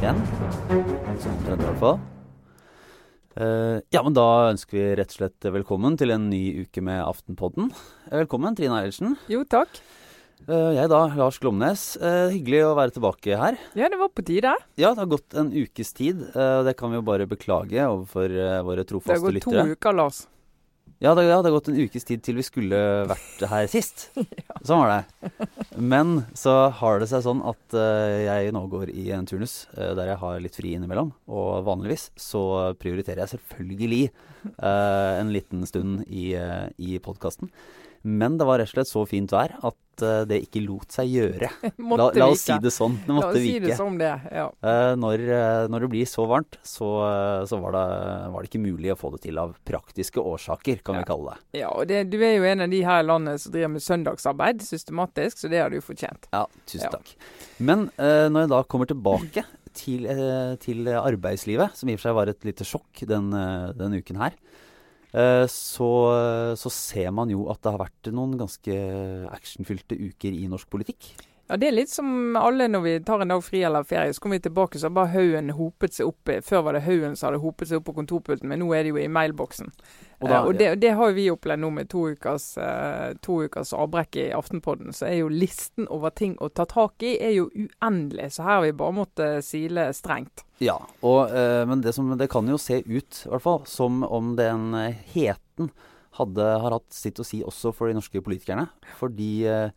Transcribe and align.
Igjen. 0.00 0.20
Sånn 1.20 1.34
omtrent 1.34 1.60
i 1.60 1.66
hvert 1.66 1.82
fall. 1.82 1.98
Eh, 3.34 3.82
ja, 3.92 4.00
men 4.06 4.16
da 4.16 4.24
ønsker 4.54 4.78
vi 4.78 4.86
rett 4.96 5.12
og 5.12 5.18
slett 5.18 5.48
velkommen 5.58 5.98
til 6.00 6.14
en 6.14 6.30
ny 6.30 6.40
uke 6.64 6.80
med 6.88 7.02
Aftenpodden. 7.04 7.68
Eh, 8.08 8.16
Velkommen, 8.22 8.56
Trine 8.56 8.80
Eilertsen. 8.80 9.18
Jo, 9.28 9.44
takk. 9.44 9.76
Eh, 10.48 10.72
jeg 10.78 10.88
da, 10.88 11.02
Lars 11.20 11.36
Glomnes. 11.42 11.84
Hyggelig 12.00 12.64
å 12.64 12.74
være 12.80 12.96
tilbake 12.96 13.36
her. 13.44 13.60
Ja, 13.76 13.92
det 13.92 14.00
var 14.00 14.08
på 14.08 14.24
tide. 14.24 14.56
Ja, 14.80 14.94
det 14.94 15.04
har 15.04 15.12
gått 15.18 15.36
en 15.36 15.52
ukes 15.52 15.92
tid, 15.92 16.30
det 16.32 16.78
kan 16.80 16.88
vi 16.94 17.02
jo 17.02 17.04
bare 17.04 17.28
beklage 17.28 17.76
overfor 17.84 18.32
våre 18.72 18.88
trofaste 18.88 19.20
lyttere. 19.36 19.52
Det 19.52 19.52
har 19.52 19.68
gått 19.68 19.76
to 19.76 19.82
uker, 19.84 20.00
Lars. 20.00 20.24
Ja 21.04 21.10
det, 21.12 21.26
hadde 21.28 21.50
gått 21.52 21.66
en 21.68 21.76
ukes 21.76 22.06
tid 22.08 22.22
til 22.24 22.38
vi 22.38 22.44
skulle 22.46 22.78
vært 23.10 23.42
her 23.50 23.66
sist. 23.68 24.06
Sånn 24.64 24.80
var 24.80 24.92
det. 24.94 25.48
Men 25.76 26.14
så 26.32 26.70
har 26.78 27.02
det 27.02 27.10
seg 27.10 27.26
sånn 27.26 27.42
at 27.44 27.76
uh, 27.76 28.08
jeg 28.24 28.54
nå 28.56 28.62
går 28.72 28.88
i 28.94 29.10
en 29.12 29.28
turnus 29.28 29.66
uh, 29.76 29.92
der 29.98 30.14
jeg 30.14 30.20
har 30.22 30.40
litt 30.40 30.56
fri 30.56 30.72
innimellom. 30.78 31.12
Og 31.28 31.60
vanligvis 31.66 32.06
så 32.16 32.72
prioriterer 32.80 33.20
jeg 33.20 33.34
selvfølgelig 33.34 34.00
uh, 34.08 35.20
en 35.20 35.34
liten 35.34 35.68
stund 35.68 36.06
i, 36.08 36.30
i 36.80 36.96
podkasten. 37.04 37.52
Men 38.04 38.36
det 38.36 38.44
var 38.44 38.60
rett 38.60 38.68
og 38.68 38.76
slett 38.76 38.90
så 38.90 39.02
fint 39.08 39.32
vær 39.32 39.54
at 39.64 40.02
uh, 40.04 40.24
det 40.28 40.42
ikke 40.44 40.60
lot 40.66 40.92
seg 40.92 41.08
gjøre. 41.08 41.48
Måtte 41.88 42.10
La, 42.18 42.26
la 42.26 42.26
oss 42.34 42.42
si 42.44 42.56
det 42.60 42.72
sånn. 42.74 42.98
Det 43.06 43.14
måtte 43.16 43.30
oss 43.30 43.46
si 43.46 43.54
det 43.64 43.76
som 43.78 43.96
det. 43.96 44.10
Ja. 44.28 44.50
uh, 44.60 44.92
når, 45.00 45.22
eh, 45.24 45.60
når 45.72 45.86
det 45.86 45.88
blir 45.94 46.10
så 46.10 46.26
varmt, 46.28 46.58
så, 46.60 46.88
så 47.48 47.60
var, 47.62 47.72
det, 47.78 47.84
var 48.34 48.44
det 48.44 48.50
ikke 48.50 48.60
mulig 48.60 48.92
å 48.92 48.98
få 49.00 49.14
det 49.14 49.22
til 49.24 49.40
av 49.40 49.54
praktiske 49.64 50.20
årsaker, 50.20 50.82
kan 50.84 50.98
Ja. 50.98 51.00
vi 51.00 51.08
kalle 51.08 51.32
det. 51.32 51.62
ja, 51.62 51.70
og 51.72 51.88
det, 51.88 52.02
du 52.12 52.18
er 52.20 52.34
jo 52.36 52.44
en 52.50 52.66
av 52.66 52.74
de 52.76 52.82
her 52.84 53.00
i 53.00 53.08
landet 53.08 53.40
som 53.40 53.54
driver 53.56 53.72
med 53.78 53.86
søndagsarbeid 53.86 54.60
systematisk, 54.68 55.40
så 55.40 55.48
det 55.52 55.62
har 55.64 55.72
du 55.72 55.80
fortjent. 55.80 56.28
Ja, 56.36 56.44
tusen 56.68 56.84
Ja. 56.90 56.92
takk. 56.98 57.14
Men 57.64 57.88
uh, 57.96 58.28
når 58.28 58.44
jeg 58.44 58.52
da 58.52 58.62
kommer 58.68 58.90
tilbake 58.92 59.46
til, 59.74 60.04
til 60.62 60.86
arbeidslivet, 60.92 61.72
som 61.74 61.88
i 61.88 61.96
og 61.96 61.98
for 62.02 62.10
seg 62.10 62.14
var 62.20 62.30
et 62.30 62.44
lite 62.46 62.68
sjokk 62.68 63.00
den, 63.10 63.32
denne 63.74 63.98
uken 64.04 64.20
her, 64.20 64.36
så, 65.14 65.88
så 66.58 66.70
ser 66.74 67.12
man 67.14 67.30
jo 67.30 67.44
at 67.52 67.60
det 67.62 67.70
har 67.70 67.84
vært 67.84 68.08
noen 68.10 68.32
ganske 68.40 68.74
actionfylte 69.30 69.94
uker 69.94 70.34
i 70.34 70.48
norsk 70.50 70.66
politikk. 70.72 71.12
Ja, 71.46 71.56
Det 71.60 71.68
er 71.68 71.74
litt 71.76 71.90
som 71.92 72.36
alle 72.40 72.66
når 72.72 72.82
vi 72.82 72.92
tar 73.04 73.20
en 73.20 73.28
dag 73.28 73.42
fri 73.44 73.60
eller 73.68 73.84
ferie, 73.84 74.12
så 74.16 74.20
kommer 74.20 74.38
vi 74.38 74.46
tilbake, 74.48 74.78
så 74.80 74.86
har 74.88 74.94
bare 74.96 75.12
haugen 75.12 75.50
hopet 75.52 75.92
seg 75.92 76.06
opp. 76.08 76.30
Før 76.42 76.62
var 76.64 76.72
det 76.72 76.80
haugen 76.86 77.16
som 77.16 77.28
hadde 77.28 77.42
hopet 77.42 77.68
seg 77.68 77.78
opp 77.82 77.84
på 77.90 77.94
kontorpulten, 77.98 78.48
men 78.48 78.62
nå 78.64 78.70
er 78.72 78.82
det 78.86 78.94
jo 78.94 78.96
i 79.02 79.08
mailboksen. 79.12 79.68
Og 80.22 80.28
da- 80.30 80.38
Eh, 80.40 80.46
og 80.48 80.56
det, 80.56 80.80
det 80.80 80.94
har 80.96 81.10
jo 81.10 81.14
vi 81.14 81.26
opplevd 81.30 81.60
nå 81.60 81.70
med 81.72 81.88
to 81.90 82.06
ukers, 82.14 82.56
eh, 82.56 83.12
to 83.20 83.42
ukers 83.44 83.74
avbrekk 83.76 84.16
i 84.16 84.30
Aftenpodden. 84.32 84.88
Så 84.96 85.06
er 85.06 85.18
jo 85.18 85.28
listen 85.28 85.86
over 85.90 86.10
ting 86.10 86.34
å 86.40 86.48
ta 86.48 86.64
tak 86.64 87.02
i 87.02 87.18
er 87.20 87.34
jo 87.36 87.50
uendelig. 87.50 88.30
Så 88.32 88.42
her 88.42 88.54
har 88.56 88.62
vi 88.62 88.72
bare 88.72 88.92
måttet 88.96 89.44
sile 89.44 89.90
strengt. 89.92 90.44
Ja, 90.60 90.78
og, 91.02 91.28
eh, 91.30 91.66
men 91.66 91.82
det, 91.82 91.92
som, 91.94 92.16
det 92.16 92.30
kan 92.30 92.46
jo 92.48 92.56
se 92.56 92.80
ut, 92.86 93.26
i 93.26 93.28
hvert 93.28 93.42
fall, 93.42 93.66
som 93.66 94.02
om 94.02 94.34
den 94.36 94.72
heten 95.12 95.70
hadde, 96.12 96.60
har 96.60 96.70
hatt 96.70 96.88
sitt 96.94 97.16
å 97.20 97.24
si 97.26 97.42
også 97.42 97.74
for 97.74 97.88
de 97.88 97.94
norske 98.00 98.22
politikerne. 98.22 98.68
Fordi 98.96 99.44
eh, 99.44 99.70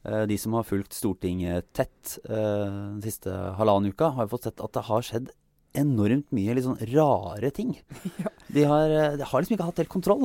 de 0.00 0.36
som 0.40 0.54
har 0.56 0.64
fulgt 0.64 0.96
Stortinget 0.96 1.66
tett 1.76 2.18
eh, 2.24 2.64
den 2.64 3.02
siste 3.04 3.34
halvannen 3.58 3.92
uka, 3.92 4.14
har 4.16 4.30
fått 4.32 4.48
sett 4.48 4.62
at 4.64 4.72
det 4.76 4.86
har 4.86 5.04
skjedd 5.04 5.32
enormt 5.78 6.30
mye 6.34 6.54
litt 6.56 6.66
sånn 6.66 6.80
rare 6.94 7.50
ting. 7.54 7.74
De, 8.50 8.64
har, 8.66 8.90
eh, 8.90 9.12
de 9.14 9.22
har 9.22 9.42
liksom 9.42 9.54
ikke 9.54 9.66
hatt 9.68 9.78
helt 9.78 9.92
kontroll. 9.92 10.24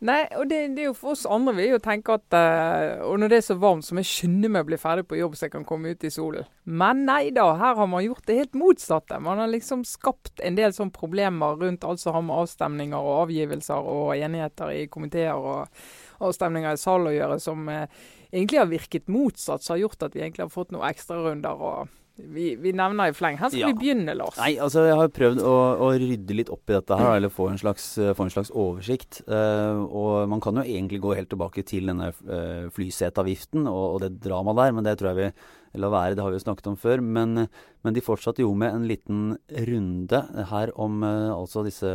Nei, 0.00 0.22
og 0.40 0.46
det, 0.48 0.62
det 0.72 0.80
er 0.80 0.86
jo 0.86 0.94
for 0.96 1.12
oss 1.12 1.26
andre. 1.28 1.52
Vi 1.58 1.66
jo 1.68 1.78
tenker 1.84 2.16
at 2.16 2.32
eh, 2.32 3.02
Og 3.04 3.18
når 3.20 3.28
det 3.28 3.36
er 3.36 3.44
så 3.44 3.56
varmt, 3.60 3.84
så 3.84 3.92
må 3.92 4.00
jeg 4.00 4.08
skynde 4.08 4.48
meg 4.48 4.64
å 4.64 4.68
bli 4.70 4.78
ferdig 4.80 5.04
på 5.10 5.18
jobb 5.18 5.34
så 5.36 5.44
jeg 5.44 5.52
kan 5.52 5.66
komme 5.68 5.92
ut 5.92 6.06
i 6.08 6.12
solen. 6.14 6.48
Men 6.64 7.02
nei 7.04 7.34
da, 7.36 7.50
her 7.60 7.76
har 7.76 7.90
man 7.92 8.06
gjort 8.06 8.24
det 8.30 8.38
helt 8.38 8.56
motsatte. 8.56 9.18
Man 9.20 9.42
har 9.42 9.52
liksom 9.52 9.84
skapt 9.84 10.40
en 10.40 10.56
del 10.56 10.72
sånne 10.72 10.96
problemer 10.96 11.60
rundt 11.60 11.84
alt 11.84 12.00
som 12.00 12.16
har 12.16 12.24
med 12.24 12.46
avstemninger 12.46 12.96
og 12.96 13.26
avgivelser 13.26 13.92
og 13.92 14.14
enigheter 14.16 14.72
i 14.78 14.86
komiteer 14.88 15.36
og 15.36 15.84
avstemninger 16.24 16.72
i 16.72 16.80
sal 16.80 17.04
å 17.04 17.12
gjøre, 17.12 17.36
som 17.44 17.68
eh, 17.68 18.00
egentlig 18.32 18.58
har 18.60 18.68
virket 18.70 19.08
motsatt, 19.08 19.62
som 19.62 19.74
har 19.76 19.84
gjort 19.86 20.02
at 20.08 20.14
vi 20.14 20.22
egentlig 20.24 20.46
har 20.46 20.52
fått 20.52 20.70
noen 20.74 20.88
ekstrarunder. 20.90 21.60
og 21.60 21.96
vi, 22.20 22.54
vi 22.60 22.72
nevner 22.76 23.08
i 23.08 23.14
fleng. 23.16 23.38
Her 23.40 23.48
skal 23.48 23.60
Ja. 23.62 23.68
vi 23.70 23.78
begynne, 23.80 24.12
Lars. 24.14 24.36
Nei, 24.36 24.56
altså 24.60 24.82
jeg 24.84 24.96
har 24.98 25.08
prøvd 25.08 25.40
å, 25.40 25.54
å 25.80 25.86
rydde 25.96 26.36
litt 26.36 26.50
opp 26.52 26.68
i 26.68 26.74
dette 26.76 26.98
her, 27.00 27.14
eller 27.16 27.32
få 27.32 27.48
en 27.48 27.60
slags, 27.60 27.94
få 27.96 28.26
en 28.26 28.32
slags 28.34 28.50
oversikt. 28.52 29.22
Uh, 29.24 29.80
og 29.88 30.28
man 30.28 30.42
kan 30.44 30.60
jo 30.60 30.66
egentlig 30.66 31.00
gå 31.00 31.14
helt 31.16 31.30
tilbake 31.32 31.64
til 31.64 31.88
denne 31.88 32.10
uh, 32.12 32.68
flyseteavgiften 32.76 33.64
og, 33.70 33.86
og 33.94 34.00
det 34.04 34.12
dramaet 34.20 34.60
der, 34.60 34.76
men 34.76 34.84
det 34.84 34.98
tror 35.00 35.14
jeg 35.14 35.20
vi 35.22 35.30
lar 35.78 35.92
være, 35.94 36.16
det 36.18 36.24
har 36.24 36.32
vi 36.32 36.38
jo 36.40 36.42
snakket 36.42 36.70
om 36.72 36.78
før. 36.80 37.02
Men, 37.04 37.46
men 37.84 37.94
de 37.94 38.02
fortsatte 38.02 38.42
jo 38.42 38.50
med 38.58 38.74
en 38.74 38.88
liten 38.90 39.20
runde 39.68 40.22
her 40.50 40.72
om 40.74 41.04
eh, 41.06 41.28
altså 41.34 41.62
disse 41.66 41.92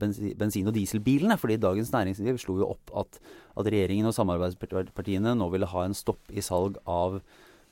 bensin, 0.00 0.32
bensin- 0.38 0.70
og 0.70 0.76
dieselbilene. 0.76 1.36
fordi 1.36 1.58
Dagens 1.60 1.92
Næringsliv 1.92 2.40
slo 2.40 2.60
jo 2.62 2.70
opp 2.72 2.94
at, 3.04 3.20
at 3.58 3.68
regjeringen 3.68 4.08
og 4.08 4.16
samarbeidspartiene 4.16 5.36
nå 5.36 5.50
ville 5.52 5.68
ha 5.68 5.84
en 5.84 5.98
stopp 5.98 6.32
i 6.32 6.44
salg 6.44 6.80
av 6.86 7.20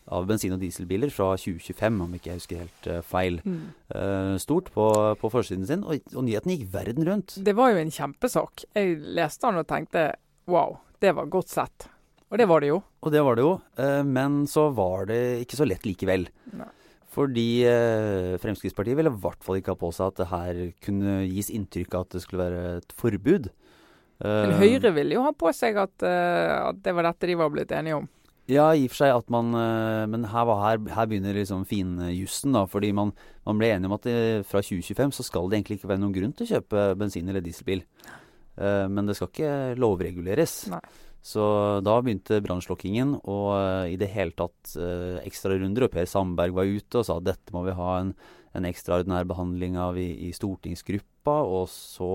av 0.06 0.26
bensin- 0.26 0.54
og 0.54 0.60
dieselbiler 0.62 1.10
fra 1.10 1.32
2025, 1.34 1.96
om 2.04 2.12
ikke 2.14 2.30
jeg 2.30 2.40
husker 2.40 2.60
helt 2.62 2.86
uh, 2.86 3.00
feil 3.02 3.40
Mm. 3.46 3.72
Uh, 3.90 4.36
stort 4.38 4.70
på, 4.74 4.84
på 5.20 5.28
forsiden 5.30 5.66
sin, 5.66 5.82
og, 5.84 5.98
og 6.14 6.24
nyheten 6.24 6.52
gikk 6.52 6.68
verden 6.72 7.06
rundt. 7.06 7.36
Det 7.42 7.54
var 7.56 7.72
jo 7.72 7.80
en 7.82 7.90
kjempesak. 7.90 8.64
Jeg 8.74 8.96
leste 9.18 9.46
den 9.46 9.60
og 9.60 9.66
tenkte 9.66 10.06
wow, 10.50 10.78
det 11.02 11.12
var 11.14 11.30
godt 11.30 11.52
sett. 11.52 11.88
Og 12.30 12.38
det 12.40 12.48
var 12.50 12.62
det 12.62 12.72
jo. 12.72 12.80
Og 13.06 13.12
det 13.14 13.22
var 13.22 13.38
det 13.38 13.44
jo, 13.44 13.52
eh, 13.78 14.02
men 14.02 14.40
så 14.50 14.66
var 14.74 15.06
det 15.06 15.20
ikke 15.44 15.58
så 15.60 15.66
lett 15.68 15.86
likevel. 15.86 16.26
Nei. 16.58 16.66
Fordi 17.16 17.62
eh, 17.64 18.32
Fremskrittspartiet 18.42 18.98
ville 18.98 19.12
i 19.14 19.20
hvert 19.22 19.46
fall 19.46 19.60
ikke 19.60 19.76
ha 19.76 19.78
på 19.78 19.92
seg 19.94 20.10
at 20.10 20.18
det 20.18 20.26
her 20.32 20.58
kunne 20.84 21.20
gis 21.30 21.52
inntrykk 21.54 21.94
av 21.94 22.04
at 22.08 22.16
det 22.16 22.24
skulle 22.24 22.48
være 22.48 22.64
et 22.80 22.98
forbud. 22.98 23.48
Men 23.52 23.54
Eh, 24.16 24.56
Høyre 24.56 24.94
ville 24.96 25.12
jo 25.12 25.22
ha 25.26 25.30
på 25.36 25.50
seg 25.52 25.76
at, 25.76 26.00
at 26.00 26.78
det 26.80 26.94
var 26.96 27.04
dette 27.04 27.28
de 27.28 27.34
var 27.36 27.50
blitt 27.52 27.74
enige 27.76 27.98
om. 27.98 28.06
Ja, 28.48 28.70
i 28.72 28.86
og 28.86 28.94
for 28.94 29.02
seg 29.02 29.10
at 29.12 29.28
man 29.34 29.50
Men 30.08 30.22
her, 30.30 30.46
var, 30.48 30.62
her, 30.62 30.78
her 30.94 31.08
begynner 31.10 31.36
liksom 31.36 31.66
finjussen, 31.68 32.54
da. 32.56 32.62
Fordi 32.64 32.94
man, 32.96 33.10
man 33.44 33.60
ble 33.60 33.74
enige 33.74 33.90
om 33.90 33.96
at 33.98 34.08
det, 34.08 34.16
fra 34.48 34.62
2025 34.64 35.12
så 35.18 35.26
skal 35.26 35.50
det 35.50 35.58
egentlig 35.58 35.76
ikke 35.82 35.90
være 35.92 36.00
noen 36.00 36.16
grunn 36.16 36.32
til 36.32 36.46
å 36.46 36.52
kjøpe 36.54 36.86
bensin- 36.96 37.28
eller 37.28 37.44
dieselbil. 37.44 37.84
Men 38.56 39.04
det 39.04 39.18
skal 39.18 39.28
ikke 39.28 39.52
lovreguleres. 39.76 40.56
Nei. 40.72 40.80
Så 41.26 41.42
da 41.82 41.96
begynte 41.98 42.38
brannslokkingen, 42.44 43.16
og 43.26 43.48
eh, 43.56 43.94
i 43.96 43.98
det 43.98 44.12
hele 44.12 44.34
tatt 44.38 44.76
uh, 44.78 45.18
ekstrarunder. 45.26 45.88
Og 45.88 45.94
Per 45.94 46.06
Sandberg 46.06 46.54
var 46.54 46.70
ute 46.70 47.00
og 47.00 47.08
sa 47.08 47.18
at 47.18 47.26
dette 47.26 47.54
må 47.56 47.64
vi 47.66 47.74
ha 47.74 47.88
en, 47.98 48.12
en 48.54 48.68
ekstraordinær 48.68 49.26
behandling 49.26 49.74
av 49.80 49.98
i, 49.98 50.06
i 50.28 50.30
stortingsgruppa. 50.36 51.40
Og 51.42 51.66
så 51.72 52.12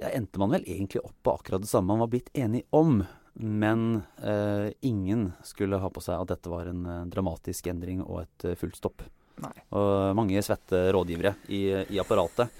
ja, 0.00 0.10
endte 0.12 0.42
man 0.42 0.52
vel 0.52 0.66
egentlig 0.66 1.00
opp 1.04 1.16
på 1.24 1.38
akkurat 1.38 1.64
det 1.64 1.72
samme 1.72 1.92
man 1.94 2.04
var 2.04 2.12
blitt 2.12 2.28
enig 2.36 2.66
om. 2.76 3.00
Men 3.40 4.02
eh, 4.22 4.72
ingen 4.80 5.32
skulle 5.44 5.80
ha 5.80 5.90
på 5.92 6.02
seg 6.04 6.20
at 6.20 6.34
dette 6.34 6.50
var 6.52 6.68
en 6.68 6.84
eh, 6.84 7.06
dramatisk 7.12 7.70
endring 7.72 8.02
og 8.04 8.24
et 8.24 8.46
eh, 8.50 8.58
fullt 8.58 8.76
stopp. 8.76 9.04
Nei. 9.40 9.54
Og 9.72 10.16
mange 10.18 10.42
svette 10.44 10.90
rådgivere 10.92 11.32
i, 11.48 11.62
i 11.94 12.00
apparatet. 12.02 12.52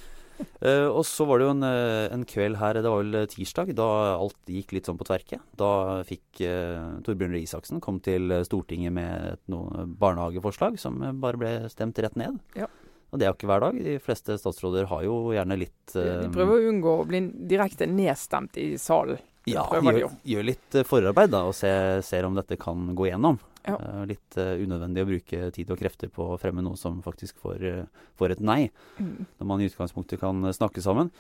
Eh, 0.60 0.86
og 0.90 1.06
så 1.08 1.24
var 1.24 1.40
det 1.40 1.46
jo 1.46 1.52
en, 1.54 1.64
eh, 1.64 2.06
en 2.12 2.24
kveld 2.28 2.58
her, 2.60 2.76
det 2.76 2.90
var 2.92 3.00
vel 3.00 3.28
tirsdag, 3.32 3.72
da 3.78 3.86
alt 4.12 4.50
gikk 4.50 4.74
litt 4.76 4.90
sånn 4.90 4.98
på 5.00 5.06
tverke. 5.08 5.38
Da 5.56 5.70
fikk 6.04 6.42
uh, 6.44 7.00
Torbjørn 7.06 7.32
Røe 7.32 7.46
Isaksen 7.46 7.80
kom 7.80 8.00
til 8.04 8.32
Stortinget 8.44 8.92
med 8.92 9.34
et 9.34 9.42
noen 9.52 9.94
barnehageforslag 10.00 10.78
som 10.80 11.00
eh, 11.02 11.16
bare 11.16 11.40
ble 11.40 11.52
stemt 11.72 11.98
rett 12.02 12.18
ned. 12.20 12.38
Ja. 12.58 12.68
Og 13.10 13.18
det 13.18 13.26
er 13.26 13.32
jo 13.32 13.38
ikke 13.38 13.50
hver 13.50 13.64
dag. 13.64 13.80
De 13.82 13.96
fleste 14.02 14.36
statsråder 14.38 14.86
har 14.90 15.02
jo 15.06 15.16
gjerne 15.34 15.58
litt 15.58 15.96
eh, 15.98 16.22
de 16.24 16.30
prøver 16.34 16.60
å 16.60 16.70
unngå 16.70 16.94
å 17.00 17.08
bli 17.08 17.24
direkte 17.50 17.88
nedstemt 17.90 18.58
i 18.60 18.72
salen. 18.80 19.18
Ja, 19.48 19.64
gjør, 19.72 20.12
gjør 20.28 20.46
litt 20.46 20.76
eh, 20.76 20.86
forarbeid 20.86 21.32
da, 21.32 21.47
og 21.48 21.56
se, 21.56 21.72
ser 22.06 22.28
om 22.28 22.36
dette 22.38 22.59
kan 22.60 22.92
gå 22.94 23.09
gjennom. 23.09 23.41
Ja. 23.66 23.77
Eh, 23.77 24.04
litt 24.09 24.36
eh, 24.41 24.57
unødvendig 24.62 25.03
å 25.04 25.09
bruke 25.10 25.51
tid 25.53 25.71
og 25.72 25.80
krefter 25.80 26.09
på 26.12 26.30
å 26.33 26.39
fremme 26.41 26.62
noe 26.65 26.78
som 26.80 27.03
faktisk 27.04 27.41
får, 27.42 27.65
eh, 27.68 28.07
får 28.16 28.36
et 28.36 28.41
nei, 28.41 28.71
Mm. 28.98 29.27
når 29.39 29.47
man 29.47 29.60
i 29.60 29.68
utgangspunktet 29.68 30.21
kan 30.21 30.41
snakke 30.53 30.80
sammen. 30.80 31.10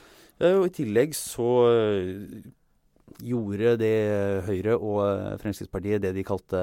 Og 0.40 0.64
I 0.64 0.72
tillegg 0.72 1.12
så 1.12 1.50
gjorde 3.20 3.76
det 3.76 4.44
Høyre 4.46 4.78
og 4.80 5.40
Fremskrittspartiet 5.42 6.00
det 6.00 6.14
de 6.14 6.24
kalte 6.24 6.56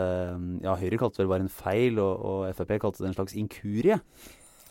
Ja, 0.63 0.73
Høyre 0.75 0.97
kalte 0.97 1.21
det 1.21 1.29
bare 1.29 1.45
en 1.45 1.51
feil, 1.51 1.99
og, 1.99 2.25
og 2.25 2.55
Frp 2.55 2.79
kalte 2.81 3.03
det 3.03 3.11
en 3.11 3.17
slags 3.19 3.35
inkurie. 3.37 3.99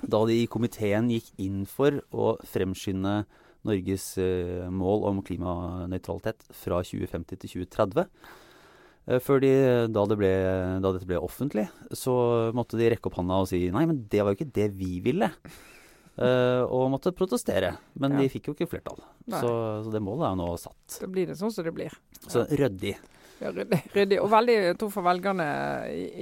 Da 0.02 0.24
de 0.26 0.42
i 0.42 0.48
komiteen 0.50 1.08
gikk 1.08 1.30
inn 1.38 1.64
for 1.66 2.00
å 2.12 2.36
fremskynde 2.42 3.24
Norges 3.66 4.16
mål 4.70 5.06
om 5.06 5.22
klimanøytralitet 5.22 6.42
fra 6.50 6.82
2050 6.82 7.38
til 7.38 7.66
2030. 7.66 8.08
Eh, 9.06 9.20
Før 9.22 9.40
de, 9.44 9.52
da, 9.94 10.04
det 10.10 10.18
ble, 10.18 10.32
da 10.82 10.92
dette 10.96 11.06
ble 11.08 11.20
offentlig, 11.22 11.68
så 11.94 12.16
måtte 12.56 12.78
de 12.80 12.90
rekke 12.90 13.06
opp 13.10 13.18
hånda 13.20 13.40
og 13.44 13.48
si 13.50 13.66
nei, 13.70 13.84
men 13.86 14.04
det 14.10 14.22
var 14.24 14.32
jo 14.34 14.40
ikke 14.40 14.52
det 14.58 14.70
vi 14.78 14.98
ville. 15.04 15.30
Uh, 16.16 16.64
og 16.72 16.86
måtte 16.94 17.10
protestere. 17.12 17.74
Men 18.00 18.14
Ja. 18.14 18.22
de 18.22 18.30
fikk 18.32 18.46
jo 18.48 18.54
ikke 18.54 18.70
flertall. 18.70 19.02
Så, 19.28 19.50
så 19.84 19.90
det 19.92 20.00
målet 20.00 20.24
er 20.24 20.32
jo 20.32 20.38
nå 20.40 20.46
satt. 20.56 20.94
Da 21.02 21.08
blir 21.12 21.26
det 21.28 21.36
sånn 21.36 21.52
som 21.52 21.66
det 21.66 21.74
blir. 21.76 21.92
Så 22.24 22.46
ryddig. 22.48 22.94
Ja, 23.36 23.50
ryddig, 23.52 23.82
ryddig, 23.92 24.16
og 24.24 24.30
veldig, 24.32 24.54
jeg 24.64 24.78
tror 24.80 24.92
for 24.94 25.04
velgerne 25.04 25.44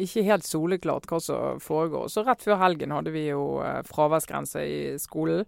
ikke 0.02 0.24
helt 0.26 0.42
soleklart 0.48 1.06
hva 1.06 1.20
som 1.22 1.60
foregår. 1.62 2.08
Så 2.10 2.24
rett 2.26 2.42
før 2.42 2.58
helgen 2.58 2.90
hadde 2.90 3.12
vi 3.14 3.28
jo 3.28 3.60
eh, 3.62 3.84
fraværsgrense 3.86 4.64
i 4.66 4.80
skolen. 4.98 5.46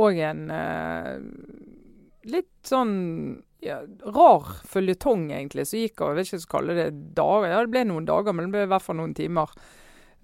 Og 0.00 0.16
en 0.16 0.46
eh, 0.48 1.20
litt 2.30 2.52
sånn 2.66 2.94
ja, 3.64 3.80
rar 4.14 4.58
føljetong, 4.68 5.30
egentlig, 5.32 5.66
som 5.68 5.80
gikk 5.80 6.02
over 6.04 6.20
Jeg 6.20 6.28
vet 6.28 6.44
ikke 6.44 6.56
kalle 6.58 6.76
det 6.76 6.90
dager. 7.16 7.48
Ja, 7.50 7.62
det 7.64 7.72
ble 7.72 7.86
noen 7.88 8.08
dager, 8.08 8.36
men 8.36 8.48
det 8.48 8.54
ble 8.54 8.66
i 8.66 8.70
hvert 8.74 8.84
fall 8.84 8.98
noen 9.00 9.16
timer. 9.16 9.52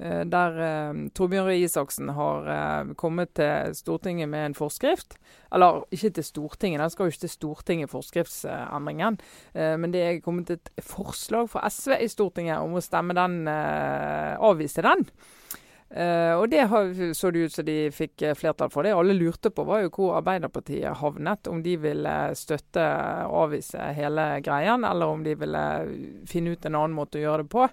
Eh, 0.01 0.23
der 0.29 0.59
eh, 0.65 1.01
Torbjørn 1.17 1.49
Røe 1.49 1.59
Isaksen 1.65 2.13
har 2.17 2.51
eh, 2.55 2.93
kommet 3.01 3.35
til 3.37 3.75
Stortinget 3.77 4.31
med 4.33 4.51
en 4.51 4.57
forskrift. 4.57 5.19
Eller 5.53 5.83
ikke 5.93 6.13
til 6.17 6.29
Stortinget, 6.29 6.83
den 6.83 6.93
skal 6.93 7.09
jo 7.09 7.15
ikke 7.15 7.25
til 7.27 7.35
Stortinget, 7.35 7.93
forskriftsendringen. 7.93 9.21
Eh, 9.55 9.75
men 9.81 9.97
det 9.97 10.05
er 10.07 10.23
kommet 10.25 10.53
et 10.55 10.73
forslag 10.85 11.51
fra 11.53 11.69
SV 11.69 11.97
i 12.01 12.09
Stortinget 12.13 12.61
om 12.61 12.77
å 12.77 12.85
stemme 12.85 13.17
den, 13.17 13.43
eh, 13.49 14.37
avvise 14.37 14.85
den. 14.85 15.09
Eh, 15.91 16.35
og 16.39 16.51
det 16.51 16.69
så 17.19 17.31
det 17.35 17.39
ut 17.39 17.53
som 17.53 17.67
de 17.67 17.77
fikk 17.91 18.23
eh, 18.23 18.37
flertall 18.39 18.71
for. 18.71 18.87
Det 18.87 18.95
alle 18.95 19.17
lurte 19.17 19.51
på, 19.51 19.65
var 19.67 19.83
jo 19.83 19.91
hvor 19.97 20.21
Arbeiderpartiet 20.21 21.01
havnet. 21.01 21.51
Om 21.51 21.65
de 21.65 21.75
ville 21.83 22.15
støtte 22.39 22.85
og 23.27 23.49
avvise 23.49 23.91
hele 23.97 24.29
greien, 24.47 24.87
eller 24.87 25.17
om 25.17 25.25
de 25.27 25.35
ville 25.41 25.65
finne 26.31 26.55
ut 26.55 26.65
en 26.69 26.79
annen 26.79 26.95
måte 26.95 27.19
å 27.19 27.25
gjøre 27.25 27.45
det 27.45 27.53
på. 27.57 27.67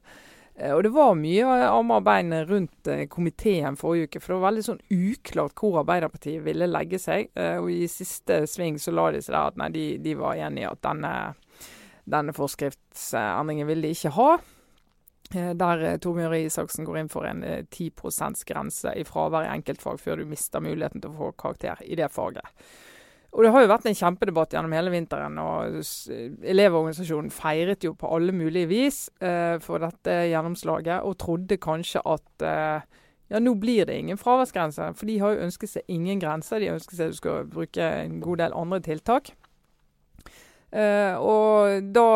Uh, 0.57 0.73
og 0.73 0.81
det 0.87 0.93
var 0.95 1.13
mye 1.19 1.45
armer 1.67 2.01
og 2.01 2.07
bein 2.07 2.33
rundt 2.49 2.89
uh, 2.89 3.05
komiteen 3.13 3.77
forrige 3.77 4.09
uke. 4.09 4.23
For 4.23 4.33
det 4.33 4.39
var 4.39 4.49
veldig 4.49 4.67
sånn 4.71 4.83
uklart 4.97 5.61
hvor 5.61 5.81
Arbeiderpartiet 5.83 6.41
ville 6.47 6.71
legge 6.71 7.01
seg. 7.01 7.29
Og 7.61 7.69
i 7.69 7.85
siste 7.91 8.47
sving 8.49 8.81
så 8.81 8.95
la 8.97 9.11
de 9.13 9.21
seg 9.21 9.37
der 9.37 9.53
at 9.53 9.61
nei, 9.61 9.69
de, 9.77 9.87
de 10.01 10.17
var 10.17 10.41
enig 10.41 10.65
i 10.65 10.69
at 10.71 10.81
denne, 10.81 11.13
denne 12.09 12.33
forskriftsendringen 12.33 13.69
ville 13.69 13.85
de 13.85 13.93
ikke 13.93 14.17
ha. 14.17 14.31
Der 15.33 15.81
Torbjørn 15.99 16.31
Røe 16.31 16.45
Isaksen 16.47 16.85
går 16.87 17.01
inn 17.01 17.09
for 17.11 17.27
en 17.27 17.41
10 17.43 17.89
%-grense 17.99 18.93
i 18.95 19.03
fravær 19.07 19.43
i 19.43 19.53
enkeltfag 19.57 19.99
før 19.99 20.21
du 20.21 20.29
mister 20.29 20.63
muligheten 20.63 21.03
til 21.03 21.11
å 21.11 21.17
få 21.17 21.31
karakter 21.35 21.81
i 21.83 21.97
det 21.99 22.07
faget. 22.13 22.47
Og 23.35 23.43
det 23.43 23.51
har 23.53 23.61
jo 23.63 23.69
vært 23.69 23.87
en 23.89 23.97
kjempedebatt 23.97 24.53
gjennom 24.55 24.73
hele 24.73 24.91
vinteren. 24.93 25.35
og 25.37 25.81
Elevorganisasjonen 26.47 27.33
feiret 27.33 27.83
jo 27.85 27.93
på 27.93 28.09
alle 28.15 28.33
mulige 28.33 28.69
vis 28.71 29.01
eh, 29.21 29.59
for 29.61 29.83
dette 29.83 30.15
gjennomslaget, 30.31 31.03
og 31.03 31.19
trodde 31.21 31.59
kanskje 31.61 32.01
at 32.07 32.45
eh, 32.47 32.87
ja, 33.27 33.41
nå 33.43 33.53
blir 33.59 33.85
det 33.85 33.97
ingen 33.99 34.17
fraværsgrense. 34.17 34.93
For 34.97 35.09
de 35.09 35.19
har 35.21 35.35
jo 35.35 35.45
ønsket 35.45 35.73
seg 35.75 35.91
ingen 35.91 36.23
grenser. 36.23 36.63
De 36.63 36.71
ønsker 36.71 36.97
seg 36.97 37.11
at 37.11 37.17
du 37.17 37.19
skal 37.19 37.51
bruke 37.51 37.91
en 38.07 38.21
god 38.23 38.41
del 38.41 38.55
andre 38.55 38.79
tiltak. 38.87 39.33
Uh, 40.67 41.15
og 41.23 41.85
da 41.95 42.07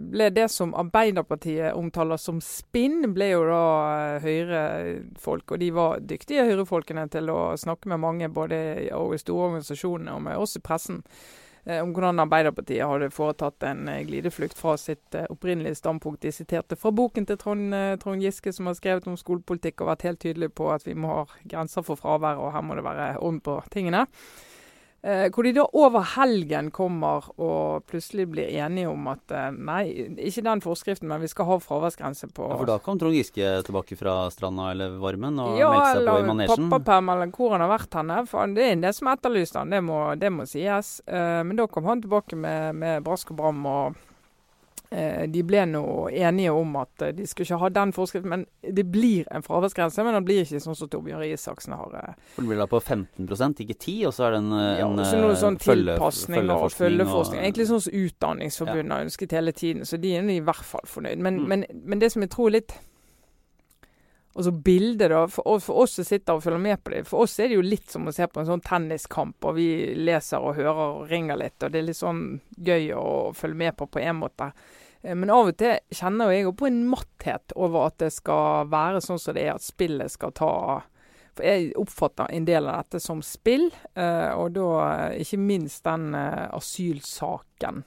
ble 0.00 0.30
det 0.32 0.46
som 0.48 0.70
Arbeiderpartiet 0.80 1.76
omtaler 1.76 2.16
som 2.16 2.38
spinn, 2.40 3.02
ble 3.12 3.34
jo 3.34 3.42
da 3.44 3.64
uh, 4.16 4.22
Høyre-folk. 4.24 5.52
Og 5.52 5.60
de 5.60 5.68
var 5.76 6.00
dyktige 6.00 6.46
Høyre-folkene 6.48 7.04
til 7.12 7.28
å 7.28 7.52
snakke 7.60 7.92
med 7.92 8.00
mange, 8.00 8.30
både 8.32 8.62
i 8.86 9.20
store 9.20 9.50
organisasjoner 9.50 10.16
og 10.16 10.24
med 10.24 10.40
oss 10.40 10.56
i 10.56 10.64
pressen, 10.64 11.02
uh, 11.68 11.82
om 11.82 11.92
hvordan 11.92 12.24
Arbeiderpartiet 12.24 12.88
hadde 12.88 13.12
foretatt 13.12 13.68
en 13.68 13.92
glideflukt 14.08 14.56
fra 14.56 14.78
sitt 14.80 15.20
opprinnelige 15.28 15.82
standpunkt. 15.82 16.24
De 16.24 16.32
siterte 16.32 16.80
fra 16.80 16.94
boken 16.96 17.28
til 17.28 17.36
Trond, 17.44 17.76
Trond, 18.00 18.24
Giske, 18.24 18.56
som 18.56 18.72
har 18.72 18.80
skrevet 18.80 19.12
om 19.12 19.20
skolepolitikk 19.20 19.84
og 19.84 19.92
vært 19.92 20.08
helt 20.08 20.24
tydelig 20.24 20.54
på 20.56 20.72
at 20.72 20.88
vi 20.88 20.96
må 20.96 21.12
ha 21.12 21.24
grenser 21.44 21.84
for 21.84 22.00
fravær, 22.00 22.40
og 22.40 22.54
her 22.56 22.64
må 22.64 22.80
det 22.80 22.88
være 22.88 23.18
orden 23.20 23.44
på 23.44 23.60
tingene. 23.68 24.06
Eh, 24.98 25.28
hvor 25.30 25.46
de 25.46 25.52
da 25.54 25.62
over 25.78 26.02
helgen 26.16 26.72
kommer 26.74 27.28
og 27.38 27.84
plutselig 27.86 28.24
blir 28.32 28.48
enige 28.50 28.90
om 28.90 29.04
at 29.12 29.30
eh, 29.30 29.52
nei, 29.54 29.84
ikke 30.26 30.42
den 30.42 30.62
forskriften, 30.64 31.06
men 31.06 31.22
vi 31.22 31.30
skal 31.30 31.46
ha 31.46 31.58
fraværsgrense 31.62 32.26
på 32.34 32.48
ja, 32.50 32.56
For 32.58 32.66
da 32.66 32.78
kom 32.82 32.98
Trond 32.98 33.14
Giske 33.14 33.52
tilbake 33.68 33.94
fra 34.00 34.16
stranda 34.34 34.72
eller 34.72 34.98
varmen 34.98 35.38
og 35.44 35.54
ja, 35.60 35.70
meldte 35.70 36.00
seg 36.00 36.10
på 36.10 36.16
i 36.18 36.26
manesjen? 36.32 36.66
Ja, 36.66 36.72
pappaperm 36.74 37.12
eller 37.14 37.30
hvor 37.30 37.54
han 37.54 37.62
har 37.62 37.72
vært 37.76 37.94
henne. 38.00 38.18
For 38.26 38.58
det 38.58 38.66
er 38.66 38.82
det 38.88 38.94
som 38.98 39.12
etterlyste 39.14 39.62
han, 39.62 39.70
det 39.76 39.84
må, 39.86 40.00
det 40.18 40.32
må 40.34 40.48
sies. 40.50 40.96
Eh, 41.06 41.40
men 41.46 41.62
da 41.62 41.70
kom 41.70 41.86
han 41.86 42.02
tilbake 42.02 42.34
med, 42.34 42.82
med 42.82 43.06
brask 43.06 43.30
og 43.36 43.38
bram. 43.38 43.62
og 43.70 44.07
de 45.28 45.42
ble 45.44 45.64
nå 45.68 45.82
enige 46.08 46.52
om 46.56 46.76
at 46.80 47.04
eh, 47.04 47.12
de 47.12 47.26
skulle 47.28 47.44
ikke 47.44 47.60
ha 47.60 47.68
den 47.76 47.92
forskriften, 47.92 48.30
men 48.32 48.44
det 48.62 48.86
blir 48.88 49.28
en 49.34 49.44
fraværsgrense. 49.44 50.04
Men 50.04 50.16
den 50.16 50.26
blir 50.28 50.44
ikke 50.44 50.62
sånn 50.64 50.78
som 50.78 50.90
Torbjørn 50.92 51.20
Røe 51.20 51.36
Isaksen 51.36 51.76
har. 51.76 51.96
Eh. 52.00 52.28
For 52.34 52.46
Det 52.46 52.52
blir 52.52 52.62
da 52.62 52.68
på 52.70 52.80
15% 52.80 53.64
ikke 53.64 53.76
10 53.76 53.96
og 54.08 54.16
så 54.16 54.28
er 54.28 54.36
det 54.36 54.42
en, 54.44 54.52
ja, 54.56 54.88
en 54.88 55.24
noe 55.24 55.38
sånn 55.38 55.60
tilpasning 55.60 56.52
og 56.54 56.68
følgeforskning. 56.72 57.42
Egentlig 57.44 57.68
sånn 57.68 57.84
som 57.84 57.98
Utdanningsforbundet 58.02 58.88
ja. 58.88 58.94
har 58.96 59.08
ønsket 59.08 59.38
hele 59.38 59.56
tiden, 59.56 59.88
så 59.88 60.00
de 60.00 60.14
er 60.16 60.32
i 60.32 60.40
hvert 60.44 60.68
fall 60.72 60.86
fornøyd. 60.88 61.20
Men, 61.20 61.42
mm. 61.42 61.48
men, 61.52 61.66
men 61.84 62.04
det 62.04 62.12
som 62.14 62.24
jeg 62.24 62.32
tror 62.32 62.54
litt 62.56 62.76
Altså 64.38 64.52
bildet, 64.54 65.10
da. 65.10 65.24
For 65.26 65.48
oss, 65.50 65.64
for 65.66 65.82
oss, 65.82 65.96
som 65.98 66.06
sitter 66.06 66.36
og 66.38 66.44
følger 66.44 66.62
med 66.62 66.82
på 66.84 66.92
det. 66.94 67.00
For 67.08 67.24
oss 67.24 67.32
er 67.42 67.50
det 67.50 67.56
jo 67.56 67.64
litt 67.66 67.90
som 67.90 68.06
å 68.06 68.12
se 68.14 68.26
på 68.30 68.38
en 68.38 68.46
sånn 68.46 68.62
tenniskamp, 68.62 69.42
og 69.42 69.56
vi 69.56 69.96
leser 69.98 70.44
og 70.44 70.54
hører 70.54 70.82
og 70.84 71.08
ringer 71.10 71.40
litt. 71.40 71.56
Og 71.58 71.72
det 71.74 71.80
er 71.80 71.88
litt 71.88 71.98
sånn 71.98 72.20
gøy 72.54 72.92
å 72.94 73.08
følge 73.34 73.58
med 73.64 73.74
på 73.80 73.88
på 73.90 74.04
en 74.04 74.20
måte. 74.20 74.52
Eh, 75.02 75.14
men 75.14 75.32
av 75.34 75.50
og 75.50 75.58
til 75.58 75.78
kjenner 75.94 76.30
jeg 76.34 76.54
på 76.58 76.68
en 76.68 76.84
matthet 76.90 77.56
over 77.56 77.88
at 77.88 77.98
det 78.02 78.12
skal 78.14 78.70
være 78.70 79.02
sånn 79.04 79.18
som 79.22 79.34
det 79.34 79.48
er, 79.48 79.56
at 79.56 79.66
spillet 79.66 80.14
skal 80.14 80.34
ta 80.38 80.52
For 81.38 81.46
jeg 81.46 81.68
oppfatter 81.78 82.32
en 82.34 82.46
del 82.48 82.66
av 82.66 82.80
dette 82.80 82.98
som 83.02 83.20
spill, 83.22 83.68
eh, 83.94 84.30
og 84.34 84.56
da 84.56 84.70
eh, 84.86 85.20
ikke 85.22 85.38
minst 85.38 85.84
den 85.86 86.10
asylsaken. 86.14 87.84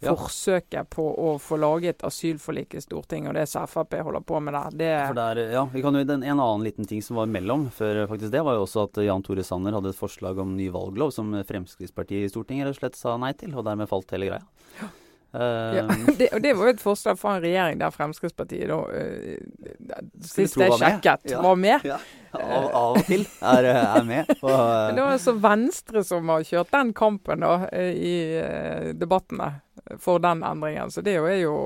Ja. 0.00 0.14
Forsøket 0.16 0.88
på 0.94 1.04
å 1.04 1.34
få 1.42 1.58
laget 1.60 2.00
asylforlik 2.08 2.78
i 2.78 2.80
Stortinget, 2.80 3.32
og 3.32 3.36
det 3.36 3.44
som 3.50 3.66
Frp 3.68 3.98
holder 4.00 4.24
på 4.24 4.40
med 4.40 4.56
der. 4.56 4.76
Det 4.80 4.92
For 5.10 5.18
der, 5.18 5.40
ja, 5.52 5.64
vi 5.72 5.82
kan 5.84 5.98
jo, 5.98 6.04
den, 6.08 6.24
En 6.24 6.40
annen 6.40 6.64
liten 6.64 6.88
ting 6.88 7.02
som 7.04 7.20
var 7.20 7.28
mellom 7.28 7.68
før 7.74 8.06
faktisk 8.08 8.32
det, 8.32 8.40
var 8.46 8.56
jo 8.56 8.64
også 8.64 8.86
at 8.88 9.02
Jan 9.04 9.24
Tore 9.26 9.44
Sanner 9.44 9.76
hadde 9.76 9.92
et 9.92 9.98
forslag 9.98 10.40
om 10.40 10.56
ny 10.56 10.70
valglov 10.72 11.12
som 11.12 11.34
Fremskrittspartiet 11.44 12.24
i 12.24 12.32
Stortinget 12.32 12.70
rett 12.70 12.78
og 12.78 12.80
slett 12.80 12.96
sa 12.96 13.18
nei 13.20 13.34
til, 13.36 13.52
og 13.52 13.66
dermed 13.68 13.90
falt 13.90 14.16
hele 14.16 14.32
greia. 14.32 14.44
Ja. 14.80 14.88
Uh, 15.34 15.76
ja, 15.76 15.82
det, 16.18 16.28
og 16.34 16.42
det 16.42 16.52
var 16.58 16.66
jo 16.66 16.74
et 16.74 16.82
forslag 16.82 17.18
fra 17.18 17.36
en 17.36 17.44
regjering 17.44 17.78
der 17.78 17.92
Fremskrittspartiet 17.94 18.66
da, 18.66 18.78
uh, 18.82 20.00
sist 20.26 20.58
jeg 20.58 20.74
sjekket, 20.80 21.36
var 21.38 21.60
med. 21.60 21.86
Ja, 21.86 22.00
av, 22.34 22.66
av, 22.66 22.98
og 22.98 23.06
til 23.06 23.22
er, 23.38 23.68
er 23.70 24.08
med. 24.08 24.32
Og, 24.40 24.50
uh, 24.50 24.90
det 24.96 25.04
var 25.04 25.14
altså 25.14 25.36
Venstre 25.38 26.02
som 26.06 26.34
har 26.34 26.46
kjørt 26.48 26.74
den 26.74 26.92
kampen 26.98 27.46
da, 27.46 27.54
i 27.70 28.16
debattene 28.98 29.52
for 30.02 30.22
den 30.22 30.42
endringen. 30.46 30.90
Så 30.90 31.04
det 31.06 31.16
er 31.20 31.40
jo 31.44 31.56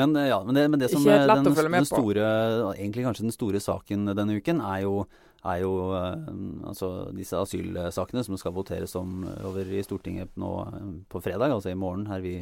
men, 0.00 0.16
ja, 0.26 0.38
men, 0.44 0.56
det, 0.56 0.68
men 0.72 0.82
det 0.82 0.90
som 0.92 1.04
den, 1.04 1.44
den 1.46 1.88
store, 1.88 2.28
egentlig 2.74 3.06
kanskje 3.06 3.28
den 3.28 3.36
store 3.36 3.60
saken 3.62 4.10
denne 4.16 4.40
uken, 4.40 4.64
er 4.64 4.86
jo 4.86 5.02
er 5.48 5.62
jo 5.62 5.72
eh, 5.96 6.16
altså 6.68 6.90
disse 7.16 7.38
asylsakene 7.38 8.24
som 8.26 8.38
skal 8.40 8.54
voteres 8.56 8.94
om 8.98 9.24
eh, 9.24 9.44
over 9.48 9.68
i 9.72 9.82
Stortinget 9.84 10.34
nå 10.40 10.52
eh, 10.66 10.88
på 11.10 11.22
fredag, 11.24 11.54
altså 11.54 11.72
i 11.72 11.78
morgen, 11.78 12.06
her 12.10 12.22
vi 12.24 12.36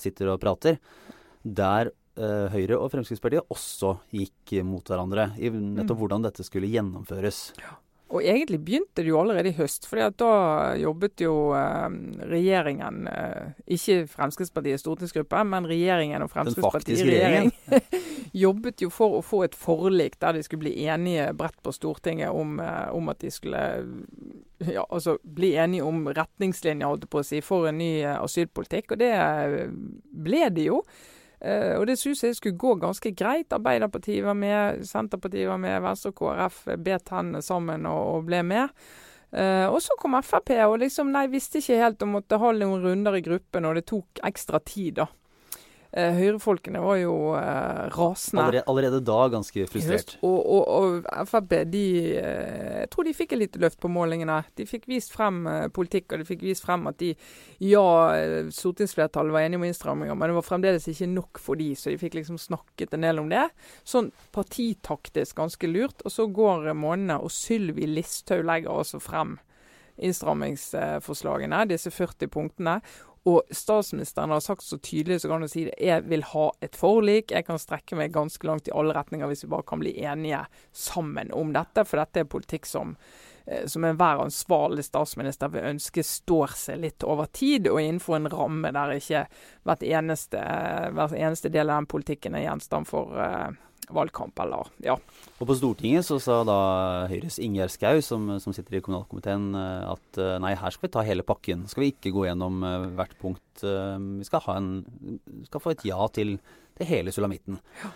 sitter 0.00 0.32
og 0.32 0.42
prater. 0.42 0.80
Der 1.42 1.92
Høyre 2.18 2.74
og 2.82 2.88
Fremskrittspartiet 2.90 3.46
også 3.54 3.92
gikk 4.10 4.56
mot 4.66 4.82
hverandre 4.90 5.28
i 5.38 5.52
nettopp 5.54 5.92
mm. 5.92 6.00
hvordan 6.00 6.24
dette 6.24 6.42
skulle 6.42 6.66
gjennomføres. 6.66 7.36
Ja. 7.62 7.76
Og 8.08 8.24
egentlig 8.24 8.60
begynte 8.64 9.02
det 9.02 9.10
jo 9.10 9.18
allerede 9.20 9.50
i 9.50 9.56
høst. 9.58 9.84
for 9.86 10.00
da 10.00 10.30
jobbet 10.80 11.20
jo 11.20 11.52
eh, 11.56 11.88
regjeringen, 12.30 13.02
eh, 13.06 13.50
ikke 13.76 14.06
Fremskrittspartiets 14.08 14.80
stortingsgruppe, 14.80 15.42
men 15.44 15.68
regjeringen 15.68 16.24
og 16.24 16.30
Fremskrittspartiet 16.32 17.02
i 17.04 17.10
regjering, 17.10 17.52
jobbet 18.46 18.80
jo 18.80 18.88
for 18.92 19.18
å 19.18 19.24
få 19.24 19.42
et 19.44 19.56
forlik 19.58 20.16
der 20.22 20.38
de 20.38 20.44
skulle 20.46 20.64
bli 20.64 20.86
enige 20.88 21.28
bredt 21.36 21.60
på 21.62 21.74
Stortinget 21.76 22.32
om, 22.32 22.56
eh, 22.64 22.88
om 22.96 23.12
at 23.12 23.20
de 23.20 23.32
skulle 23.34 23.62
ja, 24.64 24.86
altså 24.88 25.18
bli 25.22 25.52
enige 25.60 25.84
om 25.84 26.08
retningslinjer 26.08 26.88
holdt 26.88 27.08
på 27.12 27.20
å 27.20 27.26
si, 27.26 27.42
for 27.44 27.68
en 27.68 27.78
ny 27.82 27.92
eh, 28.00 28.16
asylpolitikk. 28.16 28.96
Og 28.96 29.04
det 29.04 29.12
ble 30.08 30.48
de 30.56 30.68
jo. 30.70 30.82
Uh, 31.38 31.78
og 31.78 31.86
det 31.86 31.98
synes 32.00 32.24
jeg 32.24 32.36
skulle 32.38 32.58
gå 32.58 32.74
ganske 32.82 33.12
greit. 33.14 33.52
Arbeiderpartiet 33.54 34.24
var 34.26 34.34
med, 34.38 34.82
Senterpartiet 34.88 35.48
var 35.50 35.60
med, 35.62 35.80
Venstre 35.84 36.10
og 36.14 36.18
KrF 36.18 36.64
bet 36.82 37.12
hendene 37.14 37.42
sammen 37.44 37.86
og, 37.86 38.02
og, 38.16 38.24
ble 38.26 38.42
med. 38.46 38.74
Uh, 39.30 39.68
og 39.68 39.78
så 39.84 39.94
kom 40.00 40.16
Frp 40.24 40.54
og 40.64 40.78
liksom, 40.82 41.12
nei, 41.14 41.26
visste 41.30 41.60
ikke 41.60 41.82
helt 41.82 42.02
om 42.02 42.16
måtte 42.16 42.40
ha 42.40 42.52
noen 42.56 42.82
runder 42.82 43.18
i 43.18 43.24
gruppen, 43.24 43.68
og 43.68 43.76
det 43.78 43.86
tok 43.90 44.22
ekstra 44.26 44.62
tid, 44.64 45.02
da. 45.02 45.08
Uh, 45.88 46.12
Høyrefolkene 46.18 46.82
var 46.84 46.98
jo 47.00 47.12
uh, 47.32 47.86
rasende. 47.94 48.42
Allerede, 48.42 48.64
allerede, 48.68 48.98
da 49.08 49.22
ganske 49.32 49.64
frustrert. 49.72 50.18
Og, 50.20 50.36
og, 50.44 50.66
og 50.68 51.22
Frp 51.30 51.54
de 51.72 51.84
uh, 52.20 52.82
Jeg 52.82 52.90
tror 52.92 53.08
de 53.08 53.14
fikk 53.16 53.32
et 53.32 53.40
lite 53.40 53.62
løft 53.62 53.80
på 53.80 53.88
målingene. 53.92 54.42
De 54.60 54.66
fikk 54.68 54.84
vist 54.90 55.14
frem 55.14 55.40
politikk, 55.72 56.12
og 56.12 56.20
de 56.20 56.28
fikk 56.28 56.44
vist 56.44 56.66
frem 56.66 56.84
at 56.90 57.00
de 57.00 57.14
Ja, 57.64 57.86
stortingsflertallet 58.52 59.32
var 59.32 59.46
enige 59.46 59.62
om 59.62 59.66
innstramminger, 59.70 60.14
men 60.18 60.28
det 60.28 60.36
var 60.36 60.46
fremdeles 60.46 60.90
ikke 60.92 61.08
nok 61.10 61.40
for 61.40 61.58
de, 61.58 61.72
så 61.72 61.90
de 61.90 61.98
fikk 62.00 62.20
liksom 62.20 62.36
snakket 62.38 62.92
en 62.94 63.08
del 63.08 63.24
om 63.24 63.32
det. 63.32 63.48
Sånn 63.88 64.12
partitaktisk 64.36 65.40
ganske 65.40 65.72
lurt. 65.72 66.04
Og 66.04 66.12
så 66.12 66.28
går 66.28 66.68
månedene, 66.76 67.16
og 67.16 67.32
Sylvi 67.32 67.88
Listhaug 67.88 68.44
legger 68.44 68.76
altså 68.76 69.00
frem 69.00 69.38
innstrammingsforslagene, 69.98 71.64
disse 71.72 71.90
40 71.90 72.30
punktene. 72.32 72.78
Og 73.26 73.42
statsministeren 73.50 74.30
har 74.30 74.40
sagt 74.44 74.62
så 74.62 74.78
tydelig 74.78 75.20
så 75.22 75.30
kan 75.32 75.42
du 75.42 75.48
si 75.50 75.64
det, 75.66 75.74
jeg 75.82 76.04
vil 76.08 76.22
ha 76.30 76.46
et 76.64 76.76
forlik. 76.78 77.32
Jeg 77.34 77.46
kan 77.48 77.60
strekke 77.60 77.98
meg 77.98 78.14
ganske 78.14 78.46
langt 78.46 78.70
i 78.70 78.74
alle 78.74 78.94
retninger 78.96 79.30
hvis 79.30 79.44
vi 79.44 79.52
bare 79.52 79.66
kan 79.68 79.82
bli 79.82 79.96
enige 79.98 80.44
sammen 80.72 81.32
om 81.36 81.52
dette. 81.56 81.84
For 81.88 82.00
dette 82.00 82.22
er 82.22 82.30
politikk 82.30 82.68
som, 82.68 82.94
som 83.66 83.84
enhver 83.86 84.22
ansvarlig 84.24 84.84
statsminister 84.84 85.52
vil 85.52 85.68
ønske 85.70 86.02
står 86.04 86.52
seg 86.58 86.82
litt 86.82 87.06
over 87.06 87.30
tid, 87.32 87.68
og 87.70 87.80
innenfor 87.80 88.18
en 88.18 88.28
ramme 88.32 88.72
der 88.74 88.96
ikke 88.98 89.24
hvert 89.68 89.86
eneste, 89.86 90.42
hver 90.96 91.16
eneste 91.16 91.52
del 91.52 91.70
av 91.70 91.80
den 91.80 91.88
politikken 91.90 92.36
er 92.36 92.44
gjenstand 92.44 92.88
for 92.90 93.16
uh, 93.16 93.48
valgkamp, 93.94 94.36
eller 94.44 94.68
ja. 94.84 94.98
Og 95.38 95.48
på 95.48 95.56
Stortinget 95.56 96.04
så 96.04 96.18
sa 96.20 96.42
da 96.46 96.58
Høyres 97.08 97.38
Ingjerd 97.40 97.72
Schou, 97.72 98.02
som, 98.04 98.28
som, 98.42 98.52
sitter 98.56 98.76
i 98.76 98.82
kommunalkomiteen, 98.84 99.48
eh, 99.56 99.86
at 99.94 100.20
eh, 100.20 100.34
nei, 100.44 100.52
her 100.60 100.74
skal 100.74 100.88
vi 100.88 100.92
ta 100.98 101.06
hele 101.06 101.24
pakken. 101.24 101.64
Skal 101.70 101.86
vi 101.86 101.92
ikke 101.94 102.12
gå 102.12 102.26
gjennom 102.28 102.60
hvert 102.98 103.16
punkt. 103.22 103.62
Vi 103.62 104.26
skal, 104.28 104.44
en, 104.52 104.68
skal, 105.48 105.62
få 105.64 105.72
et 105.72 105.88
ja 105.88 106.04
til, 106.14 106.36
til 106.76 106.90
hele 106.92 107.14
sulamitten. 107.14 107.56
Ja. 107.80 107.94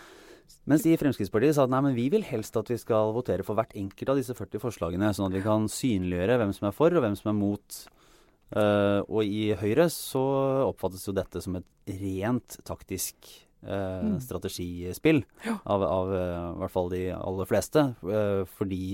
Mens 0.69 0.85
de 0.85 0.93
i 0.95 0.99
Fremskrittspartiet 1.01 1.57
sa 1.57 1.67
at 1.67 1.73
nei, 1.73 1.81
men 1.85 1.97
vi 1.97 2.07
vil 2.13 2.25
helst 2.27 2.57
at 2.59 2.71
vi 2.71 2.79
skal 2.79 3.15
votere 3.17 3.45
for 3.47 3.59
hvert 3.59 3.75
enkelt 3.79 4.13
av 4.13 4.21
disse 4.21 4.37
40 4.39 4.63
forslagene, 4.63 5.11
sånn 5.15 5.31
at 5.31 5.37
vi 5.37 5.43
kan 5.45 5.67
synliggjøre 5.71 6.39
hvem 6.41 6.55
som 6.55 6.69
er 6.69 6.77
for 6.77 6.95
og 6.95 7.05
hvem 7.05 7.17
som 7.19 7.33
er 7.33 7.39
mot. 7.39 7.79
Uh, 8.53 9.01
og 9.09 9.25
i 9.25 9.55
Høyre 9.57 9.89
så 9.93 10.23
oppfattes 10.67 11.07
jo 11.09 11.15
dette 11.17 11.41
som 11.41 11.57
et 11.57 11.95
rent 12.03 12.59
taktisk 12.69 13.17
uh, 13.65 14.05
mm. 14.05 14.19
strategispill 14.21 15.23
ja. 15.47 15.57
av, 15.65 15.87
av 15.87 16.13
uh, 16.13 16.21
i 16.51 16.61
hvert 16.61 16.75
fall 16.75 16.93
de 16.93 17.03
aller 17.17 17.49
fleste. 17.49 17.89
Fordi 18.59 18.85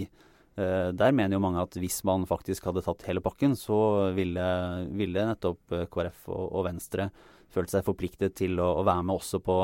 der 0.59 1.13
mener 1.15 1.37
jo 1.37 1.43
mange 1.45 1.63
at 1.63 1.77
hvis 1.79 2.01
man 2.03 2.25
faktisk 2.27 2.65
hadde 2.67 2.83
tatt 2.83 3.05
hele 3.07 3.21
pakken, 3.23 3.53
så 3.55 4.09
ville, 4.17 4.47
ville 4.91 5.27
nettopp 5.29 5.71
KrF 5.87 6.25
og, 6.33 6.41
og, 6.49 6.65
Venstre 6.67 7.07
følt 7.55 7.71
seg 7.71 7.85
forpliktet 7.87 8.35
til 8.41 8.59
å, 8.59 8.73
å 8.81 8.83
være 8.83 9.05
med 9.07 9.21
også 9.21 9.39
på 9.39 9.61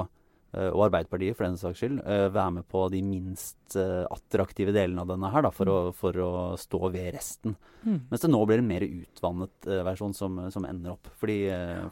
og 0.54 0.84
Arbeiderpartiet 0.87 1.37
for 1.37 1.46
den 1.46 1.58
saks 1.58 1.80
skyld, 1.82 1.99
være 2.04 2.52
med 2.58 2.66
på 2.70 2.84
de 2.92 3.00
minst 3.02 3.75
attraktive 3.75 4.75
delene 4.75 5.02
av 5.02 5.11
denne 5.11 5.30
her, 5.32 5.46
da, 5.46 5.50
for, 5.54 5.66
mm. 5.68 5.75
å, 5.75 5.94
for 5.99 6.20
å 6.23 6.30
stå 6.61 6.80
ved 6.94 7.11
resten. 7.16 7.56
Mm. 7.82 7.99
Mens 8.12 8.23
det 8.23 8.30
nå 8.30 8.44
blir 8.46 8.62
en 8.62 8.70
mer 8.70 8.87
utvannet 8.87 9.68
versjon 9.88 10.14
som, 10.14 10.38
som 10.54 10.68
ender 10.68 10.94
opp. 10.94 11.11
Fordi, 11.18 11.38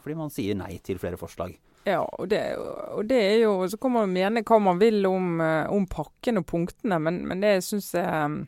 fordi 0.03 0.17
man 0.21 0.33
sier 0.33 0.57
nei 0.59 0.77
til 0.85 1.01
flere 1.01 1.19
forslag. 1.19 1.57
Ja, 1.83 1.99
og 1.99 2.29
det, 2.31 2.39
og 2.95 3.05
det, 3.09 3.19
er 3.19 3.37
jo 3.43 3.67
Så 3.67 3.77
kan 3.77 3.91
man 3.91 4.11
mene 4.13 4.43
hva 4.47 4.59
man 4.63 4.79
vil 4.79 5.03
om, 5.05 5.41
eh, 5.43 5.67
om 5.71 5.87
pakken 5.87 6.39
og 6.39 6.47
punktene, 6.47 6.99
men, 6.99 7.23
men 7.27 7.43
det 7.43 7.57
syns 7.65 7.91
jeg 7.97 8.47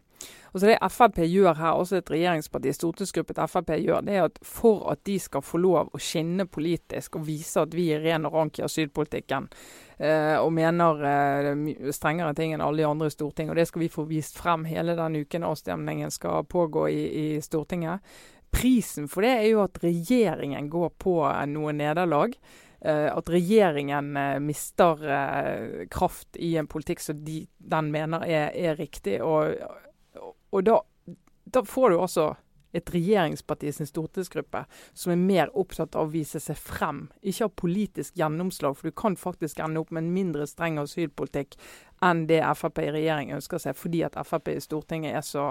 altså 0.56 0.70
Det 0.70 0.78
Frp 0.88 1.18
gjør 1.28 1.58
her, 1.60 1.76
også 1.76 1.98
et 2.00 2.12
regjeringsparti, 2.14 2.72
stortingsgruppet 2.78 3.42
Frp 3.52 3.74
gjør, 3.76 4.06
det 4.08 4.14
er 4.16 4.30
at 4.30 4.40
for 4.40 4.86
at 4.94 5.02
de 5.04 5.18
skal 5.20 5.44
få 5.44 5.60
lov 5.60 5.92
å 5.92 6.00
skinne 6.00 6.46
politisk 6.48 7.20
og 7.20 7.26
vise 7.28 7.60
at 7.60 7.76
vi 7.76 7.90
er 7.92 8.06
ren 8.06 8.30
og 8.30 8.38
rank 8.40 8.62
i 8.62 8.64
asylpolitikken, 8.64 9.50
eh, 9.52 9.85
og 9.96 10.50
mener 10.52 11.04
eh, 11.08 11.92
strengere 11.96 12.34
ting 12.36 12.52
enn 12.52 12.64
alle 12.64 12.82
de 12.82 12.88
andre 12.90 13.08
i 13.08 13.14
Stortinget, 13.14 13.54
og 13.54 13.60
det 13.62 13.68
skal 13.70 13.84
vi 13.86 13.92
få 13.94 14.04
vist 14.10 14.36
frem 14.36 14.66
hele 14.68 14.98
den 14.98 15.22
uken 15.24 15.48
avstemningen 15.48 16.12
skal 16.12 16.44
pågå 16.52 16.90
i, 16.92 17.04
i 17.22 17.28
Stortinget. 17.42 18.04
Prisen 18.56 19.08
for 19.12 19.24
det 19.24 19.34
er 19.38 19.50
jo 19.50 19.64
at 19.64 19.80
regjeringen 19.84 20.70
går 20.72 20.94
på 21.00 21.18
noe 21.52 21.74
nederlag. 21.76 22.36
Eh, 22.86 23.18
at 23.18 23.30
regjeringen 23.30 24.18
eh, 24.18 24.40
mister 24.40 25.12
eh, 25.12 25.88
kraft 25.92 26.36
i 26.36 26.56
en 26.58 26.68
politikk 26.68 27.00
som 27.02 27.24
de, 27.26 27.46
den 27.58 27.90
mener 27.92 28.26
er, 28.28 28.52
er 28.54 28.76
riktig. 28.78 29.18
Og, 29.26 29.56
og 30.52 30.66
da, 30.68 30.76
da, 31.50 31.64
får 31.66 31.90
du 31.90 31.98
også 31.98 32.28
et 32.76 32.92
regjeringsparti 32.94 33.72
sin 33.74 33.90
stortingsgruppe 33.90 34.66
som 34.94 35.14
er 35.14 35.22
mer 35.22 35.52
opptatt 35.58 35.96
av 35.96 36.10
å 36.10 36.14
vise 36.14 36.42
seg 36.44 36.60
frem, 36.60 37.06
ikke 37.24 37.48
av 37.48 37.56
politisk 37.62 38.18
gjennomslag. 38.20 38.78
For 38.78 38.90
du 38.90 38.96
kan 38.98 39.18
faktisk 39.20 39.62
ende 39.64 39.82
opp 39.82 39.94
med 39.96 40.06
en 40.06 40.14
mindre 40.16 40.48
streng 40.50 40.80
asylpolitikk 40.82 41.56
enn 42.04 42.26
det 42.30 42.42
Frp 42.60 42.82
i 42.84 42.92
regjering 42.94 43.32
ønsker 43.36 43.62
seg, 43.62 43.78
fordi 43.80 44.04
at 44.08 44.18
Frp 44.28 44.52
i 44.52 44.60
Stortinget 44.64 45.16
er 45.16 45.24
så 45.26 45.48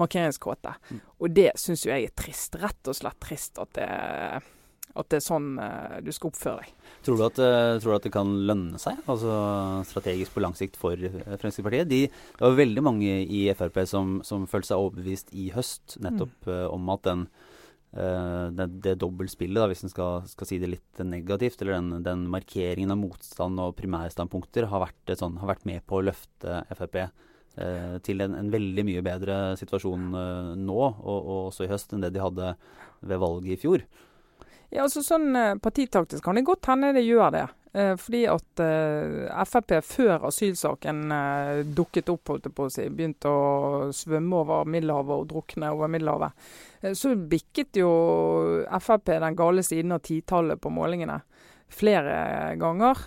markeringskåte. 0.00 0.74
Mm. 0.90 1.00
Og 1.22 1.38
det 1.38 1.52
syns 1.60 1.86
jo 1.86 1.94
jeg 1.94 2.10
er 2.10 2.18
trist. 2.18 2.58
Rett 2.60 2.90
og 2.90 2.98
slett 2.98 3.20
trist 3.22 3.62
at 3.62 3.72
det 3.78 3.86
er 3.86 4.52
at 4.94 5.08
det 5.10 5.18
er 5.18 5.24
sånn 5.24 5.54
uh, 5.58 5.96
du 6.04 6.10
skal 6.14 6.30
oppføre 6.30 6.62
deg. 6.62 6.90
Tror 7.06 7.18
du, 7.18 7.24
at, 7.26 7.40
uh, 7.42 7.76
tror 7.82 7.90
du, 7.90 7.96
at, 7.96 8.04
det 8.06 8.12
kan 8.14 8.30
lønne 8.48 8.80
seg, 8.80 9.00
altså 9.10 9.32
strategisk 9.88 10.36
på 10.36 10.44
lang 10.44 10.54
sikt 10.58 10.78
for 10.78 10.94
uh, 10.94 11.34
Fremskrittspartiet? 11.40 11.88
De, 11.90 12.04
det 12.06 12.44
var 12.44 12.60
veldig 12.60 12.84
mange 12.84 13.16
i 13.24 13.46
Frp 13.58 13.80
som, 13.90 14.20
som 14.26 14.46
følte 14.50 14.70
seg 14.70 14.84
overbevist 14.84 15.34
i 15.34 15.48
høst 15.54 15.98
nettopp 16.04 16.46
mm. 16.46 16.62
om 16.76 16.94
at 16.94 17.04
den, 17.08 17.26
det, 17.94 18.64
det 18.82 18.96
dobbeltspillet, 18.98 19.58
da, 19.60 19.68
hvis 19.70 19.84
en 19.86 19.92
skal, 19.92 20.24
skal, 20.26 20.48
si 20.50 20.56
det 20.62 20.72
litt 20.72 21.02
negativt, 21.06 21.60
eller 21.62 21.76
den, 21.76 22.06
den 22.06 22.24
markeringen 22.30 22.90
av 22.90 22.98
motstand 22.98 23.60
og 23.62 23.76
primærstandpunkter, 23.78 24.66
har 24.70 24.82
vært, 24.82 25.14
sånn, 25.18 25.38
har 25.42 25.52
vært 25.52 25.68
med 25.70 25.84
på 25.86 26.00
å 26.00 26.06
løfte 26.06 26.64
Frp 26.74 26.98
til 28.02 28.24
en, 28.24 28.32
en, 28.34 28.48
veldig 28.50 28.82
mye 28.82 29.02
bedre 29.06 29.36
situasjon 29.60 30.08
nå, 30.58 30.74
og, 30.74 31.18
og, 31.20 31.36
også 31.52 31.68
i 31.68 31.70
høst, 31.70 31.94
enn 31.94 32.02
det 32.02 32.10
de 32.16 32.22
hadde 32.24 32.56
ved 33.06 33.22
valget 33.22 33.54
i 33.54 33.60
fjor. 33.62 33.86
Ja, 34.74 34.84
altså 34.88 35.04
sånn 35.06 35.30
eh, 35.38 35.54
Partitaktisk 35.62 36.24
kan 36.26 36.34
det 36.34 36.46
godt 36.48 36.66
hende 36.66 36.94
det 36.96 37.06
gjør 37.06 37.30
det. 37.34 37.46
Eh, 37.74 37.96
fordi 37.98 38.20
at 38.30 38.60
eh, 38.62 39.44
Frp 39.50 39.72
før 39.82 40.28
asylsaken 40.28 41.00
eh, 41.10 41.62
dukket 41.74 42.10
opp, 42.12 42.30
holdt 42.30 42.46
jeg 42.46 42.54
på 42.54 42.66
å 42.68 42.70
si, 42.70 42.84
begynte 42.86 43.30
å 43.30 43.88
svømme 43.90 44.42
over 44.44 44.68
Middelhavet 44.70 45.14
og 45.16 45.26
drukne 45.32 45.72
over 45.74 45.90
Middelhavet, 45.90 46.44
så 46.94 47.14
bikket 47.18 47.80
jo 47.80 47.88
Frp 48.78 49.16
den 49.24 49.38
gale 49.38 49.64
siden 49.66 49.96
av 49.96 50.04
titallet 50.06 50.62
på 50.62 50.70
målingene 50.70 51.18
flere 51.74 52.54
ganger. 52.60 53.00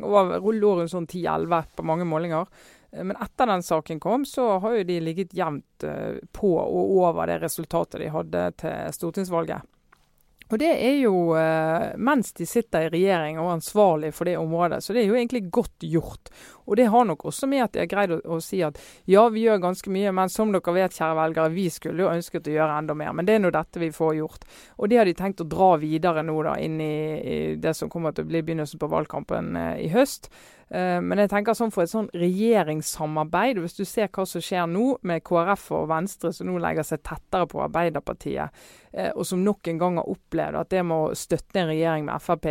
Og 0.00 0.48
lå 0.56 0.70
rundt 0.78 0.90
sånn 0.90 1.06
10-11 1.06 1.76
på 1.76 1.84
mange 1.86 2.06
målinger. 2.08 2.48
Men 2.96 3.20
etter 3.20 3.52
den 3.52 3.62
saken 3.62 4.00
kom, 4.02 4.24
så 4.26 4.56
har 4.64 4.78
jo 4.78 4.88
de 4.88 4.96
ligget 5.04 5.36
jevnt 5.36 5.86
på 6.34 6.52
og 6.56 6.96
over 6.96 7.28
det 7.28 7.38
resultatet 7.44 8.00
de 8.02 8.10
hadde 8.10 8.48
til 8.64 8.96
stortingsvalget. 8.96 9.68
Og 10.46 10.60
det 10.62 10.68
er 10.70 11.00
jo 11.00 11.34
eh, 11.34 11.96
mens 11.98 12.30
de 12.36 12.46
sitter 12.46 12.86
i 12.86 12.90
regjering 12.92 13.40
og 13.40 13.48
er 13.48 13.56
ansvarlig 13.56 14.12
for 14.14 14.28
det 14.28 14.36
området, 14.38 14.78
så 14.84 14.94
det 14.94 15.02
er 15.02 15.10
jo 15.10 15.16
egentlig 15.18 15.48
godt 15.50 15.82
gjort. 15.82 16.30
Og 16.66 16.78
det 16.78 16.86
har 16.90 17.04
nok 17.06 17.24
også 17.26 17.48
med 17.50 17.64
at 17.64 17.74
de 17.74 17.82
har 17.82 17.90
greid 17.90 18.14
å, 18.14 18.20
å, 18.36 18.38
si 18.42 18.60
at 18.62 18.78
ja, 19.10 19.24
vi 19.30 19.42
gjør 19.46 19.62
ganske 19.62 19.90
mye, 19.90 20.12
men 20.14 20.30
som 20.30 20.54
dere 20.54 20.74
vet, 20.76 20.94
kjære 20.94 21.18
velgere, 21.18 21.54
vi 21.54 21.66
skulle 21.70 22.04
jo 22.04 22.12
ønsket 22.12 22.50
å 22.50 22.56
gjøre 22.56 22.78
enda 22.78 22.94
mer. 22.98 23.12
Men 23.14 23.26
det 23.26 23.36
er 23.36 23.42
nå 23.42 23.52
dette 23.54 23.82
vi 23.82 23.92
får 23.94 24.16
gjort. 24.20 24.46
Og 24.78 24.90
det 24.90 25.00
har 25.00 25.10
de 25.10 25.14
tenkt 25.18 25.42
å 25.42 25.48
dra 25.50 25.72
videre 25.82 26.22
nå 26.26 26.36
da, 26.46 26.56
inn 26.62 26.80
i, 26.82 26.96
i 27.18 27.38
det 27.62 27.74
som 27.78 27.90
kommer 27.90 28.14
til 28.14 28.26
å 28.26 28.30
bli 28.30 28.42
begynnelsen 28.46 28.82
på 28.82 28.90
valgkampen 28.90 29.54
eh, 29.58 29.72
i 29.86 29.90
høst. 29.94 30.30
Uh, 30.66 30.98
men 30.98 31.20
jeg 31.22 31.30
tenker 31.30 31.54
sånn 31.54 31.70
for 31.70 31.84
et 31.84 31.92
sånn 31.92 32.08
regjeringssamarbeid, 32.18 33.60
hvis 33.62 33.76
du 33.78 33.84
ser 33.86 34.08
hva 34.10 34.24
som 34.26 34.42
skjer 34.42 34.64
nå 34.66 34.96
med 35.06 35.22
KrF 35.26 35.68
og 35.78 35.86
Venstre, 35.92 36.32
som 36.34 36.50
nå 36.50 36.58
legger 36.62 36.86
seg 36.88 37.04
tettere 37.06 37.46
på 37.52 37.60
Arbeiderpartiet, 37.62 38.58
uh, 38.96 39.12
og 39.12 39.22
som 39.28 39.44
nok 39.46 39.70
en 39.70 39.80
gang 39.82 40.00
har 40.00 40.10
opplevd 40.10 40.58
at 40.58 40.72
det 40.74 40.82
med 40.90 41.06
å 41.06 41.14
støtte 41.18 41.62
en 41.62 41.70
regjering 41.70 42.10
med 42.10 42.26
Frp, 42.26 42.50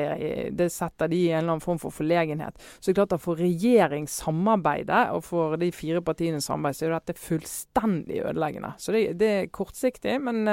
det 0.56 0.70
setter 0.72 1.12
de 1.12 1.22
i 1.26 1.30
en 1.34 1.42
eller 1.42 1.58
annen 1.58 1.66
form 1.68 1.82
for 1.84 1.96
forlegenhet. 1.96 2.68
Så 2.80 2.96
klart 2.96 3.18
at 3.18 3.24
for 3.26 3.42
regjeringssamarbeidet 3.42 5.06
og 5.12 5.24
for 5.28 5.60
de 5.60 5.74
fire 5.76 6.04
partienes 6.06 6.48
samarbeid, 6.48 6.80
så 6.80 6.88
er 6.88 6.96
dette 6.96 7.20
fullstendig 7.20 8.24
ødeleggende. 8.24 8.76
Så 8.80 8.96
det, 8.96 9.08
det 9.20 9.32
er 9.34 9.52
kortsiktig, 9.52 10.22
men, 10.24 10.46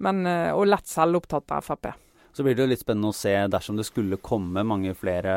men, 0.00 0.28
og 0.54 0.68
lett 0.70 0.88
selvopptatt 0.88 1.58
av 1.58 1.66
Frp. 1.66 1.92
Så 2.32 2.44
blir 2.46 2.54
det 2.54 2.62
jo 2.62 2.70
litt 2.70 2.82
spennende 2.82 3.10
å 3.10 3.16
se 3.16 3.32
dersom 3.50 3.78
det 3.78 3.88
skulle 3.88 4.20
komme 4.22 4.62
mange 4.66 4.94
flere 4.98 5.34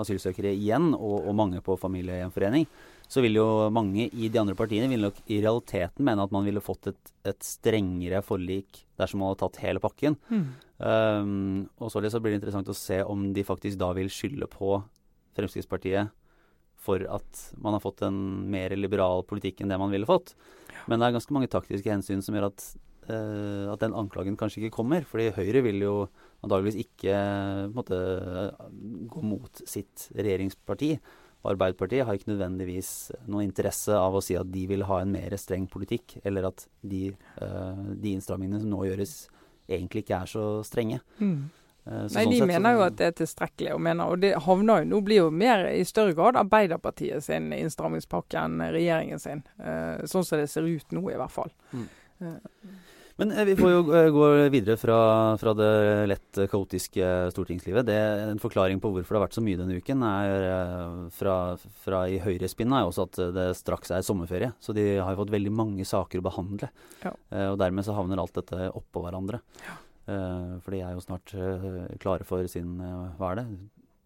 asylsøkere 0.00 0.52
igjen, 0.56 0.90
og, 0.96 1.20
og 1.22 1.36
mange 1.38 1.62
på 1.64 1.78
familiegjenforening, 1.80 2.66
så 3.10 3.22
vil 3.24 3.40
jo 3.40 3.46
mange 3.74 4.06
i 4.06 4.28
de 4.30 4.38
andre 4.38 4.54
partiene 4.58 4.86
vil 4.90 5.02
nok 5.02 5.16
i 5.26 5.40
realiteten 5.42 6.06
mene 6.06 6.22
at 6.22 6.34
man 6.34 6.46
ville 6.46 6.62
fått 6.62 6.92
et, 6.92 7.12
et 7.26 7.42
strengere 7.42 8.22
forlik 8.22 8.84
dersom 9.00 9.22
man 9.22 9.32
hadde 9.32 9.42
tatt 9.42 9.58
hele 9.64 9.82
pakken. 9.82 10.14
Mm. 10.30 10.44
Um, 10.78 11.32
og 11.82 11.90
så 11.90 12.02
blir 12.22 12.36
det 12.36 12.38
interessant 12.38 12.70
å 12.70 12.76
se 12.76 13.00
om 13.02 13.32
de 13.34 13.46
faktisk 13.46 13.80
da 13.80 13.90
vil 13.98 14.10
skylde 14.14 14.46
på 14.50 14.78
Fremskrittspartiet 15.34 16.14
for 16.80 17.02
at 17.12 17.42
man 17.60 17.74
har 17.76 17.82
fått 17.82 18.04
en 18.06 18.20
mer 18.50 18.72
liberal 18.78 19.26
politikk 19.28 19.60
enn 19.60 19.74
det 19.74 19.78
man 19.80 19.92
ville 19.92 20.08
fått. 20.08 20.32
Men 20.86 21.00
det 21.00 21.08
er 21.10 21.18
ganske 21.18 21.34
mange 21.34 21.50
taktiske 21.50 21.90
hensyn 21.90 22.22
som 22.24 22.36
gjør 22.36 22.48
at 22.48 22.64
at 23.08 23.80
den 23.82 23.94
anklagen 23.96 24.36
kanskje 24.38 24.60
ikke 24.60 24.76
kommer. 24.76 25.02
fordi 25.08 25.30
Høyre 25.34 25.62
vil 25.64 25.80
jo 25.82 25.94
antageligvis 26.44 26.78
ikke 26.84 27.16
måte, 27.74 27.98
gå 29.10 29.22
mot 29.24 29.62
sitt 29.66 30.08
regjeringsparti. 30.14 30.94
Og 31.40 31.54
Arbeiderpartiet 31.54 32.04
har 32.04 32.16
ikke 32.16 32.34
nødvendigvis 32.34 32.90
noen 33.24 33.46
interesse 33.48 33.96
av 33.96 34.16
å 34.16 34.20
si 34.24 34.36
at 34.36 34.48
de 34.52 34.66
vil 34.68 34.84
ha 34.88 35.00
en 35.00 35.12
mer 35.14 35.36
streng 35.40 35.64
politikk, 35.72 36.18
eller 36.24 36.50
at 36.50 36.66
de, 36.84 37.06
uh, 37.40 37.86
de 37.96 38.12
innstrammingene 38.12 38.60
som 38.60 38.74
nå 38.74 38.82
gjøres, 38.90 39.14
egentlig 39.70 40.04
ikke 40.04 40.18
er 40.18 40.28
så 40.28 40.44
strenge. 40.66 41.00
Mm. 41.20 41.48
Så 41.80 42.12
Nei, 42.12 42.26
sånn 42.26 42.34
De 42.34 42.46
mener 42.50 42.74
jo 42.76 42.82
at 42.84 42.96
det 42.98 43.06
er 43.08 43.14
tilstrekkelig. 43.22 43.70
Og, 43.72 43.80
mener, 43.82 44.10
og 44.12 44.20
det 44.20 44.34
havner 44.44 44.82
jo, 44.82 44.90
nå 44.90 44.98
blir 45.06 45.22
jo 45.22 45.30
mer 45.32 45.64
i 45.70 45.80
større 45.88 46.12
grad 46.14 46.36
Arbeiderpartiet 46.38 47.24
sin 47.24 47.48
innstrammingspakke 47.56 48.36
enn 48.36 48.60
regjeringen 48.76 49.22
sin. 49.22 49.40
Sånn 50.04 50.26
som 50.28 50.38
det 50.38 50.50
ser 50.52 50.68
ut 50.68 50.92
nå, 50.94 51.02
i 51.08 51.16
hvert 51.18 51.34
fall. 51.34 51.50
Mm. 51.72 51.88
Men 53.20 53.32
eh, 53.32 53.44
vi 53.44 53.56
får 53.56 53.70
jo 53.70 53.80
eh, 53.92 54.06
gå 54.14 54.26
videre 54.52 54.78
fra, 54.80 54.98
fra 55.36 55.52
det 55.52 55.72
lett 56.08 56.38
kaotiske 56.48 57.08
stortingslivet. 57.34 57.84
Det, 57.84 57.96
en 58.30 58.40
forklaring 58.40 58.80
på 58.80 58.92
hvorfor 58.94 59.12
det 59.12 59.20
har 59.20 59.26
vært 59.26 59.36
så 59.36 59.44
mye 59.44 59.60
denne 59.60 59.76
uken, 59.76 60.04
er 60.08 60.46
eh, 60.48 60.94
fra, 61.12 61.34
fra 61.84 62.06
i 62.08 62.16
høyrespinnet 62.24 62.78
er 62.78 62.88
også 62.88 63.04
at 63.10 63.20
det 63.36 63.46
straks 63.58 63.92
er 63.92 64.06
sommerferie. 64.06 64.54
Så 64.64 64.72
de 64.76 64.86
har 64.96 65.12
jo 65.12 65.20
fått 65.20 65.34
veldig 65.36 65.52
mange 65.52 65.84
saker 65.88 66.22
å 66.22 66.26
behandle. 66.30 66.70
Ja. 67.04 67.12
Og 67.50 67.60
dermed 67.60 67.84
så 67.84 67.96
havner 67.98 68.22
alt 68.22 68.40
dette 68.40 68.70
oppå 68.72 69.04
hverandre. 69.04 69.42
Ja. 69.66 69.76
for 70.64 70.72
de 70.74 70.80
er 70.80 70.96
jo 70.96 71.04
snart 71.04 71.32
klare 72.02 72.24
for 72.26 72.48
sin 72.50 72.80
hva 72.80 73.34
er 73.34 73.42
det? 73.42 73.46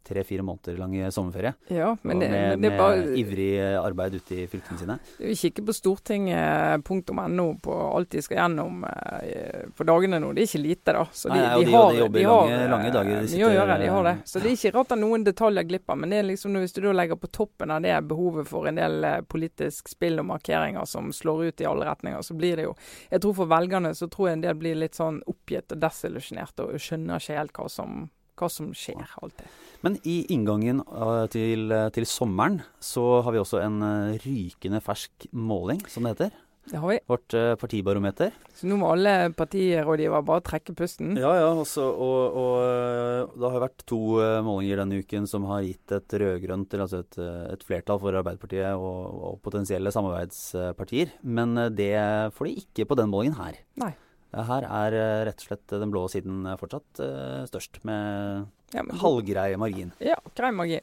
Tre-fire 0.05 0.43
måneder 0.45 0.77
lang 0.79 0.95
sommerferie. 1.13 1.55
Ja, 1.73 1.95
men 2.03 2.19
det, 2.21 2.29
med, 2.29 2.59
men 2.59 2.61
det 2.61 2.73
er 2.77 2.97
med 3.01 3.19
ivrig 3.23 3.49
eh, 3.57 3.79
arbeid 3.81 4.15
ute 4.19 4.37
i 4.43 4.47
fylkene 4.53 4.79
sine. 4.83 4.99
Vi 5.19 5.35
kikker 5.41 5.65
på 5.65 5.73
stortinget.no 5.73 7.47
på 7.63 7.77
alt 7.97 8.11
de 8.11 8.23
skal 8.23 8.37
gjennom 8.43 8.85
eh, 8.85 9.65
på 9.77 9.87
dagene 9.89 10.19
nå. 10.21 10.33
Det 10.37 10.45
er 10.45 10.49
ikke 10.51 10.61
lite, 10.63 10.93
da. 10.99 11.05
Så 11.13 11.29
de, 11.33 11.39
Nei, 11.41 11.55
og 11.57 11.65
de- 11.65 11.73
har, 11.73 11.93
de 11.93 11.99
jobber 12.03 12.19
de 12.19 12.25
lange- 12.27 12.59
har, 12.59 12.69
lange 12.75 12.91
dager. 12.95 13.21
De 13.23 13.29
sitter, 13.29 13.49
De 13.49 13.55
gjør 13.57 13.67
det, 13.73 13.79
de 13.85 13.91
har 13.95 14.05
det. 14.11 14.15
Så 14.29 14.41
det 14.45 14.51
er 14.51 14.57
ikke 14.59 14.75
rart 14.79 14.93
at 14.93 15.01
noen 15.01 15.25
detaljer 15.27 15.69
glipper. 15.69 15.97
Men 16.01 16.11
det 16.13 16.19
er 16.21 16.29
liksom 16.29 16.59
hvis 16.61 16.77
du 16.77 16.81
da 16.85 16.93
legger 16.93 17.17
på 17.21 17.31
toppen 17.35 17.71
av 17.75 17.83
det 17.83 17.97
behovet 18.09 18.49
for 18.49 18.69
en 18.71 18.79
del 18.79 19.05
eh, 19.05 19.21
politisk 19.29 19.89
spill 19.89 20.21
og 20.23 20.29
markeringer 20.35 20.85
som 20.89 21.13
slår 21.13 21.47
ut 21.49 21.61
i 21.65 21.69
alle 21.69 21.89
retninger, 21.89 22.23
så 22.23 22.35
blir 22.37 22.57
det 22.61 22.69
jo 22.69 22.75
Jeg 23.11 23.21
tror 23.25 23.35
for 23.41 23.47
velgerne 23.51 23.95
så 23.95 24.09
tror 24.11 24.29
jeg 24.29 24.39
en 24.39 24.45
del 24.45 24.55
blir 24.61 24.75
litt 24.79 24.95
sånn 24.99 25.23
oppgitt 25.31 25.73
og 25.73 25.81
desillusjonert 25.83 26.61
og 26.65 26.75
skjønner 26.81 27.21
ikke 27.23 27.39
helt 27.39 27.53
hva 27.59 27.69
som, 27.71 28.09
hva 28.39 28.51
som 28.51 28.73
skjer 28.77 29.05
alltid. 29.23 29.51
Men 29.85 29.99
i 30.09 30.23
inngangen 30.33 30.81
uh, 30.89 31.27
til, 31.33 31.69
uh, 31.73 31.91
til 31.93 32.07
sommeren 32.09 32.63
så 32.83 33.21
har 33.25 33.35
vi 33.35 33.43
også 33.43 33.61
en 33.61 33.83
uh, 33.85 34.17
rykende 34.25 34.81
fersk 34.85 35.29
måling, 35.37 35.83
som 35.93 36.07
det 36.07 36.15
heter. 36.15 36.41
Det 36.65 36.79
har 36.81 36.89
vi. 36.89 36.97
Vårt 37.13 37.35
uh, 37.37 37.51
partibarometer. 37.61 38.33
Så 38.57 38.65
nå 38.71 38.79
må 38.81 38.89
alle 38.95 39.29
partirådgivere 39.37 40.25
bare 40.25 40.45
trekke 40.47 40.73
pusten. 40.79 41.13
Ja, 41.21 41.35
ja. 41.37 41.51
Også, 41.61 41.85
og, 41.85 42.39
og 42.41 43.35
det 43.37 43.51
har 43.53 43.65
vært 43.67 43.85
to 43.91 44.01
uh, 44.17 44.39
målinger 44.47 44.81
denne 44.81 45.03
uken 45.05 45.29
som 45.29 45.45
har 45.51 45.67
gitt 45.67 45.93
et 45.93 46.17
rød-grønt, 46.25 46.79
altså 46.81 47.03
et, 47.05 47.21
et 47.53 47.67
flertall 47.69 48.01
for 48.01 48.17
Arbeiderpartiet 48.17 48.81
og, 48.81 49.21
og 49.29 49.37
potensielle 49.45 49.93
samarbeidspartier. 49.93 51.13
Men 51.29 51.53
det 51.77 51.93
får 52.39 52.49
de 52.49 52.57
ikke 52.65 52.89
på 52.89 52.99
den 53.03 53.13
målingen 53.13 53.37
her. 53.43 53.61
Nei. 53.85 53.93
Uh, 54.35 54.43
Her 54.49 54.65
er 54.67 54.97
uh, 54.99 55.25
rett 55.31 55.39
og 55.39 55.47
slett 55.47 55.75
den 55.81 55.91
blå 55.95 56.05
siden 56.11 56.43
fortsatt 56.59 57.01
størst, 57.49 57.79
med 57.85 58.47
Ja, 58.75 58.83
men- 58.83 58.99
halvgrei 58.99 59.57
margin. 59.57 59.93
Ja, 60.03 60.17
grei 60.35 60.51
magi. 60.51 60.81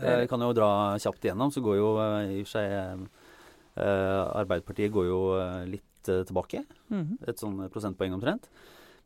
Eh, 0.00 0.20
Vi 0.22 0.26
kan 0.30 0.40
jo 0.40 0.52
dra 0.56 0.96
kjapt 0.96 1.20
igjennom, 1.26 1.50
så 1.52 1.60
går 1.60 1.76
jo 1.76 1.88
eh, 2.00 2.38
i 2.38 2.40
og 2.40 2.46
for 2.46 2.54
seg 2.56 3.08
eh, 3.76 4.22
Arbeiderpartiet 4.40 4.92
går 4.94 5.06
jo 5.10 5.18
eh, 5.38 5.64
litt 5.74 6.08
eh, 6.08 6.22
tilbake. 6.24 6.62
Mhm. 6.88 7.18
Et 7.28 7.36
sånn 7.40 7.58
prosentpoeng 7.70 8.14
omtrent. 8.16 8.48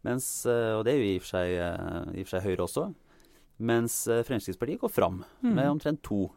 Mens, 0.07 0.29
eh, 0.47 0.77
og 0.79 0.85
det 0.87 0.95
er 0.95 1.01
jo 1.03 1.09
i 1.09 1.17
og 1.19 1.25
for 1.25 1.33
seg, 1.35 1.55
eh, 1.59 2.13
i 2.15 2.23
og 2.23 2.29
for 2.29 2.37
seg 2.37 2.47
Høyre 2.47 2.67
også. 2.69 2.85
Mens 3.59 3.97
eh, 4.07 4.23
Fremskrittspartiet 4.23 4.79
går 4.85 4.93
fram 4.95 5.25
med 5.43 5.65
Mhm. 5.65 5.73
omtrent 5.81 6.03
to. 6.03 6.31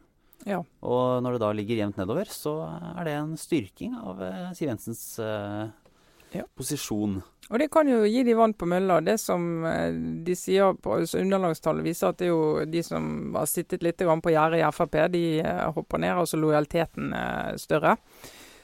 Ja. 0.48 0.64
Og 0.82 1.22
når 1.22 1.34
det 1.34 1.42
da 1.44 1.52
ligger 1.54 1.78
jevnt 1.78 1.98
nedover, 2.02 2.26
så 2.26 2.56
er 2.98 3.04
det 3.06 3.14
en 3.14 3.36
styrking 3.38 3.94
av 4.02 4.20
eh, 4.26 4.50
Siv 4.58 4.70
Jensens 4.72 5.20
eh, 5.20 5.68
Ja. 6.32 6.46
posisjon. 6.56 7.22
Og 7.52 7.60
det 7.60 7.68
kan 7.72 7.88
jo 7.90 8.06
gi 8.08 8.22
de 8.24 8.36
vann 8.40 8.54
på 8.56 8.68
mølla. 8.70 9.02
Det 9.04 9.18
som 9.20 9.66
eh, 9.68 9.92
de 10.24 10.36
sier 10.40 10.78
på 10.80 10.96
altså 11.02 11.20
underlagstallet, 11.20 11.84
viser 11.84 12.12
at 12.12 12.22
det 12.22 12.30
er 12.30 12.32
jo 12.32 12.70
de 12.72 12.84
som 12.86 13.34
har 13.36 13.50
sittet 13.52 13.84
litt 13.84 14.00
på 14.00 14.32
gjerdet 14.32 14.62
i 14.62 14.70
Frp, 14.72 14.96
de 15.12 15.26
eh, 15.44 15.66
hopper 15.76 16.00
ned. 16.00 16.16
Altså 16.16 16.40
lojaliteten 16.40 17.12
er 17.18 17.60
større. 17.60 17.98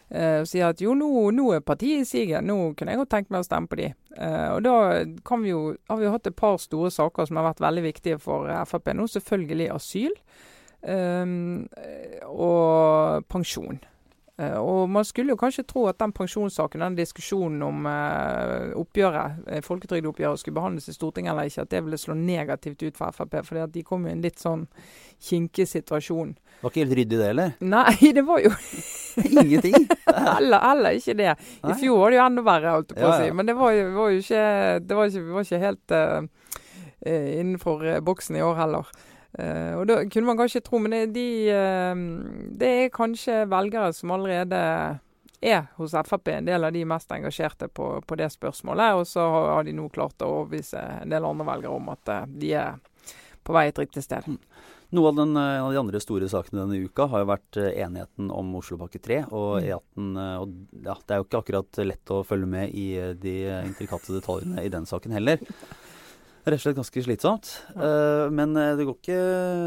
Eh, 0.07 0.39
og 0.39 0.47
sier 0.47 0.69
at 0.69 0.79
jo, 0.79 0.93
nå, 0.95 1.09
nå 1.35 1.49
er 1.57 1.65
partiet 1.67 2.05
i 2.05 2.07
siget. 2.07 2.47
Nå 2.47 2.77
kunne 2.79 2.95
jeg 2.95 3.01
godt 3.03 3.11
tenkt 3.17 3.35
meg 3.35 3.43
å 3.43 3.49
stemme 3.49 3.67
på 3.67 3.81
de. 3.81 3.89
Og 4.17 4.63
da 4.65 4.77
kan 5.27 5.43
vi 5.43 5.51
jo, 5.51 5.75
har 5.91 5.99
vi 5.99 6.07
jo 6.07 6.13
hatt 6.15 6.31
et 6.31 6.39
par 6.39 6.55
store 6.57 6.89
saker 6.89 7.27
som 7.27 7.37
har 7.37 7.51
vært 7.51 7.59
veldig 7.61 7.83
viktige 7.85 8.21
for 8.23 8.47
Frp 8.71 8.95
nå. 8.95 9.05
Selvfølgelig 9.11 9.67
asyl 9.75 10.15
um, 10.81 11.67
og 12.31 13.27
pensjon. 13.29 13.77
Eh, 14.37 14.53
og 14.53 14.89
man 14.89 15.05
skulle 15.05 15.33
jo 15.33 15.39
kanskje 15.39 15.63
tro 15.65 15.87
at 15.89 15.97
den 15.97 16.11
pensjonssaken, 16.13 16.83
den 16.83 16.97
diskusjonen 16.99 17.63
om 17.65 17.87
eh, 17.89 18.75
oppgjøret, 18.77 19.39
eh, 19.49 19.63
folketrygdoppgjøret 19.65 20.41
skulle 20.41 20.59
behandles 20.59 20.91
i 20.91 20.93
Stortinget 20.93 21.33
eller 21.33 21.49
ikke, 21.49 21.65
at 21.65 21.71
det 21.73 21.81
ville 21.87 21.97
slå 21.97 22.13
negativt 22.19 22.83
ut 22.85 22.99
for 22.99 23.15
Frp. 23.17 23.39
For 23.47 23.73
de 23.73 23.83
kom 23.87 24.05
i 24.05 24.13
en 24.13 24.21
litt 24.21 24.37
sånn 24.43 24.67
kinkig 25.29 25.65
situasjon. 25.71 26.35
Var 26.61 26.73
ikke 26.73 26.83
helt 26.85 26.97
ryddig 26.99 27.17
det, 27.17 27.31
eller? 27.31 27.57
Nei, 27.65 28.11
det 28.19 28.25
var 28.27 28.43
jo 28.45 28.53
Ingenting. 29.41 29.87
eller, 30.37 30.61
eller 30.61 31.01
ikke 31.01 31.17
det. 31.17 31.33
I 31.65 31.77
fjor 31.81 32.03
var 32.03 32.13
det 32.13 32.19
jo 32.19 32.25
enda 32.27 32.45
verre, 32.45 32.77
holdt 32.77 32.93
jeg 32.93 33.01
på 33.01 33.09
å 33.09 33.17
si. 33.17 33.29
ja. 33.31 33.37
Men 33.41 33.49
det 33.49 33.57
var 33.57 33.73
jo, 33.73 33.89
var 33.97 34.13
jo 34.13 34.21
ikke 34.21 34.45
Det 34.85 34.99
var 34.99 35.09
ikke, 35.09 35.27
var 35.33 35.47
ikke 35.47 35.63
helt 35.65 35.97
eh, 35.97 37.39
innenfor 37.41 37.87
boksen 38.05 38.37
i 38.37 38.45
år 38.45 38.59
heller. 38.61 38.93
Eh, 39.37 39.73
og 39.77 39.85
da 39.89 39.99
kunne 40.09 40.31
man 40.31 40.39
kanskje 40.39 40.63
tro, 40.65 40.79
men 40.81 40.95
det, 40.95 41.01
de, 41.13 41.25
uh, 41.53 41.99
det 42.57 42.69
er 42.83 42.93
kanskje 42.95 43.43
velgere 43.51 43.91
som 43.93 44.15
allerede 44.15 44.61
er 45.45 45.67
hos 45.77 45.93
Frp, 45.93 46.31
en 46.33 46.47
del 46.49 46.65
av 46.65 46.73
de 46.73 46.81
mest 46.89 47.11
engasjerte 47.13 47.67
på, 47.69 47.91
på 48.01 48.17
det 48.17 48.31
spørsmålet. 48.33 48.97
Og 48.97 49.05
så 49.05 49.21
har, 49.21 49.51
har 49.59 49.67
de 49.67 49.75
nå 49.77 49.85
klart 49.93 50.25
å 50.25 50.31
overbevise 50.39 50.81
en 51.03 51.13
del 51.13 51.27
andre 51.29 51.45
velgere 51.51 51.77
om 51.77 51.93
at 51.93 52.13
uh, 52.13 52.23
de 52.25 52.55
er 52.57 52.81
på 53.45 53.53
vei 53.55 53.67
et 53.69 53.77
riktig 53.79 54.01
sted. 54.03 54.25
Noe 54.95 55.09
av, 55.11 55.17
den, 55.19 55.35
av 55.37 55.69
de 55.71 55.79
andre 55.79 55.99
store 55.99 56.29
sakene 56.31 56.63
denne 56.63 56.87
uka 56.87 57.05
har 57.11 57.21
jo 57.21 57.27
vært 57.27 57.57
enigheten 57.59 58.29
om 58.31 58.53
Oslopakke 58.55 59.01
3 59.03 59.17
og 59.35 59.57
Mm. 59.57 59.65
E18. 59.67 60.05
eh, 60.23 60.37
Og 60.39 60.53
ja, 60.87 60.95
det 60.95 61.11
er 61.13 61.19
jo 61.19 61.25
ikke 61.25 61.41
akkurat 61.43 61.79
lett 61.83 62.13
å 62.15 62.21
følge 62.23 62.47
med 62.47 62.71
i 62.71 62.85
de 63.19 63.33
intrikate 63.67 64.15
detaljene 64.15 64.63
i 64.63 64.71
den 64.71 64.87
saken 64.87 65.11
heller. 65.11 65.43
Rett 66.47 66.61
og 66.61 66.63
slett 66.63 66.77
ganske 66.79 67.01
slitsomt. 67.03 67.47
Ja. 67.75 68.29
men 68.31 68.53
eh, 68.55 68.73
det, 68.79 68.85
går 68.87 68.95
ikke, 69.01 69.17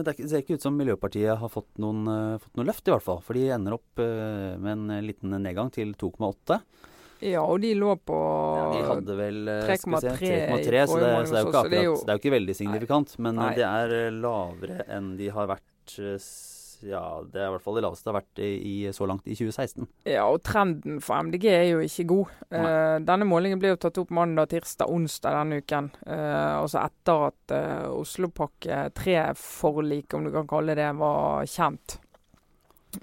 det, 0.07 0.15
er 0.17 0.29
ser 0.31 0.41
ikke 0.45 0.57
ut 0.57 0.65
som 0.65 0.79
Miljøpartiet 0.81 1.37
har 1.37 1.51
fått 1.53 1.69
noen, 1.83 2.07
eh, 2.09 2.39
fått 2.41 2.57
noen, 2.57 2.71
løft, 2.71 2.87
i 2.89 2.95
hvert 2.95 3.05
fall. 3.05 3.21
For 3.27 3.37
de 3.37 3.51
ender 3.53 3.77
opp 3.77 4.01
eh, 4.01 4.55
med 4.57 4.73
en 4.79 4.87
eh, 4.97 5.03
liten 5.05 5.35
nedgang 5.45 5.69
til 5.75 5.93
2,8. 6.01 6.61
Ja, 7.21 7.43
og 7.45 7.61
de 7.61 7.75
lå 7.77 7.93
på 8.09 8.17
Ja, 8.17 8.69
de 8.73 8.85
hadde 8.89 9.17
vel 9.19 9.41
eh, 9.53 9.75
skal 9.77 9.93
vi 9.93 10.01
se, 10.07 10.15
3,3 10.23 10.31
i 10.31 10.63
3,3, 10.65 10.65
så, 10.65 10.71
det, 10.71 10.87
så 10.89 10.97
det 10.97 11.03
er 11.03 11.11
jo 11.11 11.51
ikke 11.51 11.51
akkurat 11.51 11.71
det 11.71 11.83
er 11.83 12.15
jo- 12.17 12.21
ikke 12.23 12.33
veldig 12.39 12.55
signifikant, 12.57 13.13
men 13.21 13.35
eh, 13.37 13.43
Nei. 13.43 13.51
det 13.59 13.67
er 13.69 13.95
eh, 13.99 14.15
lavere 14.25 14.87
enn 14.97 15.11
de 15.21 15.29
har 15.37 15.51
vært 15.53 15.99
eh, 16.01 16.17
Ja, 16.87 17.21
det 17.29 17.41
er 17.41 17.49
i 17.49 17.55
hvert 17.55 17.65
fall 17.65 17.77
det 17.77 17.83
laveste 17.85 18.07
det 18.07 18.13
har 18.13 18.19
vært 18.21 18.43
i, 18.43 18.75
så 18.97 19.09
langt 19.09 19.27
i 19.29 19.37
2016. 19.37 19.89
Ja, 20.09 20.25
og 20.27 20.41
trenden 20.47 21.01
for 21.05 21.21
MDG 21.27 21.47
er 21.53 21.67
jo 21.69 21.83
ikke 21.85 22.07
god. 22.13 22.37
Eh, 22.57 22.97
denne 23.07 23.29
målingen 23.29 23.61
ble 23.61 23.75
jo 23.75 23.81
tatt 23.81 24.01
opp 24.01 24.13
mandag, 24.17 24.51
tirsdag, 24.53 24.89
onsdag 24.89 25.37
denne 25.37 25.61
uken. 25.61 25.91
Eh, 26.07 26.53
altså 26.57 26.81
etter 26.83 27.27
at 27.29 27.57
eh, 27.57 27.91
Oslopakke 27.93 28.87
3-forlik, 28.97 30.17
om 30.17 30.29
du 30.29 30.33
kan 30.39 30.49
kalle 30.51 30.79
det, 30.79 30.89
var 31.01 31.45
kjent. 31.51 31.99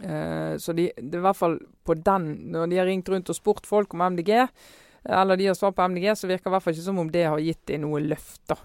Eh, 0.02 0.58
så 0.58 0.76
de, 0.78 0.90
det 0.98 1.13
er 1.13 1.22
i 1.22 1.28
hvert 1.30 1.40
fall 1.40 1.54
på 1.88 1.96
den 1.96 2.26
Når 2.52 2.66
de 2.68 2.76
har 2.76 2.90
ringt 2.90 3.08
rundt 3.08 3.30
og 3.32 3.38
spurt 3.38 3.70
folk 3.70 3.94
om 3.96 4.04
MDG, 4.12 4.34
eller 5.08 5.40
de 5.40 5.48
har 5.48 5.56
svart 5.56 5.78
på 5.78 5.86
MDG, 5.88 6.10
så 6.20 6.28
virker 6.28 6.50
det 6.50 6.52
i 6.52 6.56
hvert 6.58 6.66
fall 6.66 6.76
ikke 6.76 6.90
som 6.90 7.00
om 7.00 7.13
det 7.13 7.24
har 7.30 7.40
gitt 7.40 7.63
dem 7.70 7.86
noe 7.86 8.02
løft, 8.04 8.42
da. 8.52 8.58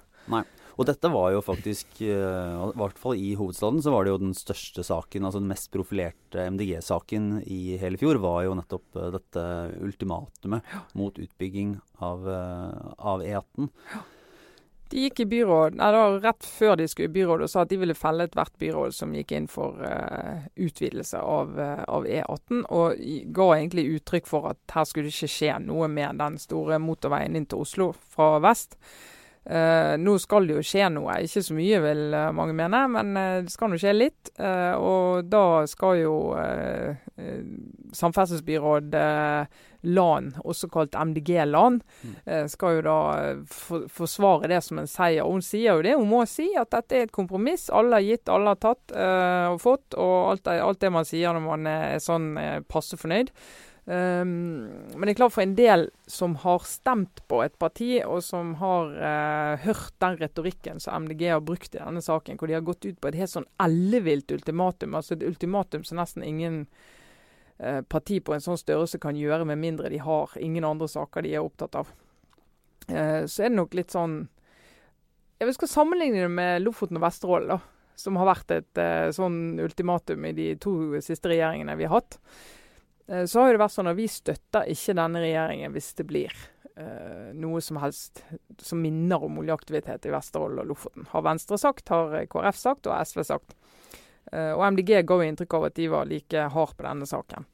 Og 0.79 0.89
dette 0.89 1.11
var 1.13 1.33
jo 1.35 1.43
faktisk, 1.45 2.01
eh, 2.01 2.53
i 2.57 2.79
hvert 2.81 3.01
fall 3.01 3.19
i 3.19 3.35
hovedstaden, 3.37 3.83
så 3.85 3.93
var 3.93 4.05
det 4.05 4.15
jo 4.15 4.23
den 4.23 4.37
største 4.37 4.85
saken, 4.87 5.27
altså 5.27 5.43
den 5.43 5.53
mest 5.53 5.71
profilerte 5.75 6.47
MDG-saken 6.55 7.43
i 7.45 7.77
hele 7.81 8.01
fjor, 8.01 8.21
var 8.23 8.47
jo 8.47 8.57
nettopp 8.57 8.97
eh, 8.97 9.11
dette 9.19 9.45
ultimatumet 9.85 10.65
mot 10.99 11.21
utbygging 11.21 11.77
av, 12.01 12.27
eh, 12.29 12.81
av 12.99 13.25
E18. 13.27 13.71
De 14.93 15.07
gikk 15.07 15.23
i 15.25 15.25
byråd, 15.25 15.77
nei, 15.81 15.87
da, 15.95 16.01
rett 16.21 16.45
før 16.45 16.75
de 16.77 16.85
skulle 16.89 17.09
i 17.09 17.15
byrådet 17.15 17.47
og 17.47 17.51
sa 17.53 17.63
at 17.65 17.71
de 17.71 17.79
ville 17.81 17.97
felle 17.97 18.27
ethvert 18.29 18.53
byråd 18.61 18.93
som 18.93 19.15
gikk 19.17 19.33
inn 19.33 19.47
for 19.49 19.79
uh, 19.81 20.43
utvidelse 20.61 21.17
av, 21.17 21.55
uh, 21.57 21.81
av 21.89 22.05
E18, 22.05 22.61
og 22.69 23.01
ga 23.33 23.47
egentlig 23.55 23.87
uttrykk 23.95 24.29
for 24.29 24.51
at 24.51 24.75
her 24.77 24.85
skulle 24.85 25.09
det 25.09 25.17
ikke 25.17 25.33
skje 25.33 25.57
noe 25.65 25.89
med 25.89 26.21
den 26.21 26.37
store 26.43 26.77
motorveien 26.77 27.41
inn 27.41 27.49
til 27.49 27.65
Oslo 27.65 27.89
fra 27.97 28.35
vest. 28.45 28.77
Eh, 29.43 29.97
nå 29.99 30.13
skal 30.23 30.47
det 30.47 30.55
jo 30.55 30.63
skje 30.63 30.87
noe, 30.95 31.17
ikke 31.27 31.41
så 31.43 31.55
mye 31.57 31.79
vil 31.83 32.03
eh, 32.15 32.29
mange 32.31 32.55
mene, 32.55 32.85
men 32.95 33.17
eh, 33.19 33.41
det 33.43 33.51
skal 33.51 33.73
nå 33.73 33.79
skje 33.83 33.95
litt. 33.97 34.31
eh, 34.39 34.75
og 34.79 35.27
da 35.33 35.65
skal 35.67 35.99
jo 35.99 36.15
samferdselsbyråd 37.93 38.95
LAN, 39.83 40.29
også 40.47 40.69
kalt 40.71 40.95
MDG-LAN, 40.95 41.81
Mm. 42.27 42.49
skal 42.49 42.77
jo 42.77 42.83
da 42.87 42.99
for, 43.51 43.89
forsvare 43.91 44.49
det 44.49 44.61
som 44.63 44.79
en 44.79 44.87
seier. 44.87 45.25
Og 45.25 45.33
Hun 45.33 45.43
sier 45.43 45.75
jo 45.75 45.83
det 45.83 45.97
hun 45.97 46.09
må 46.09 46.23
si, 46.27 46.49
at 46.57 46.71
dette 46.71 46.93
er 46.97 47.03
et 47.09 47.13
kompromiss. 47.13 47.69
Alle 47.71 47.99
har 47.99 48.07
gitt, 48.07 48.29
alle 48.29 48.55
har 48.55 48.61
tatt 48.63 48.95
eh, 48.95 49.49
og 49.51 49.61
fått. 49.61 49.95
Og 49.99 50.31
alt, 50.31 50.47
alt 50.47 50.81
det 50.81 50.93
man 50.93 51.05
sier 51.05 51.33
når 51.35 51.41
man 51.47 51.67
er 51.67 51.99
sånn 51.99 52.37
passe 52.71 52.97
fornøyd. 52.97 53.31
Um, 53.85 54.69
men 54.95 55.03
det 55.03 55.17
er 55.17 55.19
klart 55.19 55.35
for 55.35 55.43
en 55.43 55.57
del 55.59 55.89
som 56.07 56.37
har 56.39 56.63
stemt 56.71 57.25
på 57.27 57.41
et 57.43 57.57
parti, 57.59 57.97
og 58.07 58.21
som 58.23 58.55
har 58.61 58.93
uh, 58.95 59.65
hørt 59.65 59.97
den 60.05 60.21
retorikken 60.21 60.79
som 60.83 61.09
MDG 61.09 61.25
har 61.33 61.43
brukt 61.43 61.75
i 61.75 61.81
denne 61.81 62.03
saken, 62.05 62.39
hvor 62.39 62.51
de 62.51 62.55
har 62.55 62.67
gått 62.67 62.87
ut 62.87 63.01
på 63.03 63.11
et 63.11 63.19
helt 63.19 63.33
sånn 63.33 63.49
ellevilt 63.63 64.31
ultimatum, 64.31 64.95
altså 64.95 65.17
et 65.17 65.27
ultimatum 65.27 65.83
som 65.89 65.99
nesten 65.99 66.23
ingen 66.23 66.61
uh, 67.59 67.83
parti 67.83 68.21
på 68.23 68.37
en 68.37 68.45
sånn 68.45 68.61
størrelse 68.61 69.03
kan 69.03 69.19
gjøre, 69.19 69.51
med 69.51 69.59
mindre 69.65 69.91
de 69.91 69.99
har 70.05 70.39
ingen 70.39 70.69
andre 70.69 70.87
saker 70.93 71.27
de 71.27 71.35
er 71.35 71.43
opptatt 71.43 71.83
av. 71.83 71.91
Uh, 72.87 73.27
så 73.27 73.43
er 73.43 73.51
det 73.51 73.59
nok 73.59 73.77
litt 73.79 73.93
sånn 73.95 74.25
Jeg 75.43 75.55
skal 75.55 75.71
sammenligne 75.71 76.23
det 76.23 76.31
med 76.31 76.63
Lofoten 76.63 77.03
og 77.03 77.09
Vesterålen, 77.09 77.57
da. 77.57 77.61
Som 77.99 78.15
har 78.17 78.31
vært 78.31 78.51
et 78.55 78.79
sånn 79.15 79.59
ultimatum 79.61 80.23
i 80.25 80.31
de 80.35 80.45
to 80.63 81.01
siste 81.05 81.29
regjeringene 81.29 81.75
vi 81.77 81.85
har 81.85 81.99
hatt. 81.99 82.17
Eh, 83.07 83.25
så 83.25 83.41
har 83.41 83.53
det 83.53 83.63
vært 83.63 83.75
sånn 83.75 83.91
at 83.91 83.99
vi 83.99 84.09
støtter 84.11 84.69
ikke 84.73 84.97
denne 84.99 85.23
regjeringen 85.23 85.75
hvis 85.75 85.93
det 85.99 86.07
blir 86.09 86.35
eh, 86.77 87.33
noe 87.39 87.63
som 87.65 87.81
helst 87.83 88.25
som 88.63 88.83
minner 88.83 89.25
om 89.27 89.41
oljeaktivitet 89.43 90.07
i 90.09 90.15
Vesterålen 90.15 90.63
og 90.63 90.71
Lofoten. 90.73 91.09
Har 91.13 91.27
Venstre 91.27 91.59
sagt, 91.61 91.93
har 91.93 92.15
KrF 92.31 92.61
sagt 92.61 92.91
og 92.91 92.97
SV 92.99 93.25
sagt. 93.29 93.57
Eh, 94.33 94.53
og 94.55 94.65
MDG 94.73 95.03
ga 95.09 95.19
inntrykk 95.27 95.59
av 95.59 95.69
at 95.71 95.79
de 95.79 95.91
var 95.93 96.09
like 96.11 96.47
hard 96.55 96.77
på 96.79 96.87
denne 96.87 97.09
saken. 97.09 97.49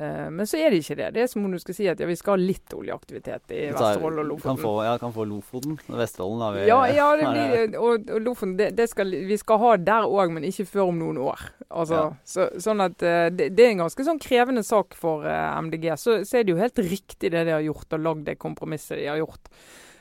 Uh, 0.00 0.30
men 0.32 0.48
så 0.48 0.56
er 0.56 0.72
det 0.72 0.80
ikke 0.80 0.96
det. 0.96 1.08
Det 1.12 1.22
er 1.22 1.26
som 1.28 1.44
om 1.44 1.52
du 1.52 1.58
skal 1.60 1.76
si 1.76 1.86
at 1.90 2.00
ja, 2.00 2.06
vi 2.08 2.16
skal 2.16 2.38
ha 2.38 2.40
litt 2.40 2.72
oljeaktivitet 2.72 3.52
i 3.52 3.66
Vesterålen 3.68 4.22
og 4.22 4.28
Lofoten. 4.30 4.56
Kan 4.56 4.62
få, 4.62 4.72
ja, 4.86 4.94
kan 5.02 5.12
få 5.12 5.26
Lofoten. 5.28 5.76
Vesterålen 5.86 6.44
har 6.46 6.56
vi 6.56 6.62
Ja, 6.70 6.78
ja 6.88 7.08
blir, 7.20 7.76
og, 7.76 8.08
og, 8.08 8.22
Lofoten 8.24 8.54
det, 8.56 8.70
det 8.78 8.88
skal, 8.92 9.12
vi 9.28 9.36
skal 9.40 9.60
ha 9.60 9.74
der 9.90 10.08
òg, 10.08 10.32
men 10.32 10.46
ikke 10.48 10.64
før 10.70 10.94
om 10.94 11.02
noen 11.02 11.20
år. 11.26 11.44
Altså, 11.68 12.00
ja. 12.00 12.08
så, 12.24 12.48
sånn 12.64 12.86
at 12.86 12.96
uh, 13.04 13.26
det, 13.28 13.50
det, 13.58 13.66
er 13.66 13.74
en 13.74 13.84
ganske 13.84 14.08
sånn 14.08 14.22
krevende 14.22 14.64
sak 14.66 14.96
for 14.96 15.28
uh, 15.28 15.52
MDG. 15.66 15.90
Så, 16.00 16.22
så, 16.24 16.40
er 16.40 16.48
det 16.48 16.56
jo 16.56 16.62
helt 16.62 16.82
riktig 16.86 17.34
det 17.34 17.44
de 17.44 17.56
har 17.58 17.66
gjort, 17.66 17.90
og 17.92 18.06
lagd 18.08 18.26
det 18.30 18.40
kompromisset 18.40 18.96
de 19.02 19.10
har 19.12 19.20
gjort. 19.20 19.52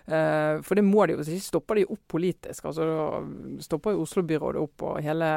Uh, 0.10 0.58
for 0.66 0.74
det 0.74 0.82
må 0.82 1.04
de 1.06 1.14
jo, 1.14 1.20
hvis 1.20 1.30
ikke 1.36 1.46
stopper 1.46 1.78
de 1.78 1.86
opp 1.94 2.02
politisk. 2.10 2.66
altså 2.66 2.86
stopper 3.62 3.94
jo 3.94 4.06
Oslo-byrådet 4.08 4.62
opp 4.64 4.86
og 4.88 5.02
hele 5.06 5.28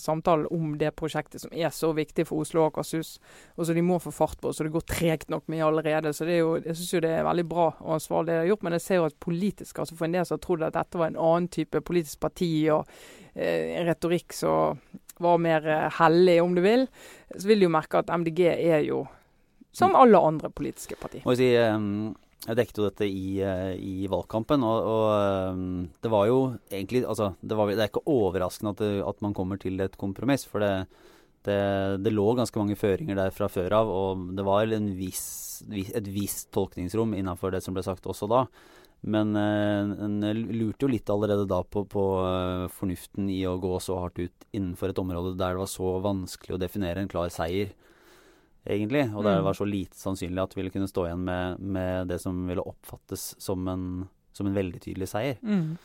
samtalen 0.00 0.50
om 0.52 0.74
det 0.80 0.90
prosjektet 0.98 1.40
som 1.40 1.54
er 1.56 1.72
så 1.72 1.94
viktig 1.96 2.26
for 2.28 2.44
Oslo 2.44 2.64
og 2.64 2.72
Akershus. 2.72 3.16
Og 3.56 3.64
så 3.64 3.76
de 3.76 3.84
må 3.86 3.96
få 4.02 4.12
fart 4.12 4.36
på, 4.42 4.52
så 4.52 4.66
det 4.66 4.74
går 4.74 4.84
tregt 4.90 5.32
nok 5.32 5.48
med 5.48 5.64
allerede. 5.64 6.12
Så 6.12 6.28
det 6.28 6.36
er 6.36 6.42
jo, 6.42 6.56
jeg 6.60 6.76
syns 6.76 6.92
jo 6.92 7.02
det 7.06 7.14
er 7.16 7.24
veldig 7.24 7.46
bra 7.48 7.68
og 7.72 7.94
ansvarlig 7.96 8.28
det 8.28 8.36
de 8.36 8.42
har 8.42 8.50
gjort. 8.52 8.66
Men 8.66 8.76
jeg 8.76 8.84
ser 8.84 9.00
jo 9.00 9.06
at 9.08 9.20
politisk, 9.24 9.78
altså 9.78 9.96
for 9.96 10.08
en 10.08 10.18
del 10.18 10.28
som 10.28 10.36
har 10.36 10.44
trodd 10.44 10.66
at 10.68 10.76
dette 10.76 11.00
var 11.00 11.12
en 11.12 11.22
annen 11.30 11.48
type 11.54 11.84
politisk 11.88 12.20
parti 12.20 12.50
og 12.74 12.84
uh, 12.84 13.64
retorikk 13.88 14.36
som 14.36 14.82
var 15.24 15.40
mer 15.40 15.64
uh, 15.64 15.88
hellig, 16.00 16.40
om 16.42 16.52
du 16.56 16.60
vil, 16.64 16.88
så 17.32 17.48
vil 17.48 17.62
de 17.62 17.70
jo 17.70 17.72
merke 17.72 18.02
at 18.02 18.12
MDG 18.12 18.44
er 18.52 18.84
jo 18.84 19.06
som 19.74 19.96
alle 19.98 20.20
andre 20.22 20.52
politiske 20.54 20.94
partier. 21.00 21.24
Må 21.26 21.34
jeg 21.34 21.40
si, 21.40 21.48
um 21.58 22.12
jeg 22.44 22.58
dekket 22.58 22.78
jo 22.78 22.86
dette 22.88 23.06
i, 23.08 23.38
eh, 23.40 23.72
i 23.80 24.08
valgkampen, 24.10 24.64
og, 24.66 24.88
og, 24.90 25.06
eh, 25.16 25.88
det 26.04 26.12
var 26.12 26.28
jo 26.28 26.38
egentlig 26.68 27.04
altså, 27.08 27.32
det, 27.40 27.56
var, 27.56 27.72
det, 27.72 27.80
er 27.80 27.90
ikke 27.92 28.04
overraskende 28.10 28.74
at, 28.74 28.82
det, 28.82 28.92
at, 29.08 29.24
man 29.24 29.36
kommer 29.36 29.60
til 29.60 29.80
et 29.80 29.96
kompromiss. 30.00 30.44
For 30.48 30.60
det, 30.60 30.74
det, 31.48 32.12
lå 32.12 32.26
ganske 32.36 32.60
mange 32.60 32.76
føringer 32.76 33.16
der 33.16 33.32
fra 33.34 33.48
før 33.52 33.78
av, 33.80 33.92
og 33.92 34.28
det 34.36 34.44
var 34.44 34.68
viss, 34.98 35.26
et 35.72 36.08
visst 36.12 36.50
tolkningsrom 36.56 37.16
innenfor 37.16 37.54
det 37.54 37.62
som 37.64 37.76
ble 37.76 37.84
sagt 37.86 38.08
også 38.10 38.28
da. 38.28 38.44
Men 39.08 39.32
eh, 39.36 39.94
en 40.04 40.20
lurte 40.52 40.84
jo 40.84 40.92
litt 40.92 41.08
allerede 41.12 41.48
da 41.48 41.62
på, 41.64 41.86
på 41.88 42.04
fornuften 42.76 43.32
i 43.32 43.40
å 43.48 43.56
gå 43.60 43.72
så 43.80 44.02
hardt 44.02 44.20
ut 44.20 44.48
innenfor 44.52 44.92
et 44.92 45.00
område 45.00 45.32
der 45.40 45.56
det 45.56 45.64
var 45.64 45.72
så 45.72 45.96
vanskelig 46.04 46.58
å 46.58 46.60
definere 46.60 47.04
en 47.04 47.12
klar 47.12 47.32
seier 47.32 47.72
egentlig. 48.64 49.06
Og 49.14 49.24
det 49.24 49.38
mm. 49.38 49.44
var 49.44 49.58
så 49.58 49.66
lite 49.68 49.98
sannsynlig 49.98 50.42
at 50.42 50.54
vi 50.56 50.62
ville 50.62 50.74
kunne 50.74 50.90
stå 50.90 51.08
igjen 51.08 51.24
med, 51.24 51.60
med 51.60 52.08
det 52.12 52.20
som 52.22 52.44
ville 52.48 52.64
oppfattes 52.64 53.34
som 53.42 53.68
en, 53.68 53.84
som 54.32 54.48
en 54.48 54.56
veldig 54.56 54.82
tydelig 54.84 55.10
seier. 55.12 55.38
Mm. 55.42 55.76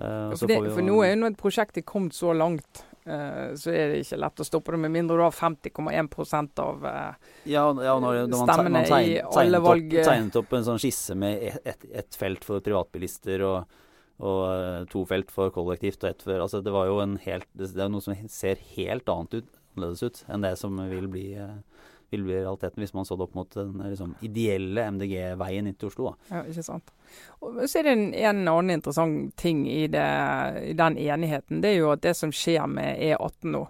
Uh, 0.00 0.36
for, 0.36 0.48
det, 0.48 0.60
for, 0.72 0.84
nå 0.84 1.02
er 1.04 1.12
jo 1.12 1.18
når 1.20 1.34
et 1.34 1.40
prosjekt 1.40 1.76
er 1.76 1.84
kommet 1.84 2.16
så 2.16 2.32
langt, 2.32 2.84
uh, 3.04 3.52
så 3.58 3.72
er 3.74 3.92
det 3.92 3.98
ikke 4.04 4.20
lett 4.22 4.40
å 4.40 4.46
stoppe 4.48 4.72
det, 4.72 4.80
med 4.86 4.94
mindre 4.94 5.18
du 5.18 5.24
har 5.26 5.34
50,1 5.36 6.62
av 6.62 6.86
uh, 6.86 7.34
ja, 7.44 7.66
ja, 7.68 7.96
når, 8.00 8.22
når 8.30 8.46
stemmene 8.46 8.70
man, 8.70 8.78
man 8.78 8.88
tegnet, 8.88 9.18
i 9.18 9.42
alle 9.42 9.60
valg. 9.60 9.92
Opp, 9.92 10.08
tegnet 10.08 10.40
opp 10.40 10.56
en 10.56 10.66
sånn 10.70 10.80
skisse 10.80 11.16
med 11.20 11.60
ett 11.60 11.84
et, 11.84 12.16
felt 12.16 12.46
for 12.48 12.64
privatbilister 12.64 13.44
og, 13.44 13.76
og 14.24 14.88
to 14.92 15.04
felt 15.10 15.34
for 15.34 15.52
kollektivt 15.52 16.00
og 16.04 16.14
ett 16.14 16.24
for 16.24 16.46
altså 16.46 16.62
Det 16.64 16.72
var 16.72 16.88
jo 16.88 17.00
en 17.04 17.18
helt, 17.24 17.48
det 17.52 17.72
er 17.76 17.92
noe 17.92 18.04
som 18.04 18.16
ser 18.32 18.60
helt 18.72 19.08
annet 19.12 19.42
ut, 19.42 19.52
annerledes 19.74 20.04
ut 20.06 20.24
enn 20.32 20.48
det 20.48 20.54
som 20.60 20.80
vil 20.88 21.12
bli 21.12 21.26
vil 22.10 22.24
bli 22.26 22.38
realiteten 22.40 22.82
hvis 22.82 22.94
man 22.96 23.06
så 23.06 23.16
det 23.16 23.26
opp 23.28 23.36
mot 23.38 23.54
den 23.54 23.82
liksom, 23.92 24.14
ideelle 24.26 24.86
MDG-veien 24.96 25.70
inn 25.70 25.76
til 25.78 25.90
Oslo. 25.90 26.10
Da. 26.10 26.36
Ja, 26.36 26.42
ikke 26.50 26.64
sant. 26.66 26.94
Og 27.40 27.60
så 27.64 27.80
er 27.80 27.88
det 27.88 27.96
en, 27.96 28.06
en 28.14 28.42
annen 28.44 28.76
interessant 28.76 29.34
ting 29.40 29.64
i, 29.70 29.84
det, 29.90 30.06
i 30.70 30.74
den 30.78 30.98
enigheten. 30.98 31.62
Det 31.62 31.74
er 31.74 31.78
jo 31.80 31.92
at 31.94 32.04
det 32.06 32.16
som 32.18 32.34
skjer 32.34 32.66
med 32.70 32.98
E18 32.98 33.54
nå, 33.54 33.64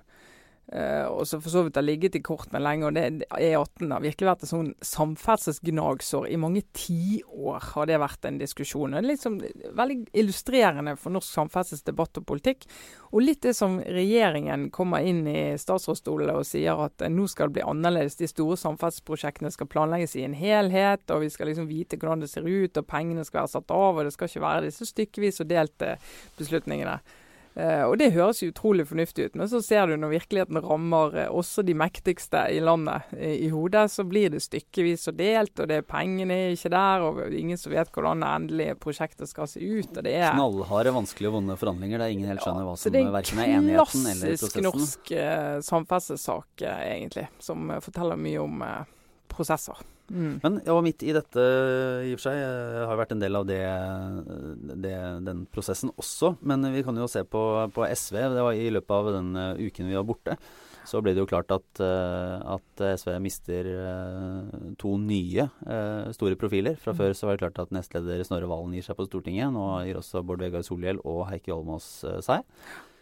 Uh, 0.71 1.09
og 1.11 1.25
så 1.27 1.41
for 1.43 1.51
så 1.51 1.65
vidt 1.67 1.75
har 1.81 1.83
ligget 1.83 2.15
i 2.15 2.23
kortene 2.23 2.61
lenge. 2.63 2.87
og 2.87 2.95
det 2.95 3.25
E18 3.27 3.91
har 3.91 4.03
virkelig 4.05 4.29
vært 4.29 4.43
et 4.45 4.51
sånn 4.53 4.69
samferdselsgnagsår. 4.87 6.29
I 6.31 6.39
mange 6.39 6.63
tiår 6.79 7.65
har 7.73 7.89
det 7.91 7.97
vært 7.99 8.29
en 8.29 8.39
diskusjon. 8.39 8.95
Det 8.95 9.01
er 9.01 9.09
liksom 9.09 9.41
veldig 9.75 9.97
illustrerende 10.23 10.95
for 10.95 11.11
norsk 11.17 11.27
samferdselsdebatt 11.35 12.21
og 12.21 12.27
politikk. 12.29 12.69
Og 13.11 13.25
litt 13.25 13.43
det 13.43 13.57
som 13.59 13.81
regjeringen 13.83 14.69
kommer 14.71 15.03
inn 15.03 15.25
i 15.27 15.41
statsrådsstolen 15.59 16.31
og 16.37 16.47
sier 16.47 16.79
at 16.87 17.03
nå 17.11 17.27
skal 17.31 17.51
det 17.51 17.59
bli 17.59 17.67
annerledes. 17.67 18.21
De 18.21 18.29
store 18.31 18.59
samferdselsprosjektene 18.61 19.51
skal 19.51 19.71
planlegges 19.73 20.15
i 20.21 20.23
en 20.29 20.39
helhet, 20.39 21.03
og 21.11 21.25
vi 21.25 21.33
skal 21.35 21.51
liksom 21.51 21.67
vite 21.67 21.99
hvordan 21.99 22.23
det 22.23 22.31
ser 22.31 22.47
ut, 22.47 22.79
og 22.79 22.87
pengene 22.87 23.27
skal 23.27 23.43
være 23.43 23.55
satt 23.57 23.75
av, 23.75 23.99
og 23.99 24.07
det 24.07 24.15
skal 24.15 24.31
ikke 24.31 24.47
være 24.47 24.69
disse 24.69 24.87
stykkevis 24.87 25.43
og 25.43 25.51
delte 25.51 25.97
beslutningene. 26.39 27.01
Uh, 27.59 27.83
og 27.89 27.97
det 27.99 28.13
høres 28.15 28.45
jo 28.45 28.53
utrolig 28.53 28.85
fornuftig 28.87 29.27
ut, 29.27 29.39
men 29.41 29.49
så 29.51 29.59
ser 29.65 29.91
du 29.91 29.97
når 29.99 30.13
virkeligheten 30.13 30.61
rammer 30.63 31.17
uh, 31.17 31.25
også 31.35 31.65
de 31.67 31.75
mektigste 31.75 32.45
i 32.55 32.61
landet 32.63 33.11
i 33.19 33.49
hodet, 33.51 33.89
så 33.91 34.05
blir 34.07 34.31
det 34.31 34.43
stykkevis 34.45 35.09
og 35.11 35.19
delt, 35.19 35.55
og 35.59 35.67
det 35.71 35.81
er 35.81 35.89
pengene 35.89 36.37
er 36.47 36.55
ikke 36.55 36.71
der, 36.73 37.07
og 37.09 37.35
ingen 37.35 37.59
som 37.59 37.75
vet 37.75 37.91
hvordan 37.91 38.23
det 38.23 38.31
endelige 38.37 38.77
prosjektet 38.81 39.33
skal 39.33 39.51
se 39.51 39.59
ut. 39.59 39.91
og 39.97 40.07
det 40.07 40.15
er 40.21 40.31
Knallharde, 40.37 40.95
vanskelige 40.95 41.33
og 41.33 41.41
vonde 41.41 41.59
forhandlinger 41.59 42.05
der 42.05 42.15
ingen 42.15 42.31
helt 42.31 42.45
skjønner 42.45 42.69
hva 42.69 42.77
som 42.79 43.01
ja, 43.01 43.11
verken 43.19 43.43
er 43.43 43.53
enigheten 43.59 43.75
eller 43.75 43.83
prosessen. 43.83 44.15
Det 44.15 44.31
er 44.31 44.31
en 44.31 44.41
klassisk 44.45 44.63
norsk 44.71 45.13
samferdselssak, 45.67 46.67
egentlig, 46.71 47.27
som 47.43 47.75
forteller 47.83 48.21
mye 48.21 48.47
om 48.47 48.65
prosesser. 49.31 49.79
Mm. 50.11 50.41
Men 50.43 50.57
ja, 50.67 50.75
midt 50.83 51.05
i 51.07 51.13
dette, 51.15 51.43
i 52.03 52.15
og 52.15 52.19
for 52.19 52.27
seg, 52.27 52.41
jeg 52.41 52.89
har 52.91 52.99
vært 52.99 53.13
en 53.15 53.23
del 53.23 53.39
av 53.39 53.47
det, 53.47 53.61
det, 54.83 54.97
den 55.27 55.45
prosessen 55.55 55.93
også. 55.95 56.35
Men 56.43 56.67
vi 56.75 56.83
kan 56.87 56.99
jo 56.99 57.07
se 57.11 57.23
på, 57.23 57.45
på, 57.75 57.87
SV. 57.87 58.19
Det 58.35 58.49
var 58.49 58.59
I 58.59 58.73
løpet 58.75 58.97
av 58.97 59.13
den 59.15 59.31
uh, 59.39 59.61
uken 59.61 59.91
vi 59.91 59.97
var 59.99 60.09
borte, 60.09 60.37
så 60.89 61.03
ble 61.05 61.15
det 61.15 61.23
jo 61.23 61.31
klart 61.31 61.53
at, 61.55 61.69
uh, 61.85 62.57
at 62.57 62.85
SV 62.99 63.15
mister 63.23 63.71
to 64.81 64.97
nye 64.99 65.47
store 66.17 66.39
profiler. 66.41 66.79
Fra 66.81 66.95
mm. 66.95 67.01
før 67.01 67.17
så 67.17 67.29
var 67.29 67.39
det 67.39 67.45
klart 67.47 67.65
at 67.67 67.75
nestleder 67.77 68.27
Snorre 68.27 68.51
Valen 68.51 68.75
gir 68.75 68.87
seg 68.87 68.99
på 68.99 69.07
Stortinget. 69.07 69.55
Nå 69.55 69.67
gir 69.87 70.01
også 70.01 70.25
Bård 70.27 70.43
Vegar 70.43 70.67
Solhjell 70.67 71.03
og 71.05 71.29
Heikki 71.31 71.55
Holmås 71.55 72.01
seg. 72.27 72.47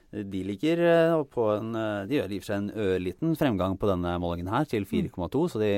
De 0.09 0.41
ligger 0.41 0.81
på 1.29 1.43
en 1.53 1.75
De 2.09 2.17
gjør 2.17 2.33
i 2.33 2.38
og 2.38 2.41
for 2.41 2.49
seg 2.49 2.62
en 2.62 2.71
ørliten 2.81 3.35
fremgang 3.37 3.75
på 3.77 3.91
denne 3.91 4.14
målingen 4.21 4.49
her, 4.53 4.69
til 4.69 4.88
4,2. 4.88 5.09
Mm. 5.12 5.49
Så 5.53 5.61
de 5.61 5.73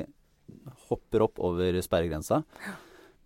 hopper 0.90 1.26
opp 1.26 1.40
over 1.46 1.78
sperregrensa. 1.84 2.42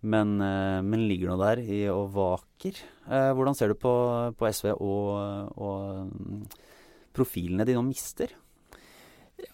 Men, 0.05 0.39
eh, 0.41 0.81
men 0.85 1.07
ligger 1.09 1.31
nå 1.31 1.39
der 1.41 1.61
i 1.65 1.83
og 1.89 2.13
vaker. 2.13 2.77
Eh, 3.09 3.31
hvordan 3.33 3.57
ser 3.57 3.73
du 3.73 3.79
på, 3.79 3.93
på 4.37 4.49
SV 4.51 4.73
og, 4.75 5.53
og, 5.57 6.09
mm, 6.11 6.41
profilene 7.15 7.65
de 7.65 7.77
nå 7.77 7.85
mister? 7.87 8.35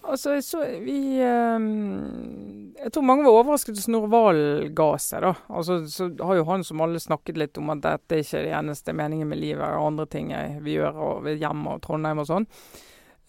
Altså, 0.05 0.35
så 0.45 0.59
vi 0.83 1.17
um, 1.25 2.69
Jeg 2.77 2.91
tror 2.93 3.05
mange 3.05 3.25
var 3.25 3.39
overrasket 3.39 3.75
da 3.75 3.81
Snorre 3.81 4.69
ga 4.77 4.89
seg, 5.01 5.23
da. 5.25 5.31
Altså, 5.49 5.79
så 5.89 6.11
har 6.21 6.37
jo 6.37 6.45
han 6.51 6.65
som 6.67 6.83
alle 6.85 7.01
snakket 7.01 7.39
litt 7.39 7.57
om 7.57 7.73
at 7.73 7.81
dette 7.85 8.17
er 8.19 8.23
ikke 8.23 8.43
det 8.45 8.53
eneste 8.59 8.95
meningen 8.97 9.31
med 9.31 9.41
livet, 9.41 9.65
og 9.65 9.89
andre 9.89 10.05
ting 10.11 10.31
vi 10.61 10.77
gjør 10.77 11.01
og 11.01 11.31
hjemme 11.31 11.75
og 11.75 11.83
Trondheim 11.85 12.21
og 12.21 12.29
sånn. 12.29 12.47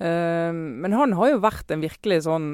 Um, 0.03 0.62
men 0.83 0.97
han 0.97 1.14
har 1.16 1.33
jo 1.33 1.45
vært 1.45 1.73
en 1.73 1.85
virkelig 1.85 2.25
sånn 2.27 2.49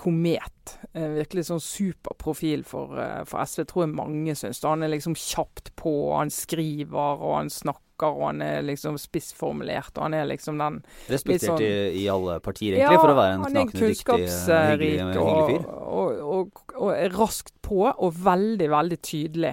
komet. 0.00 0.74
En 0.96 1.14
virkelig 1.18 1.46
sånn 1.50 1.60
superprofil 1.62 2.64
for, 2.66 2.96
eh, 3.00 3.22
for 3.28 3.44
SV, 3.44 3.66
tror 3.68 3.84
jeg 3.84 3.94
mange 3.98 4.34
syns. 4.38 4.62
Han 4.64 4.82
er 4.86 4.94
liksom 4.94 5.16
kjapt 5.18 5.74
på, 5.76 5.92
han 6.16 6.32
skriver 6.32 7.20
og 7.20 7.36
han 7.36 7.52
snakker 7.52 7.86
og 8.16 8.22
han 8.30 8.40
er 8.40 8.62
liksom 8.64 8.96
spissformulert. 8.96 9.92
og 9.98 10.06
Han 10.06 10.14
er 10.16 10.28
liksom 10.30 10.56
den 10.56 10.78
Respektert 11.10 11.50
sånn, 11.50 11.64
i, 11.66 12.04
i, 12.04 12.06
alle 12.08 12.38
partier, 12.40 12.78
egentlig, 12.78 12.96
ja, 12.96 13.02
for 13.02 13.12
å 13.12 13.16
være 13.18 13.34
en 13.34 13.44
knakende 13.44 13.90
dyktig, 13.90 14.16
hyggelig, 14.24 14.92
hyggelig 14.96 15.42
fyr. 15.50 15.66
Og, 15.68 16.22
og, 16.36 16.62
og, 16.78 16.94
er 16.94 17.12
raskt 17.12 17.52
på, 17.60 17.82
og 17.90 18.16
veldig, 18.24 18.70
veldig 18.72 19.00
tydelig 19.04 19.52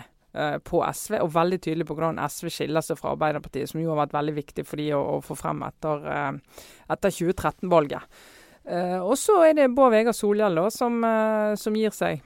på 0.64 0.80
SV. 0.86 1.20
Og 1.26 1.32
veldig 1.34 1.60
tydelig 1.66 1.90
på 1.90 1.98
hvordan 1.98 2.24
SV 2.24 2.54
skiller 2.54 2.86
seg 2.86 3.00
fra 3.00 3.18
Arbeiderpartiet, 3.18 3.68
som 3.72 3.82
jo 3.82 3.92
har 3.92 4.06
vært 4.06 4.16
veldig 4.16 4.38
viktig 4.38 4.68
for 4.70 4.80
de 4.80 4.92
å, 4.96 5.04
å 5.18 5.22
få 5.26 5.36
frem 5.36 5.68
etter, 5.68 6.08
etter 6.88 7.16
2013-valget. 7.20 8.20
Uh, 8.68 9.00
og 9.00 9.16
så 9.16 9.38
er 9.48 9.56
det 9.56 9.70
Bård 9.76 9.94
Vegar 9.94 10.16
Solhjell 10.16 10.60
som, 10.76 11.00
uh, 11.06 11.56
som, 11.60 11.76
gir 11.78 11.94
seg. 11.96 12.20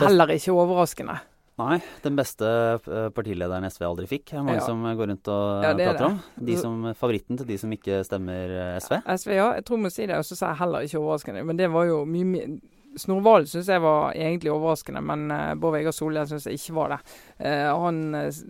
Heller 0.00 0.32
ikke 0.34 0.54
overraskende. 0.56 1.20
Nei, 1.54 1.76
den 2.02 2.16
beste 2.18 2.48
eh, 2.82 3.04
partilederen 3.14 3.62
SV 3.70 3.84
aldri 3.86 4.08
fikk, 4.10 4.32
er 4.32 4.42
mange 4.42 4.56
ja. 4.58 4.64
som 4.66 4.80
går 4.82 5.06
rundt 5.06 5.28
og 5.30 5.62
ja, 5.62 5.70
prater 5.78 6.06
om. 6.08 6.16
De 6.48 6.56
som, 6.58 6.80
favoritten 6.98 7.38
til 7.38 7.46
de 7.46 7.58
som 7.62 7.70
ikke 7.76 8.00
stemmer 8.02 8.56
SV? 8.82 8.96
SV, 9.06 9.30
ja. 9.36 9.44
Jeg 9.60 9.66
tror 9.68 9.78
vi 9.78 9.84
må 9.84 9.92
si 9.94 10.08
det. 10.10 10.16
Og 10.18 10.26
så 10.26 10.34
sa 10.34 10.48
jeg 10.50 10.58
heller 10.64 10.88
ikke 10.88 10.98
overraskende. 10.98 11.44
Men 11.46 11.60
det 11.60 11.68
var 11.70 11.86
jo 11.86 12.00
mye 12.10 12.48
Snorre 12.96 13.24
Valen 13.24 13.48
syns 13.50 13.68
jeg 13.70 13.82
var 13.82 14.14
egentlig 14.14 14.52
overraskende, 14.52 15.02
men 15.04 15.26
uh, 15.32 15.54
Bård 15.58 15.76
Vegar 15.76 15.94
Solhjell 15.94 16.28
syns 16.30 16.46
jeg 16.48 16.60
ikke 16.60 16.76
var 16.76 16.94
det. 16.94 16.98
Uh, 17.40 17.70
han 17.84 18.00
uh, 18.14 18.42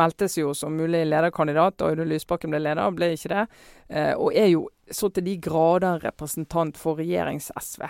meldte 0.00 0.28
seg 0.28 0.44
jo 0.44 0.54
som 0.56 0.76
mulig 0.76 1.04
lederkandidat, 1.08 1.80
og 1.80 1.94
Audun 1.94 2.10
Lysbakken 2.10 2.52
ble 2.52 2.62
leder, 2.62 2.94
ble 2.94 3.12
ikke 3.14 3.32
det. 3.32 3.44
og 4.20 4.34
er 4.36 4.50
jo 4.52 4.66
så 4.90 5.08
til 5.12 5.24
de 5.24 5.36
grader 5.40 6.02
representant 6.04 6.76
for 6.76 7.00
regjerings-SV. 7.00 7.84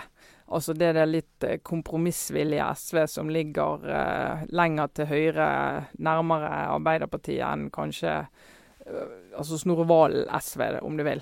Altså 0.55 0.73
det 0.73 0.87
er 0.89 0.95
det 0.97 1.07
litt 1.11 1.45
kompromissvillige 1.67 2.65
SV 2.75 3.01
som 3.11 3.29
ligger 3.29 3.83
lenger 4.49 4.93
til 4.95 5.09
høyre, 5.11 5.49
nærmere 5.99 6.49
Arbeiderpartiet 6.73 7.45
enn 7.45 7.67
kanskje 7.71 8.15
altså 9.37 9.59
Snorre 9.61 9.85
Valen 9.87 10.31
SV, 10.41 10.65
om 10.81 10.97
du 10.97 11.05
vil. 11.05 11.21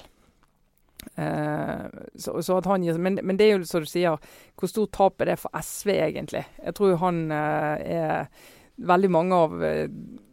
Eh, 1.15 1.87
så, 2.15 2.35
så, 2.41 2.57
at 2.57 2.67
han 2.69 2.83
gir 2.83 2.99
men, 3.01 3.19
men, 3.23 3.39
det 3.39 3.47
er 3.47 3.57
jo 3.57 3.65
som 3.69 3.85
du 3.85 3.89
sier, 3.89 4.19
hvor 4.57 4.69
stort 4.71 4.93
tap 4.97 5.23
er 5.23 5.31
det 5.31 5.39
for 5.41 5.53
SV 5.55 5.93
egentlig? 5.95 6.43
Jeg 6.61 6.77
tror 6.77 7.01
han 7.05 7.27
eh, 7.31 7.97
er 7.97 8.53
Veldig 8.77 9.07
mange 9.09 9.33
av 9.33 9.53
eh, 9.65 9.87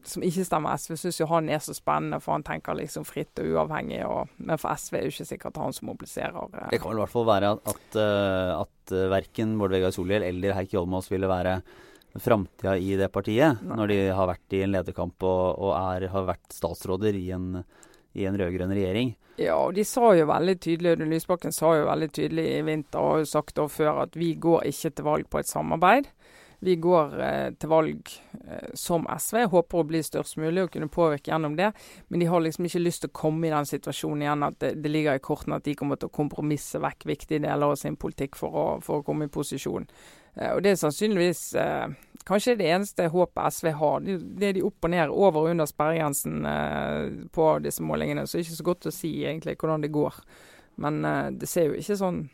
som 0.04 0.20
ikke 0.20 0.42
stemmer 0.44 0.76
SV, 0.76 0.98
syns 1.00 1.16
jo 1.16 1.28
han 1.30 1.46
er 1.48 1.62
så 1.64 1.72
spennende, 1.72 2.18
for 2.20 2.34
han 2.34 2.42
tenker 2.44 2.76
liksom 2.76 3.06
fritt 3.08 3.40
og 3.40 3.46
uavhengig. 3.54 4.02
Og, 4.04 4.34
men 4.36 4.60
for 4.60 4.76
SV 4.76 4.98
er 4.98 5.06
det 5.06 5.14
ikke 5.14 5.26
sikkert 5.30 5.60
han 5.62 5.72
som 5.72 5.88
mobiliserer. 5.88 6.50
Det 6.68 6.76
kan 6.82 6.92
vel 6.92 7.00
i 7.00 7.02
hvert 7.06 7.14
fall 7.14 7.24
være 7.24 7.54
at, 7.54 7.70
at, 7.72 7.96
at 8.58 8.92
verken 9.14 9.54
Bård 9.56 9.72
Vegar 9.72 9.96
Solhjell 9.96 10.26
eller 10.28 10.58
Heikki 10.58 10.76
Holmås 10.76 11.08
ville 11.08 11.30
være 11.30 11.56
framtida 12.20 12.76
i 12.76 12.94
det 13.00 13.08
partiet, 13.16 13.64
Nei. 13.64 13.78
når 13.80 13.90
de 13.90 13.98
har 14.20 14.28
vært 14.30 14.54
i 14.54 14.62
en 14.66 14.76
lederkamp 14.76 15.24
og, 15.24 15.64
og 15.64 15.72
er, 15.78 16.10
har 16.12 16.28
vært 16.28 16.52
statsråder 16.54 17.16
i 17.16 17.30
en, 17.34 17.64
i 18.14 18.26
en 18.28 18.38
rød-grønn 18.38 18.74
regjering. 18.74 19.14
Ja, 19.40 19.56
og 19.58 19.74
de 19.74 19.82
sa 19.86 20.12
jo 20.14 20.28
veldig 20.30 20.54
tydelig, 20.62 20.94
Audun 20.94 21.10
Lysbakken 21.10 21.54
sa 21.54 21.72
jo 21.74 21.88
veldig 21.88 22.10
tydelig 22.14 22.44
i 22.54 22.62
vinter 22.66 23.02
og 23.02 23.16
har 23.16 23.24
jo 23.24 23.32
sagt 23.32 23.56
det 23.58 23.66
før 23.74 24.04
at 24.04 24.18
vi 24.18 24.34
går 24.38 24.68
ikke 24.70 24.92
til 24.94 25.08
valg 25.08 25.30
på 25.30 25.40
et 25.40 25.50
samarbeid. 25.50 26.10
Vi 26.64 26.76
går 26.80 27.18
eh, 27.20 27.48
til 27.60 27.68
valg 27.68 28.12
eh, 28.48 28.70
som 28.78 29.04
SV. 29.10 29.40
Jeg 29.42 29.50
håper 29.52 29.80
å 29.80 29.86
bli 29.88 30.00
størst 30.06 30.38
mulig 30.40 30.62
og 30.62 30.70
kunne 30.72 30.88
påvirke 30.88 31.28
gjennom 31.28 31.58
det. 31.58 31.72
Men 32.08 32.22
de 32.22 32.28
har 32.30 32.40
liksom 32.40 32.68
ikke 32.68 32.80
lyst 32.80 33.04
til 33.04 33.10
å 33.12 33.18
komme 33.18 33.48
i 33.48 33.52
den 33.52 33.68
situasjonen 33.68 34.24
igjen 34.24 34.46
at 34.46 34.56
det, 34.62 34.70
det 34.80 34.92
ligger 34.92 35.18
i 35.18 35.24
kortene 35.24 35.58
at 35.58 35.66
de 35.66 35.74
kommer 35.76 36.00
til 36.00 36.08
å 36.08 36.14
kompromisse 36.14 36.80
vekk 36.80 37.04
viktige 37.10 37.42
deler 37.44 37.74
av 37.74 37.76
sin 37.80 37.98
politikk 38.00 38.38
for 38.40 38.56
å, 38.56 38.66
for 38.86 39.02
å 39.02 39.04
komme 39.04 39.28
i 39.28 39.34
posisjon. 39.34 39.90
Eh, 40.38 40.54
og 40.54 40.62
det 40.64 40.72
er 40.72 40.80
sannsynligvis 40.80 41.42
eh, 41.60 42.13
kanskje 42.28 42.56
det 42.60 42.70
eneste 42.72 43.08
håpet 43.12 43.52
SV 43.52 43.70
har. 43.78 44.04
Det 44.04 44.48
er 44.48 44.56
de 44.56 44.64
opp 44.64 44.86
og 44.86 44.92
ned, 44.94 45.12
over 45.12 45.44
og 45.44 45.50
under 45.52 45.68
sperregrensen 45.68 46.46
eh, 46.48 47.26
på 47.34 47.50
disse 47.64 47.84
målingene. 47.84 48.26
Så 48.26 48.38
det 48.38 48.44
er 48.44 48.48
ikke 48.48 48.60
så 48.60 48.68
godt 48.70 48.88
å 48.88 48.94
si 48.94 49.12
egentlig 49.24 49.56
hvordan 49.60 49.84
det 49.84 49.92
går. 49.94 50.20
Men 50.84 51.04
eh, 51.04 51.28
det 51.40 51.50
ser 51.50 51.70
jo 51.70 51.78
ikke 51.78 51.98
sånn 52.00 52.24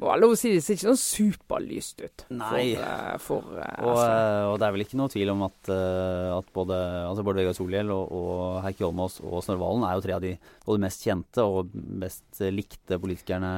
må 0.00 0.14
lov 0.16 0.34
å 0.34 0.38
si 0.38 0.52
det 0.54 0.62
ser 0.64 0.78
ikke 0.78 0.88
sånn 0.88 1.00
superlyst 1.00 2.00
ut. 2.00 2.24
Nei. 2.32 2.72
For, 3.20 3.44
for 3.44 3.58
uh, 3.58 3.66
og, 3.84 3.98
uh, 4.00 4.46
og, 4.50 4.54
det 4.60 4.66
er 4.66 4.74
vel 4.76 4.84
ikke 4.86 5.00
noe 5.00 5.12
tvil 5.12 5.32
om 5.34 5.44
at, 5.46 5.70
at 5.70 6.52
både 6.56 6.78
altså 7.08 7.24
Bård 7.26 7.40
Vegar 7.40 7.56
Solhjell 7.56 7.92
og, 7.94 8.14
og 8.16 8.60
Heikki 8.64 8.86
Holmås 8.86 9.18
og 9.20 9.42
Snorre 9.44 9.60
Valen 9.60 9.86
er 9.86 9.96
jo 9.98 10.04
tre 10.06 10.16
av 10.16 10.24
de 10.24 10.34
både 10.66 10.84
mest 10.86 11.04
kjente 11.06 11.44
og 11.44 11.74
best 12.00 12.40
likte 12.54 13.00
politikerne 13.02 13.52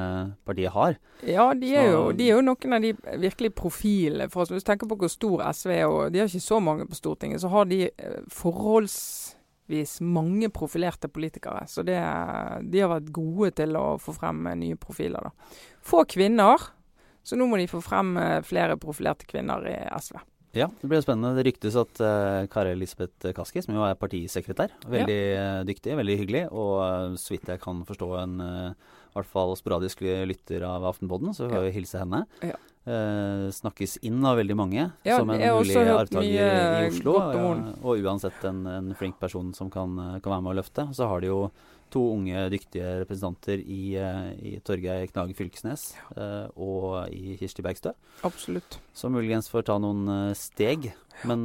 partiet 0.47 0.75
har. 0.75 0.97
Ja, 1.23 1.49
de 1.55 1.71
er, 1.71 1.87
så, 1.87 1.93
jo, 1.93 2.01
de 2.17 2.27
er 2.27 2.37
jo, 2.37 2.47
noen 2.49 2.77
av 2.77 2.83
de 2.83 2.93
virkelig 3.23 3.53
profilene. 3.57 4.27
For 4.33 4.43
oss. 4.43 4.51
hvis 4.53 4.65
du 4.65 4.71
tenker 4.71 4.89
på 4.89 4.99
hvor 4.99 5.11
stor 5.11 5.45
SV 5.53 5.75
er, 5.77 5.87
og 5.87 6.11
de 6.13 6.23
har 6.23 6.31
ikke 6.31 6.43
så 6.43 6.59
mange 6.63 6.89
på 6.89 6.99
Stortinget, 6.99 7.43
så 7.43 7.51
har 7.53 7.69
de 7.69 7.85
forholds 8.31 8.97
mange 10.01 10.49
profilerte 10.49 11.07
politikere. 11.07 11.65
Så 11.67 11.83
det, 11.83 11.97
de 12.69 12.83
har 12.83 12.91
vært 12.91 13.11
gode 13.15 13.51
til 13.55 13.77
å 13.79 13.97
få 14.01 14.15
frem 14.15 14.43
nye 14.59 14.75
profiler. 14.79 15.29
Da. 15.29 15.57
Få 15.83 16.03
kvinner, 16.09 16.69
så 17.23 17.39
nå 17.39 17.47
må 17.47 17.57
de 17.57 17.69
få 17.71 17.79
frem 17.83 18.17
eh, 18.19 18.41
flere 18.43 18.77
profilerte 18.77 19.27
kvinner 19.29 19.63
i 19.69 19.77
SV. 19.95 20.19
Ja, 20.53 20.67
det 20.81 20.89
blir 20.89 21.01
spennende. 21.01 21.33
Det 21.33 21.47
ryktes 21.47 21.75
at 21.79 21.97
uh, 22.03 22.43
Kari 22.51 22.75
Elisabeth 22.75 23.31
Kaski, 23.33 23.63
som 23.65 23.73
jo 23.73 23.87
er 23.87 23.97
partisekretær, 23.97 24.75
veldig 24.85 25.15
ja. 25.17 25.47
dyktig, 25.65 25.95
veldig 25.97 26.17
hyggelig, 26.19 26.43
og 26.53 26.75
uh, 26.83 27.15
så 27.17 27.33
vidt 27.33 27.49
jeg 27.49 27.61
kan 27.63 27.79
forstå 27.87 28.09
en 28.19 28.35
uh, 28.37 28.99
i 29.13 29.15
hvert 29.17 29.31
fall 29.31 29.55
sporadisk 29.57 30.03
lytter 30.29 30.61
av 30.67 30.85
Aftenpodden, 30.91 31.33
så 31.33 31.47
får 31.49 31.65
vi 31.65 31.71
ja. 31.71 31.75
hilse 31.79 32.03
henne. 32.03 32.21
Ja. 32.45 32.59
Uh, 32.83 33.47
snakkes 33.55 33.93
inn 34.03 34.17
av 34.27 34.35
veldig 34.35 34.55
mange 34.59 34.81
ja, 35.07 35.15
som 35.15 35.29
en 35.31 35.39
mulig 35.39 35.77
arvtaker 35.79 36.25
i 36.27 36.89
Oslo. 36.89 37.13
Og, 37.15 37.61
og, 37.79 38.01
uansett 38.03 38.43
en, 38.49 38.65
en, 38.67 38.89
flink 38.99 39.15
person 39.21 39.53
som 39.55 39.69
kan, 39.71 39.95
kan, 40.19 40.33
være 40.33 40.43
med 40.43 40.51
å 40.51 40.57
løfte. 40.57 40.89
Så 40.91 41.07
har 41.07 41.23
de 41.23 41.31
jo 41.31 41.37
to 41.93 42.01
unge, 42.15 42.47
dyktige 42.53 42.99
representanter 43.03 43.61
i, 43.61 43.95
eh, 43.99 44.29
i 44.41 44.53
Torgeir 44.65 45.05
Knage 45.11 45.35
Fylkesnes 45.37 45.91
uh, 46.17 46.49
og 46.57 47.13
i 47.13 47.37
Kirsti 47.39 47.65
Bergstø. 47.65 47.93
Absolutt. 48.25 48.79
Som 48.97 49.13
muligens 49.17 49.49
får 49.51 49.67
ta 49.69 49.77
noen 49.81 50.07
uh, 50.09 50.37
steg. 50.37 50.91
Men 51.29 51.43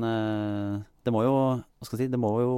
det 1.05 1.13
må 1.13 1.21
jo 1.27 1.33
hva 1.37 1.85
skal 1.85 1.99
jeg 1.99 2.07
si, 2.07 2.11
det 2.11 2.19
må 2.19 2.31
jo 2.41 2.55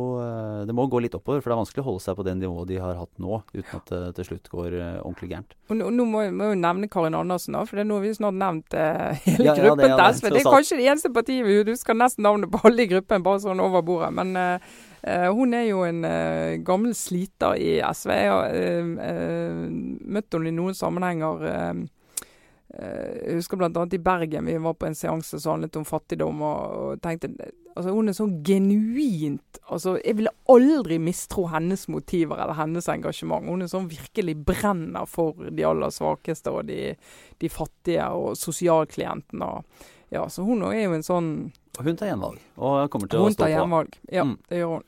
det 0.64 0.74
må 0.78 0.84
gå 0.86 1.00
litt 1.02 1.16
oppover, 1.18 1.40
for 1.42 1.50
det 1.50 1.56
er 1.56 1.58
vanskelig 1.58 1.82
å 1.82 1.86
holde 1.88 2.02
seg 2.04 2.14
på 2.16 2.24
det 2.28 2.34
nivået 2.38 2.68
de 2.70 2.76
har 2.78 3.00
hatt 3.00 3.10
nå, 3.18 3.40
uten 3.50 3.80
at 3.80 3.90
det 3.90 4.12
til 4.20 4.28
slutt 4.28 4.46
går 4.52 4.76
ordentlig 4.78 5.32
gærent. 5.32 5.56
Og 5.66 5.80
nå, 5.80 5.88
nå 5.90 6.06
må, 6.06 6.22
jeg 6.22 6.36
jo 6.38 6.60
nevne 6.62 6.88
Karin 6.92 7.18
Andersen, 7.18 7.58
da, 7.58 7.64
for 7.66 7.80
det 7.80 7.82
er 7.82 7.88
nå 7.90 7.98
vi 8.04 8.12
snart 8.14 8.38
nevnt 8.38 8.78
hele 9.26 9.48
ja, 9.48 9.56
gruppen 9.58 9.88
ja, 9.88 9.90
ja, 9.90 9.98
til 9.98 10.20
SV. 10.20 10.30
Det 10.30 10.44
er 10.44 10.54
kanskje 10.54 10.78
det 10.78 10.86
eneste 10.86 11.10
partiet 11.18 11.48
vi 11.50 11.58
husker 11.72 11.98
nesten 11.98 12.28
navnet 12.28 12.54
på 12.54 12.62
alle 12.70 12.86
i 12.86 12.92
gruppen, 12.94 13.26
bare 13.26 13.42
sånn 13.42 13.66
over 13.66 13.82
bordet. 13.90 14.14
Men 14.14 14.38
Uh, 14.38 14.78
hun 15.02 15.54
er 15.56 15.64
jo 15.70 15.84
en 15.86 16.04
uh, 16.04 16.58
gammel 16.66 16.94
sliter 16.96 17.56
i 17.56 17.78
SV. 17.80 18.12
Jeg 18.16 18.34
har 18.34 18.52
uh, 18.52 19.64
møtt 19.70 20.36
henne 20.36 20.52
i 20.52 20.56
noen 20.56 20.76
sammenhenger. 20.76 21.46
jeg 22.70 23.34
husker 23.34 23.58
bl.a. 23.58 23.86
i 23.92 23.98
Bergen. 23.98 24.46
Vi 24.46 24.58
var 24.62 24.76
på 24.78 24.86
en 24.86 24.94
seanse 24.94 25.40
som 25.40 25.56
handlet 25.56 25.80
om 25.80 25.88
fattigdom. 25.88 26.42
Og, 26.42 26.76
og 26.82 27.02
tenkte 27.02 27.32
altså 27.74 27.94
Hun 27.94 28.10
er 28.10 28.16
sånn 28.16 28.36
genuint 28.46 29.60
altså 29.70 29.96
Jeg 30.02 30.18
ville 30.18 30.32
aldri 30.50 30.98
mistro 31.02 31.46
hennes 31.52 31.86
motiver 31.92 32.40
eller 32.40 32.58
hennes 32.58 32.88
engasjement. 32.90 33.46
Hun 33.46 33.64
er 33.64 33.70
sånn 33.70 33.88
virkelig 33.90 34.36
brenner 34.46 35.06
for 35.08 35.48
de 35.50 35.66
aller 35.66 35.94
svakeste 35.94 36.52
og 36.54 36.66
de, 36.70 36.94
de 37.40 37.50
fattige 37.52 38.08
og 38.10 38.34
sosialklientene. 38.38 39.50
Ja, 40.10 40.28
så 40.28 40.42
hun 40.42 40.64
er 40.66 40.82
jo 40.82 40.94
en 40.96 41.06
sånn 41.06 41.30
Hun 41.78 41.96
tar 41.96 42.10
gjenvalg 42.10 42.40
og 42.58 42.90
kommer 42.90 43.10
til 43.10 43.22
å 43.22 43.28
stå 43.30 43.30
på. 43.30 43.30
Hun 43.30 43.38
tar 43.38 43.52
gjenvalg, 43.54 44.00
ja. 44.10 44.26
Mm. 44.26 44.36
Det 44.50 44.58
gjør 44.62 44.72
hun. 44.74 44.86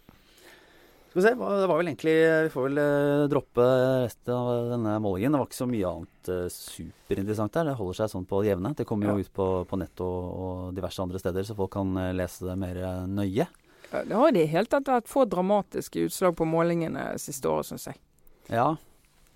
Skal 1.12 1.20
vi 1.20 1.28
se, 1.28 1.34
det 1.36 1.66
var 1.68 1.76
vel 1.76 1.88
egentlig 1.90 2.12
Vi 2.46 2.50
får 2.54 2.62
vel 2.64 2.78
uh, 2.80 3.22
droppe 3.28 3.64
resten 4.00 4.32
av 4.32 4.70
denne 4.70 4.94
målingen. 5.04 5.34
Det 5.34 5.40
var 5.42 5.50
ikke 5.50 5.58
så 5.58 5.66
mye 5.68 5.90
annet 5.90 6.30
uh, 6.32 6.46
superinteressant 6.48 7.52
der. 7.52 7.66
Det 7.68 7.74
holder 7.76 7.98
seg 7.98 8.12
sånn 8.14 8.24
på 8.30 8.40
det 8.40 8.48
jevne. 8.48 8.70
Det 8.78 8.86
kommer 8.88 9.10
jo 9.10 9.18
ja. 9.18 9.26
ut 9.26 9.32
på, 9.36 9.48
på 9.68 9.78
nett 9.82 10.00
og, 10.00 10.30
og, 10.32 10.62
diverse 10.72 11.04
andre 11.04 11.20
steder, 11.20 11.44
så 11.44 11.56
folk 11.58 11.74
kan 11.76 11.92
uh, 12.00 12.14
lese 12.16 12.48
det 12.48 12.56
mer 12.62 12.80
nøye. 13.12 13.44
Det 13.92 14.16
har 14.16 14.32
i 14.32 14.38
det 14.38 14.46
hele 14.54 14.72
tatt 14.72 14.88
vært 14.88 15.12
få 15.12 15.26
dramatiske 15.28 16.06
utslag 16.08 16.32
på 16.38 16.48
målingene 16.48 17.10
siste 17.20 17.52
året, 17.52 17.68
syns 17.68 17.90
jeg. 17.90 18.00
Ja, 18.48 18.70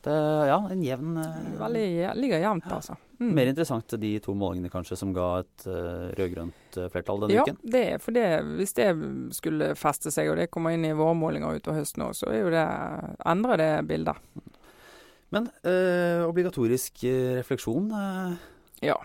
det, 0.07 0.15
ja, 0.49 0.61
en 0.71 0.85
jevn 0.87 1.19
Veldig, 1.59 1.89
Ligger 2.17 2.43
jevnt, 2.43 2.71
altså. 2.73 2.97
Mm. 3.19 3.31
Mer 3.33 3.49
interessant 3.49 3.95
de 4.01 4.11
to 4.21 4.35
målingene 4.37 4.69
kanskje 4.73 4.99
som 5.01 5.13
ga 5.17 5.27
et 5.41 5.65
uh, 5.71 6.13
rød-grønt 6.19 6.77
uh, 6.77 6.89
flertall 6.93 7.23
denne 7.23 7.39
ja, 7.39 7.47
uken? 7.47 7.57
Ja, 7.63 7.73
det, 7.73 7.85
for 8.05 8.17
det, 8.17 8.27
hvis 8.59 8.77
det 8.77 8.91
skulle 9.39 9.71
feste 9.79 10.13
seg, 10.13 10.29
og 10.31 10.37
det 10.41 10.51
kommer 10.53 10.77
inn 10.77 10.85
i 10.85 10.93
vårmålinger 10.97 11.57
utover 11.57 11.81
høsten 11.81 12.05
òg, 12.05 12.13
så 12.19 12.29
er 12.35 12.51
det, 12.53 12.67
endrer 13.33 13.63
det 13.63 13.71
bildet. 13.89 14.21
Men 15.33 15.49
uh, 15.65 16.29
obligatorisk 16.29 17.07
refleksjon? 17.41 17.89
ja. 18.85 19.01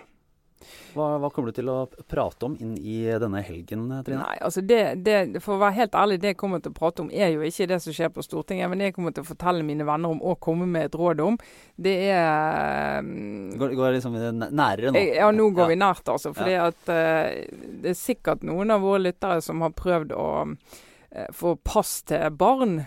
Hva, 0.93 1.07
hva, 1.21 1.29
kommer 1.33 1.51
du 1.51 1.57
til 1.59 1.69
å 1.71 1.77
prate 2.09 2.47
om 2.47 2.55
inn 2.59 2.73
i 2.77 2.97
denne 3.21 3.41
helgen, 3.45 3.87
Trine? 4.05 4.21
Nei, 4.21 4.37
altså 4.43 4.63
det, 4.65 4.79
det, 5.05 5.41
For 5.43 5.55
å 5.55 5.61
være 5.61 5.77
helt 5.79 5.97
ærlig, 5.97 6.19
det 6.21 6.33
jeg 6.33 6.39
kommer 6.41 6.61
til 6.63 6.73
å 6.73 6.77
prate 6.77 7.05
om 7.05 7.11
er 7.11 7.33
jo 7.33 7.45
ikke 7.47 7.69
det 7.71 7.79
som 7.83 7.95
skjer 7.95 8.11
på 8.13 8.25
Stortinget. 8.25 8.69
Men 8.71 8.81
det 8.81 8.91
jeg 8.91 8.97
kommer 8.97 9.15
til 9.15 9.25
å 9.25 9.29
fortelle 9.29 9.65
mine 9.67 9.87
venner 9.87 10.13
om 10.13 10.21
og 10.21 10.39
komme 10.43 10.67
med 10.69 10.89
et 10.89 10.97
råd 10.99 11.23
om, 11.25 11.37
det 11.81 11.95
er 12.11 13.01
um, 13.01 13.51
Går, 13.59 13.75
går 13.79 13.97
liksom 13.97 14.17
nærere 14.41 14.93
nå? 14.93 15.03
Ja, 15.17 15.29
nå 15.35 15.49
går 15.55 15.67
ja. 15.67 15.71
vi 15.73 15.79
nært, 15.81 16.07
altså. 16.11 16.33
For 16.37 16.49
ja. 16.51 16.67
uh, 16.69 17.61
det 17.81 17.93
er 17.93 17.99
sikkert 17.99 18.45
noen 18.47 18.73
av 18.73 18.83
våre 18.85 19.05
lyttere 19.07 19.41
som 19.43 19.63
har 19.65 19.75
prøvd 19.77 20.15
å 20.17 20.27
uh, 20.47 21.29
få 21.35 21.55
pass 21.65 22.01
til 22.09 22.27
barn 22.37 22.81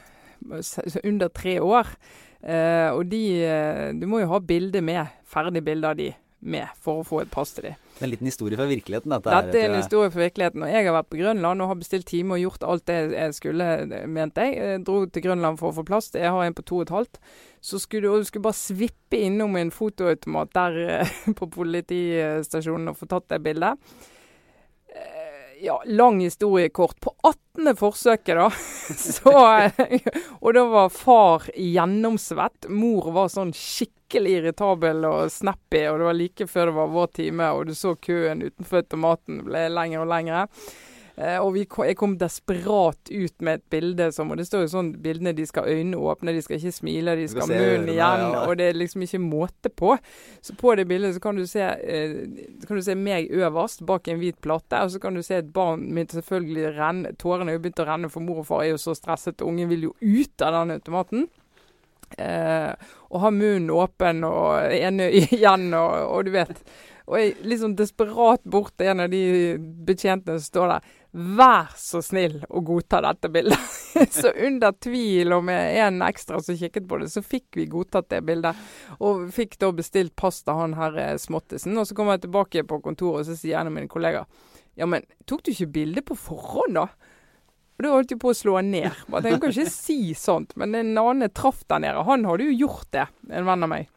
under 0.44 1.32
tre 1.32 1.58
år. 1.64 1.96
Uh, 2.44 2.92
og 2.92 3.06
de 3.08 3.22
Du 3.96 4.04
må 4.10 4.20
jo 4.20 4.28
ha 4.34 4.38
bilde 4.44 4.82
med, 4.84 5.08
ferdig 5.24 5.64
bilde 5.64 5.88
av 5.88 5.96
de 5.96 6.10
med 6.44 6.70
for 6.80 7.00
å 7.00 7.06
få 7.06 7.22
et 7.24 7.32
pass 7.32 7.54
til 7.56 7.68
dem. 7.68 7.80
Det 7.94 8.02
er 8.02 8.08
en 8.08 8.12
liten 8.12 8.28
historie 8.28 8.58
fra 8.58 8.66
virkeligheten? 8.68 9.12
Dette, 9.14 9.32
dette 9.32 9.60
er 9.60 9.68
en 9.70 9.78
historie 9.78 10.12
fra 10.12 10.24
virkeligheten. 10.24 10.64
og 10.66 10.72
Jeg 10.72 10.86
har 10.86 10.96
vært 10.96 11.10
på 11.12 11.20
Grønland 11.20 11.64
og 11.64 11.70
har 11.70 11.78
bestilt 11.80 12.08
time 12.10 12.36
og 12.36 12.42
gjort 12.42 12.66
alt 12.66 12.86
det 12.90 12.98
jeg 13.14 13.36
skulle, 13.38 13.68
mente 14.10 14.46
jeg. 14.46 14.56
jeg 14.58 14.82
dro 14.86 14.96
til 15.06 15.26
Grønland 15.28 15.60
for 15.60 15.70
å 15.70 15.76
få 15.78 15.86
plass. 15.88 16.10
Jeg 16.14 16.32
har 16.34 16.44
en 16.44 16.56
på 16.56 16.66
to 16.66 16.80
og 16.80 16.88
et 16.88 16.94
halvt. 16.94 17.20
Så 17.64 17.80
skulle 17.80 18.10
du, 18.10 18.24
du 18.24 18.28
skulle 18.28 18.48
bare 18.48 18.58
svippe 18.58 19.20
innom 19.28 19.56
en 19.56 19.72
fotoautomat 19.74 20.52
der 20.58 20.80
på 21.38 21.50
politistasjonen 21.58 22.92
og 22.92 23.00
få 23.00 23.10
tatt 23.14 23.30
det 23.32 23.40
bildet. 23.46 23.94
Eh, 25.64 25.66
Ja, 25.66 25.82
lang 25.86 26.20
historie 26.20 26.68
kort. 26.68 27.00
På 27.00 27.14
18. 27.22 27.76
forsøket, 27.76 28.36
da. 28.36 28.50
Så, 28.98 29.32
og 30.40 30.54
da 30.54 30.64
var 30.68 30.88
far 30.92 31.46
gjennomsvett. 31.56 32.68
Mor 32.68 33.10
var 33.14 33.30
sånn 33.32 33.54
skikkelig 33.56 34.38
irritabel 34.40 35.04
og 35.08 35.32
snappy. 35.32 35.86
Og 35.88 36.00
det 36.02 36.08
var 36.10 36.18
like 36.18 36.48
før 36.50 36.70
det 36.70 36.76
var 36.80 36.92
vår 36.92 37.12
time, 37.20 37.50
og 37.56 37.66
du 37.70 37.74
så 37.74 37.94
køen 37.96 38.44
utenfor 38.44 38.82
automaten 38.82 39.44
ble 39.46 39.68
lengre 39.72 40.04
og 40.04 40.10
lengre. 40.12 40.44
Eh, 41.14 41.36
og 41.38 41.54
kom, 41.70 41.84
jeg 41.86 41.94
kom 41.94 42.16
desperat 42.18 43.10
ut 43.10 43.44
med 43.46 43.60
et 43.60 43.64
bilde 43.70 44.08
som 44.10 44.32
Og 44.32 44.38
det 44.40 44.48
står 44.48 44.64
jo 44.64 44.70
sånn 44.72 44.88
bildene 45.02 45.30
de 45.36 45.44
skal 45.46 45.68
øynene 45.70 46.00
åpne, 46.00 46.32
de 46.34 46.42
skal 46.42 46.58
ikke 46.58 46.74
smile, 46.74 47.14
de 47.20 47.28
skal 47.30 47.44
ha 47.46 47.60
munnen 47.60 47.92
igjen. 47.92 48.24
Og 48.40 48.56
det 48.58 48.66
er 48.66 48.80
liksom 48.80 49.04
ikke 49.06 49.20
måte 49.22 49.70
på. 49.70 49.94
Så 50.42 50.56
på 50.58 50.74
det 50.74 50.88
bildet 50.90 51.14
så 51.14 51.22
kan 51.22 51.38
du 51.38 51.44
se, 51.46 51.62
eh, 51.62 52.16
kan 52.66 52.80
du 52.80 52.82
se 52.82 52.98
meg 52.98 53.30
øverst 53.30 53.84
bak 53.86 54.10
en 54.10 54.18
hvit 54.18 54.40
plate. 54.42 54.82
Og 54.82 54.90
så 54.90 55.02
kan 55.02 55.14
du 55.14 55.22
se 55.22 55.38
et 55.38 55.52
barn 55.54 55.86
mitt 55.94 56.16
selvfølgelig 56.16 56.74
renne. 56.80 57.14
Tårene 57.20 57.52
er 57.52 57.60
jo 57.60 57.64
begynt 57.68 57.84
å 57.84 57.88
renne, 57.92 58.10
for 58.10 58.24
mor 58.24 58.42
og 58.42 58.50
far 58.50 58.64
er 58.64 58.74
jo 58.74 58.82
så 58.82 58.96
stresset. 58.98 59.44
Ungen 59.46 59.70
vil 59.70 59.90
jo 59.90 59.94
ut 60.02 60.42
av 60.42 60.58
den 60.58 60.78
automaten. 60.80 61.28
Eh, 62.18 62.74
og 63.10 63.22
ha 63.22 63.30
munnen 63.30 63.70
åpen 63.74 64.26
og 64.26 64.74
ene 64.74 65.08
igjen, 65.22 65.70
og, 65.78 65.94
og 66.10 66.26
du 66.26 66.34
vet. 66.34 66.58
Og 67.04 67.18
jeg 67.20 67.58
sånn 67.60 67.74
desperat 67.76 68.44
bort 68.48 68.72
til 68.78 68.88
en 68.94 69.04
av 69.04 69.10
de 69.12 69.22
betjentene 69.84 70.38
som 70.40 70.46
står 70.46 70.70
der. 70.72 70.92
Vær 71.38 71.74
så 71.78 72.00
snill 72.02 72.38
å 72.48 72.62
godta 72.64 73.02
dette 73.04 73.28
bildet. 73.30 73.66
så 74.16 74.32
under 74.46 74.72
tvil 74.72 75.36
og 75.36 75.44
med 75.46 75.76
en 75.84 76.00
ekstra 76.06 76.40
som 76.42 76.56
kikket 76.58 76.88
på 76.88 77.02
det, 77.02 77.10
så 77.12 77.22
fikk 77.22 77.60
vi 77.60 77.68
godtatt 77.70 78.08
det 78.10 78.22
bildet. 78.26 78.58
Og 79.04 79.28
fikk 79.36 79.58
da 79.60 79.70
bestilt 79.76 80.16
pasta 80.16 80.56
han 80.56 80.78
her 80.80 80.96
eh, 80.98 81.14
småttisen. 81.20 81.76
Og 81.78 81.86
så 81.86 81.96
kommer 81.98 82.16
jeg 82.16 82.24
tilbake 82.24 82.64
på 82.66 82.80
kontoret, 82.82 83.22
og 83.22 83.28
så 83.28 83.36
sier 83.38 83.60
en 83.60 83.70
av 83.70 83.76
mine 83.76 83.90
kollegaer 83.90 84.24
Ja, 84.80 84.88
men 84.90 85.04
tok 85.28 85.44
du 85.44 85.52
ikke 85.52 85.70
bilde 85.76 86.02
på 86.08 86.16
forhånd, 86.18 86.80
da? 86.80 86.88
Og 87.74 87.84
da 87.84 87.90
holdt 87.90 88.12
jeg 88.14 88.22
på 88.22 88.30
å 88.30 88.36
slå 88.38 88.56
han 88.58 88.70
ned. 88.70 88.94
Jeg 89.12 89.40
kan 89.42 89.50
ikke 89.50 89.70
si 89.70 89.98
sånt. 90.18 90.54
Men 90.58 90.76
en 90.78 90.94
annen 90.98 91.30
traff 91.34 91.64
der 91.68 91.82
nede. 91.82 92.04
Han 92.06 92.26
hadde 92.26 92.46
jo 92.48 92.60
gjort 92.64 92.88
det, 92.94 93.08
en 93.28 93.46
venn 93.48 93.66
av 93.66 93.70
meg. 93.70 93.90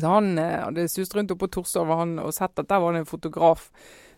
Så 0.00 0.08
han 0.08 0.38
hadde 0.38 0.86
sust 0.88 1.14
rundt 1.16 1.34
oppe 1.34 1.44
på 1.46 1.58
Torshov 1.58 1.90
og 1.92 2.32
sett 2.32 2.58
at 2.58 2.70
der 2.70 2.80
var 2.80 2.94
det 2.94 3.02
en 3.02 3.10
fotograf 3.10 3.66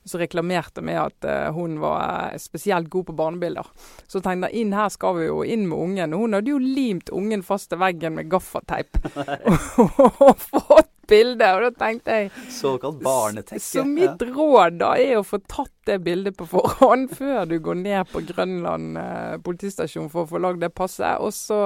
som 0.04 0.20
reklamerte 0.20 0.82
med 0.84 1.00
at 1.00 1.24
uh, 1.24 1.52
hun 1.56 1.78
var 1.80 2.32
uh, 2.32 2.38
spesielt 2.38 2.90
god 2.92 3.06
på 3.06 3.16
barnebilder. 3.16 3.66
Så 4.06 4.20
tenkte 4.20 4.50
jeg 4.52 4.64
inn 4.64 4.76
her 4.76 4.92
skal 4.92 5.16
vi 5.18 5.28
jo 5.30 5.42
inn 5.42 5.64
med 5.70 5.78
ungen. 5.78 6.16
Og 6.16 6.26
hun 6.26 6.36
hadde 6.38 6.52
jo 6.52 6.60
limt 6.60 7.12
ungen 7.14 7.44
fast 7.46 7.72
til 7.72 7.80
veggen 7.80 8.18
med 8.18 8.28
gaffateip. 8.32 9.00
og 10.28 10.44
fått 10.44 10.93
bilde, 11.10 11.48
og 11.56 11.64
da 11.66 11.70
tenkte 11.84 12.18
jeg 12.18 12.30
Såkalt 12.52 13.00
barnetekke. 13.04 13.62
Så 13.62 13.84
mitt 13.88 14.22
råd 14.34 14.78
da 14.80 14.94
er 15.00 15.18
å 15.18 15.24
få 15.26 15.40
tatt 15.44 15.72
det 15.88 15.98
bildet 16.04 16.36
på 16.38 16.46
forhånd 16.48 17.12
før 17.18 17.44
du 17.48 17.58
går 17.62 17.80
ned 17.82 18.10
på 18.12 18.22
Grønland 18.28 18.98
eh, 19.00 19.36
politistasjon 19.44 20.10
for 20.12 20.24
å 20.24 20.30
få 20.32 20.42
lagd 20.42 20.62
det 20.64 20.72
passet. 20.76 21.20
Og 21.20 21.34
så 21.36 21.60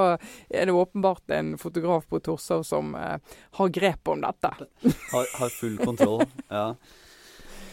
er 0.49 0.69
det 0.69 0.77
åpenbart 0.77 1.35
en 1.39 1.55
fotograf 1.61 2.09
på 2.11 2.23
Torshov 2.25 2.65
som 2.69 2.95
eh, 2.99 3.19
har 3.61 3.75
grep 3.75 4.15
om 4.15 4.25
dette. 4.25 4.55
har, 5.13 5.29
har 5.41 5.55
full 5.61 5.79
kontroll, 5.83 6.25
ja. 6.51 6.73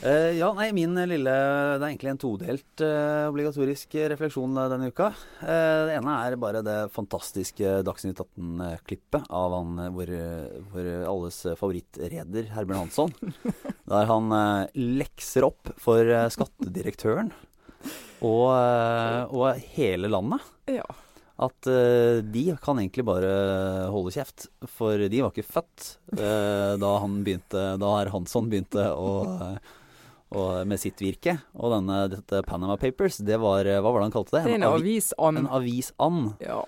Uh, 0.04 0.36
ja, 0.36 0.50
nei, 0.54 0.68
min 0.76 0.94
lille 1.08 1.32
Det 1.32 1.80
er 1.80 1.86
egentlig 1.88 2.12
en 2.12 2.20
todelt 2.20 2.82
uh, 2.84 3.30
obligatorisk 3.32 3.96
refleksjon 4.12 4.58
uh, 4.58 4.68
denne 4.70 4.90
uka. 4.92 5.08
det 5.40 5.96
ene 5.96 6.16
er 6.28 6.36
bare 6.42 6.62
det 6.66 6.76
fantastiske 6.94 7.80
Dagsnytt 7.86 8.20
18-klippet 8.22 9.30
av 9.34 9.56
han 9.56 9.80
hvor, 9.96 10.12
hvor 10.72 10.90
alles 11.14 11.40
favorittreder 11.60 12.52
Herbjørn 12.54 12.84
Hansson. 12.84 13.16
der 13.94 14.10
han 14.10 14.36
lekser 14.76 15.48
opp 15.48 15.72
for 15.82 16.12
skattedirektøren 16.34 17.32
og, 18.26 18.50
og, 18.50 19.48
hele 19.76 20.10
landet. 20.10 20.46
Ja. 20.72 20.86
At 21.46 21.68
de 21.68 22.44
kan 22.64 22.80
egentlig 22.82 23.06
bare 23.06 23.32
holde 23.94 24.14
kjeft. 24.16 24.48
For 24.78 24.98
de 24.98 25.22
var 25.22 25.34
ikke 25.34 25.46
født 25.46 25.90
da 26.82 26.92
han 27.04 27.20
begynte 27.28 27.66
Da 27.82 27.92
herr 28.00 28.14
Hansson 28.16 28.50
begynte 28.50 28.88
å 28.96 29.10
og 30.36 30.68
med 30.68 30.82
sitt 30.82 31.00
virke. 31.02 31.38
Og 31.56 31.74
denne, 31.78 32.06
dette 32.12 32.44
Panama 32.48 32.78
Papers, 32.82 33.22
det 33.24 33.40
var 33.42 33.68
Hva 33.68 33.90
var 33.90 34.02
det 34.02 34.10
han 34.10 34.16
kalte 34.16 34.38
det? 34.38 34.46
En, 34.46 34.58
en 34.60 34.72
avisand. 34.76 35.44
En 35.44 35.54
avisand. 35.60 36.34
Ja. 36.44 36.64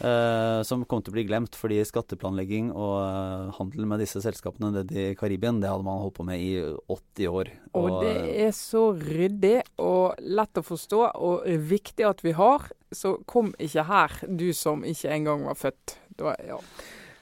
Uh, 0.00 0.62
som 0.64 0.80
kom 0.88 1.02
til 1.04 1.12
å 1.12 1.16
bli 1.18 1.26
glemt 1.28 1.56
fordi 1.60 1.76
skatteplanlegging 1.84 2.70
og 2.72 2.94
uh, 3.04 3.50
handel 3.58 3.84
med 3.84 4.00
disse 4.00 4.22
selskapene 4.24 4.70
nede 4.72 4.96
i 4.96 5.16
Karibien, 5.18 5.58
det 5.60 5.68
hadde 5.68 5.84
man 5.84 6.00
holdt 6.00 6.14
på 6.16 6.24
med 6.24 6.40
i 6.40 6.54
80 6.88 7.28
år. 7.28 7.50
Og, 7.74 7.76
og 7.82 8.06
det 8.06 8.14
er 8.46 8.54
så 8.56 8.86
ryddig 8.96 9.58
og 9.76 10.16
lett 10.24 10.56
å 10.56 10.64
forstå 10.64 11.02
og 11.20 11.44
viktig 11.68 12.08
at 12.08 12.24
vi 12.24 12.32
har. 12.38 12.70
Så 12.96 13.18
kom 13.28 13.52
ikke 13.60 13.84
her, 13.90 14.16
du 14.24 14.48
som 14.56 14.86
ikke 14.88 15.12
engang 15.18 15.44
var 15.50 15.60
født. 15.60 15.98
Da, 16.16 16.32
ja. 16.48 16.56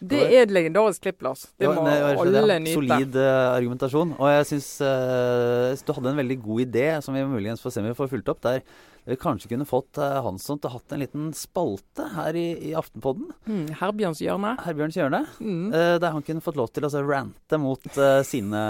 Det 0.01 0.19
er 0.29 0.45
et 0.45 0.53
legendarisk 0.55 1.03
klipp, 1.03 1.23
Lars. 1.27 1.47
Det 1.59 1.71
må 1.71 1.83
ja, 1.89 2.13
alle 2.15 2.43
det, 2.45 2.59
nyte. 2.65 2.75
Solid 2.77 3.17
uh, 3.19 3.55
argumentasjon. 3.57 4.13
Og 4.19 4.31
jeg 4.31 4.47
syns 4.53 4.69
uh, 4.85 5.75
du 5.75 5.93
hadde 5.97 6.13
en 6.13 6.23
veldig 6.23 6.39
god 6.45 6.63
idé, 6.69 6.87
som 7.05 7.17
vi 7.17 7.25
muligens 7.27 7.63
får 7.65 7.75
se 7.75 7.83
om 7.83 7.91
vi 7.91 7.99
får 7.99 8.13
fulgt 8.13 8.31
opp. 8.33 8.41
Der 8.47 8.63
vi 9.09 9.17
kanskje 9.17 9.49
kunne 9.51 9.65
fått 9.65 9.99
uh, 9.99 10.19
Hansson 10.23 10.61
til 10.61 10.69
å 10.69 10.75
hatt 10.77 10.95
en 10.95 11.03
liten 11.03 11.29
spalte 11.37 12.11
her 12.15 12.37
i, 12.39 12.47
i 12.71 12.75
Aftenpodden. 12.79 13.31
Mm, 13.49 13.67
Herbjørns 13.81 14.23
hjørne. 14.23 14.55
Herbjørns 14.67 14.99
hjørne. 15.01 15.23
Mm. 15.41 15.71
der 15.73 16.13
han 16.13 16.25
kunne 16.27 16.45
fått 16.45 16.59
lov 16.61 16.71
til 16.71 16.85
å 16.85 16.91
altså, 16.91 17.03
rante 17.09 17.59
mot 17.61 17.89
sine, 18.29 18.65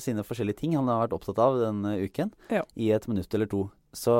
sine, 0.00 0.24
forskjellige 0.26 0.62
ting 0.62 0.78
han 0.78 0.88
har 0.90 1.04
vært 1.04 1.18
opptatt 1.20 1.42
av 1.42 1.60
denne 1.60 1.98
uken, 2.00 2.32
ja. 2.50 2.64
i 2.74 2.90
et 2.96 3.06
minutt 3.10 3.36
eller 3.36 3.50
to. 3.50 3.68
Så 3.92 4.12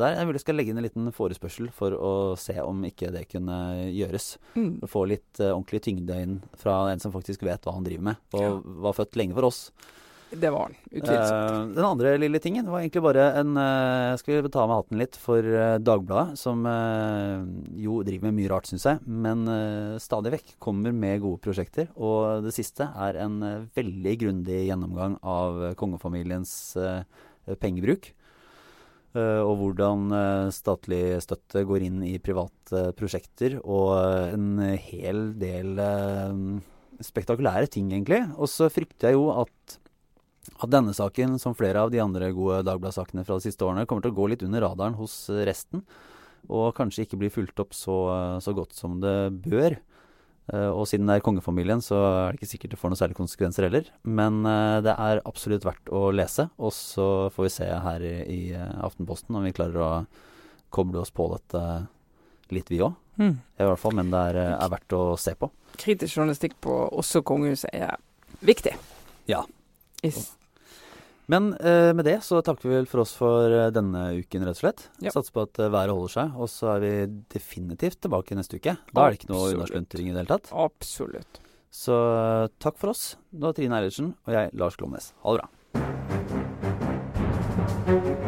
der 0.00 0.16
jeg 0.16 0.26
vil 0.26 0.38
jeg 0.38 0.42
skal 0.42 0.56
legge 0.58 0.72
inn 0.72 0.80
en 0.80 0.86
liten 0.86 1.10
forespørsel 1.14 1.68
for 1.74 1.94
å 1.94 2.12
se 2.40 2.56
om 2.62 2.80
ikke 2.88 3.12
det 3.14 3.28
kunne 3.30 3.58
gjøres. 3.94 4.32
Mm. 4.58 4.72
Få 4.90 5.04
litt 5.10 5.42
uh, 5.42 5.52
ordentlig 5.52 5.84
tyngde 5.86 6.22
inn 6.24 6.38
fra 6.58 6.80
en 6.90 7.02
som 7.02 7.14
faktisk 7.14 7.44
vet 7.46 7.62
hva 7.62 7.76
han 7.76 7.86
driver 7.86 8.10
med, 8.10 8.24
og 8.34 8.42
ja. 8.42 8.56
var 8.88 8.96
født 8.98 9.20
lenge 9.20 9.36
for 9.38 9.50
oss. 9.50 9.68
Det 10.34 10.50
var 10.50 10.66
han, 10.66 10.74
utvilsomt. 10.90 11.52
Uh, 11.52 11.74
den 11.76 11.86
andre 11.86 12.14
lille 12.18 12.40
tingen 12.42 12.66
var 12.70 12.82
egentlig 12.82 13.02
bare 13.04 13.26
en 13.38 13.54
uh, 13.58 14.16
Skal 14.18 14.42
vi 14.42 14.50
ta 14.52 14.64
med 14.66 14.80
hatten 14.80 14.98
litt 14.98 15.18
for 15.20 15.46
uh, 15.46 15.76
Dagbladet, 15.78 16.38
som 16.40 16.64
jo 17.78 18.00
driver 18.06 18.28
med 18.28 18.38
mye 18.40 18.50
rart, 18.50 18.68
syns 18.70 18.86
jeg, 18.88 19.00
men 19.06 19.44
stadig 20.02 20.32
vekk 20.34 20.54
kommer 20.62 20.94
med 20.96 21.22
gode 21.22 21.40
prosjekter. 21.44 21.88
Og 21.94 22.44
det 22.46 22.54
siste 22.56 22.88
er 23.06 23.18
en 23.22 23.38
veldig 23.76 24.14
grundig 24.22 24.64
gjennomgang 24.68 25.16
av 25.20 25.60
kongefamiliens 25.80 26.52
pengebruk. 27.60 28.10
Eh, 29.14 29.40
og 29.46 29.60
hvordan 29.60 30.10
eh, 30.10 30.48
statlig 30.54 31.02
støtte 31.22 31.62
går 31.68 31.86
inn 31.86 32.00
i 32.06 32.16
private 32.22 32.88
prosjekter. 32.98 33.60
Og 33.62 33.94
en 34.34 34.58
hel 34.88 35.28
del 35.38 35.78
eh, 35.78 36.40
spektakulære 37.04 37.70
ting, 37.70 37.92
egentlig. 37.94 38.24
Og 38.34 38.50
så 38.50 38.70
frykter 38.72 39.12
jeg 39.12 39.18
jo 39.20 39.28
at, 39.44 39.78
at 40.58 40.72
denne 40.72 40.94
saken, 40.96 41.38
som 41.42 41.54
flere 41.58 41.86
av 41.86 41.94
de 41.94 42.02
andre 42.02 42.32
gode 42.34 42.64
Dagbladet-sakene 42.66 43.26
fra 43.26 43.38
de 43.38 43.46
siste 43.46 43.66
årene, 43.66 43.86
kommer 43.86 44.06
til 44.06 44.14
å 44.14 44.18
gå 44.18 44.28
litt 44.32 44.44
under 44.46 44.66
radaren 44.66 44.98
hos 44.98 45.16
resten. 45.46 45.86
Og 46.50 46.74
kanskje 46.76 47.06
ikke 47.06 47.22
bli 47.22 47.32
fulgt 47.32 47.62
opp 47.62 47.72
så, 47.72 47.96
så 48.44 48.52
godt 48.52 48.74
som 48.76 48.98
det 49.00 49.16
bør. 49.46 49.78
Uh, 50.52 50.68
og 50.76 50.84
siden 50.90 51.08
det 51.08 51.16
er 51.16 51.24
kongefamilien, 51.24 51.80
så 51.80 51.96
er 52.04 52.34
det 52.34 52.42
ikke 52.42 52.50
sikkert 52.50 52.74
det 52.74 52.80
får 52.80 52.92
noen 52.92 53.00
særlige 53.00 53.20
konsekvenser 53.22 53.68
heller. 53.68 53.88
Men 54.04 54.42
uh, 54.44 54.82
det 54.84 54.92
er 54.92 55.22
absolutt 55.24 55.64
verdt 55.64 55.88
å 55.94 56.06
lese. 56.12 56.48
Og 56.60 56.74
så 56.76 57.08
får 57.34 57.48
vi 57.48 57.54
se 57.54 57.70
her 57.86 58.04
i, 58.04 58.14
i 58.28 58.40
uh, 58.52 58.84
Aftenposten 58.84 59.38
om 59.38 59.46
vi 59.46 59.54
klarer 59.56 59.80
å 59.80 59.90
koble 60.74 61.00
oss 61.00 61.14
på 61.14 61.30
dette 61.32 61.64
litt, 62.52 62.68
vi 62.68 62.82
òg. 62.84 62.92
Mm. 63.16 63.36
I 63.38 63.66
hvert 63.70 63.80
fall, 63.80 63.94
men 63.96 64.10
det 64.12 64.20
er, 64.32 64.40
er, 64.52 64.70
verdt 64.72 64.96
å 64.98 65.02
se 65.20 65.36
på. 65.38 65.48
Kritisk 65.80 66.18
journalistikk 66.18 66.58
på 66.62 66.74
også 66.92 67.22
kongehuset 67.26 67.70
er 67.72 67.94
viktig. 68.44 68.74
Ja. 69.30 69.44
Is 70.04 70.34
men 71.32 71.52
eh, 71.56 71.92
med 71.96 72.04
det 72.08 72.18
så 72.26 72.42
takker 72.44 72.68
vi 72.68 72.76
vel 72.76 72.90
for 72.90 73.04
oss 73.04 73.14
for 73.16 73.48
eh, 73.48 73.70
denne 73.74 74.02
uken, 74.20 74.44
rett 74.44 74.58
og 74.58 74.64
slett. 74.64 74.84
Ja. 75.04 75.14
Satser 75.14 75.36
på 75.36 75.46
at 75.46 75.62
eh, 75.62 75.72
været 75.72 75.94
holder 75.94 76.14
seg. 76.16 76.36
Og 76.36 76.50
så 76.52 76.74
er 76.74 76.84
vi 76.84 76.92
definitivt 77.32 78.02
tilbake 78.04 78.36
neste 78.38 78.60
uke. 78.60 78.76
Da 78.92 79.06
er 79.06 79.14
det 79.14 79.22
ikke 79.22 79.32
noe 79.32 79.54
unnaslunting 79.54 80.10
i 80.10 80.12
det 80.12 80.24
hele 80.24 80.34
tatt. 80.34 80.52
Absolutt. 80.52 81.40
Så 81.74 81.94
eh, 81.94 82.50
takk 82.62 82.76
for 82.80 82.94
oss. 82.94 83.02
Nå 83.32 83.50
er 83.50 83.56
Trine 83.56 83.80
Eilertsen 83.80 84.08
og 84.26 84.30
jeg, 84.36 84.46
Lars 84.60 84.76
Glomnes. 84.80 85.06
Ha 85.24 85.28
det 85.34 85.42
bra. 85.42 88.23